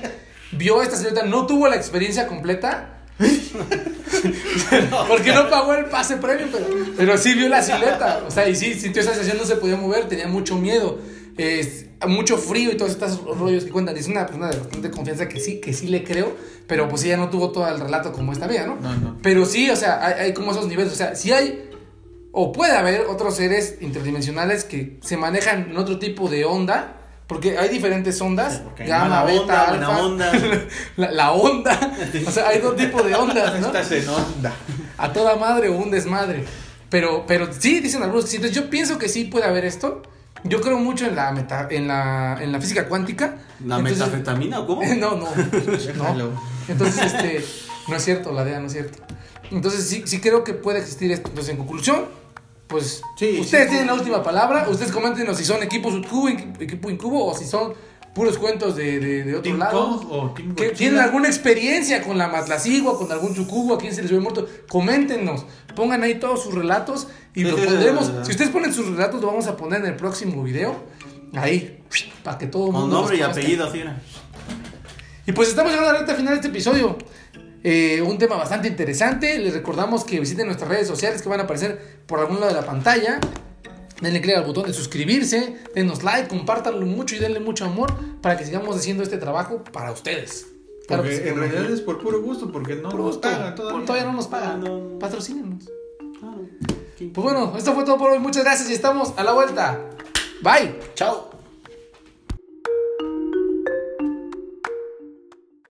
vio 0.53 0.83
esta 0.83 0.97
silueta, 0.97 1.25
no 1.25 1.47
tuvo 1.47 1.69
la 1.69 1.77
experiencia 1.77 2.27
completa. 2.27 2.91
Porque 5.09 5.33
no 5.33 5.49
pagó 5.51 5.75
el 5.75 5.87
pase 5.87 6.17
premio, 6.17 6.47
pero, 6.51 6.67
pero 6.97 7.19
sí 7.19 7.35
vio 7.35 7.49
la 7.49 7.63
silueta. 7.63 8.23
O 8.27 8.31
sea, 8.31 8.49
y 8.49 8.55
sí 8.57 8.75
sintió 8.75 9.03
esa 9.03 9.13
sensación, 9.13 9.39
no 9.39 9.45
se 9.45 9.57
podía 9.57 9.77
mover, 9.77 10.09
tenía 10.09 10.27
mucho 10.29 10.57
miedo, 10.57 10.99
es, 11.37 11.87
mucho 12.07 12.37
frío 12.37 12.71
y 12.73 12.77
todos 12.77 12.93
estos 12.93 13.23
rollos 13.25 13.65
que 13.65 13.71
cuentan. 13.71 13.97
Es 13.97 14.07
una 14.09 14.27
persona 14.27 14.51
de 14.51 14.59
bastante 14.59 14.91
confianza 14.91 15.29
que 15.29 15.41
sí, 15.41 15.61
que 15.61 15.73
sí 15.73 15.87
le 15.89 16.05
creo, 16.05 16.37
pero 16.67 16.89
pues 16.89 17.05
ella 17.05 17.17
no 17.17 17.31
tuvo 17.31 17.51
todo 17.51 17.69
el 17.69 17.81
relato 17.81 18.13
como 18.13 18.33
esta 18.33 18.45
amiga, 18.47 18.67
¿no? 18.67 18.77
No, 18.77 18.95
no. 18.97 19.19
Pero 19.23 19.45
sí, 19.47 19.71
o 19.71 19.77
sea, 19.77 20.05
hay, 20.05 20.15
hay 20.27 20.35
como 20.35 20.53
esos 20.53 20.67
niveles. 20.67 20.93
O 20.93 20.97
sea, 20.97 21.15
sí 21.15 21.33
hay, 21.33 21.71
o 22.37 22.53
puede 22.53 22.77
haber 22.77 23.03
otros 23.03 23.37
seres 23.37 23.77
interdimensionales 23.81 24.65
que 24.65 24.99
se 25.03 25.17
manejan 25.17 25.71
en 25.71 25.77
otro 25.77 25.99
tipo 25.99 26.29
de 26.29 26.45
onda. 26.45 26.97
Porque 27.27 27.57
hay 27.57 27.71
diferentes 27.71 28.21
ondas, 28.21 28.61
hay 28.79 28.87
gamma, 28.87 29.25
beta, 29.25 29.41
onda, 29.41 29.71
buena 29.71 29.87
alfa, 29.89 30.05
onda. 30.05 30.33
la, 30.97 31.11
la 31.13 31.33
onda. 31.33 31.97
O 32.27 32.31
sea, 32.31 32.49
hay 32.49 32.59
dos 32.59 32.77
tipos 32.77 33.07
de 33.07 33.15
ondas, 33.15 33.61
¿no? 33.61 33.69
Estás 33.69 33.91
en 33.93 34.09
onda. 34.09 34.53
A 34.99 35.11
toda 35.11 35.37
madre 35.37 35.69
o 35.71 35.73
un 35.77 35.91
desmadre. 35.91 36.45
Pero, 36.91 37.25
pero 37.27 37.49
sí, 37.51 37.81
dicen 37.81 38.03
algunos 38.03 38.25
que 38.27 38.31
sí. 38.31 38.37
Entonces 38.37 38.57
yo 38.63 38.69
pienso 38.69 38.99
que 38.99 39.09
sí 39.09 39.25
puede 39.25 39.47
haber 39.47 39.65
esto. 39.65 40.03
Yo 40.43 40.61
creo 40.61 40.77
mucho 40.79 41.07
en 41.07 41.17
la, 41.17 41.33
meta, 41.33 41.67
en 41.71 41.89
la, 41.89 42.37
en 42.43 42.53
la 42.53 42.61
física 42.61 42.89
cuántica. 42.89 43.37
¿La 43.65 43.77
Entonces- 43.79 43.99
metafetamina 44.01 44.61
o 44.61 44.67
cómo? 44.67 44.83
No, 44.97 45.17
no. 45.17 45.29
No. 46.15 46.31
Entonces, 46.69 47.05
este, 47.15 47.43
no 47.89 47.97
es 47.97 48.05
cierto, 48.05 48.33
la 48.33 48.45
DEA 48.45 48.61
no 48.61 48.67
es 48.67 48.73
cierto. 48.73 48.99
Entonces, 49.51 49.89
sí, 49.89 50.03
sí 50.05 50.21
creo 50.21 50.45
que 50.45 50.53
puede 50.53 50.81
existir 50.81 51.11
esto. 51.11 51.29
Entonces, 51.31 51.53
en 51.53 51.57
conclusión, 51.59 52.05
pues, 52.67 53.03
Sí, 53.19 53.39
ustedes 53.41 53.65
sí. 53.65 53.71
tienen 53.71 53.87
la 53.87 53.95
última 53.95 54.23
palabra. 54.23 54.67
Ustedes 54.69 54.93
coméntenos 54.93 55.37
si 55.37 55.45
son 55.45 55.63
equipos 55.63 55.95
cubo, 56.09 56.29
equipo 56.29 56.91
incubo, 56.91 57.27
o 57.27 57.35
si 57.37 57.45
son 57.47 57.75
puros 58.15 58.39
cuentos 58.39 58.77
de, 58.77 59.01
de, 59.01 59.25
de 59.25 59.31
otro 59.33 59.43
Team 59.43 59.59
lado. 59.59 60.01
O 60.09 60.31
Team 60.31 60.55
que 60.55 60.71
tienen 60.71 61.01
alguna 61.01 61.27
experiencia 61.29 62.03
con 62.03 62.17
la 62.17 62.29
Matlacigua, 62.29 62.97
con 62.97 63.11
algún 63.11 63.35
sucubo, 63.35 63.75
a 63.75 63.79
quién 63.79 63.93
se 63.95 64.03
les 64.03 64.11
ve 64.13 64.21
muerto, 64.21 64.47
coméntenos, 64.69 65.45
pongan 65.75 66.03
ahí 66.05 66.15
todos 66.21 66.43
sus 66.45 66.55
relatos 66.55 67.09
y 67.35 67.43
Sí, 67.43 67.51
los 67.51 67.61
pondremos. 67.67 68.13
Si 68.23 68.31
ustedes 68.31 68.51
ponen 68.51 68.73
sus 68.73 68.87
relatos, 68.89 69.21
lo 69.21 69.27
vamos 69.27 69.47
a 69.49 69.57
poner 69.57 69.81
en 69.81 69.87
el 69.87 69.97
próximo 69.97 70.43
video. 70.45 70.77
Ahí, 71.35 71.81
para 72.23 72.39
que 72.39 72.47
todo 72.47 72.67
el 72.67 72.73
Con 72.73 72.81
mundo. 72.83 72.97
nombre 73.01 73.17
y 73.17 73.23
apellido, 73.23 73.67
así. 73.67 73.83
Y 75.27 75.33
pues 75.33 75.49
estamos 75.49 75.73
llegando 75.73 75.91
a 75.91 75.93
la 75.95 75.99
recta 76.01 76.15
final 76.15 76.35
de 76.35 76.37
este 76.37 76.49
episodio. 76.49 76.97
Eh, 77.65 78.03
un 78.03 78.19
tema 78.19 78.37
bastante 78.37 78.69
interesante. 78.69 79.39
Les 79.39 79.53
recordamos 79.55 80.05
que 80.05 80.21
visiten 80.21 80.47
nuestras 80.47 80.69
redes 80.71 80.87
sociales 80.87 81.23
que 81.23 81.29
van 81.29 81.41
a 81.41 81.45
aparecer 81.45 82.01
por 82.07 82.21
algún 82.21 82.37
lado 82.39 82.49
de 82.55 82.61
la 82.61 82.67
pantalla. 82.67 83.19
Denle 84.01 84.21
clic 84.21 84.37
al 84.37 84.45
botón 84.45 84.67
de 84.67 84.75
suscribirse, 84.75 85.57
denos 85.75 86.03
like, 86.03 86.29
compártanlo 86.29 86.85
mucho 86.85 87.15
y 87.17 87.21
denle 87.21 87.41
mucho 87.41 87.65
amor 87.65 87.95
para 88.21 88.37
que 88.37 88.45
sigamos 88.45 88.77
haciendo 88.77 89.03
este 89.03 89.17
trabajo 89.17 89.65
para 89.73 89.93
ustedes. 89.93 90.47
Claro 90.87 91.05
que 91.05 91.11
Porque 91.11 91.23
sí. 91.25 91.29
en 91.31 91.39
realidad 91.39 91.71
es 91.73 91.81
por 91.81 92.03
puro 92.03 92.21
gusto, 92.21 92.53
porque 92.53 92.75
no 92.75 92.91
Por 92.91 93.01
nos 93.01 93.07
gusto. 93.07 93.21
pagan 93.23 93.55
todavía. 93.55 93.87
Todavía 93.87 94.07
no 94.07 94.13
nos 94.13 94.27
pagan. 94.27 94.61
No, 94.61 94.79
no. 94.81 94.99
Patrocínenos. 94.99 95.65
Ah, 96.23 96.35
Pues 96.99 97.13
bueno, 97.15 97.55
esto 97.57 97.73
fue 97.73 97.85
todo 97.85 97.97
por 97.97 98.11
hoy. 98.11 98.19
Muchas 98.19 98.45
gracias 98.45 98.69
y 98.69 98.75
estamos 98.75 99.15
a 99.17 99.25
la 99.25 99.33
vuelta. 99.33 99.81
Bye. 100.43 100.79
Chao. 100.95 101.34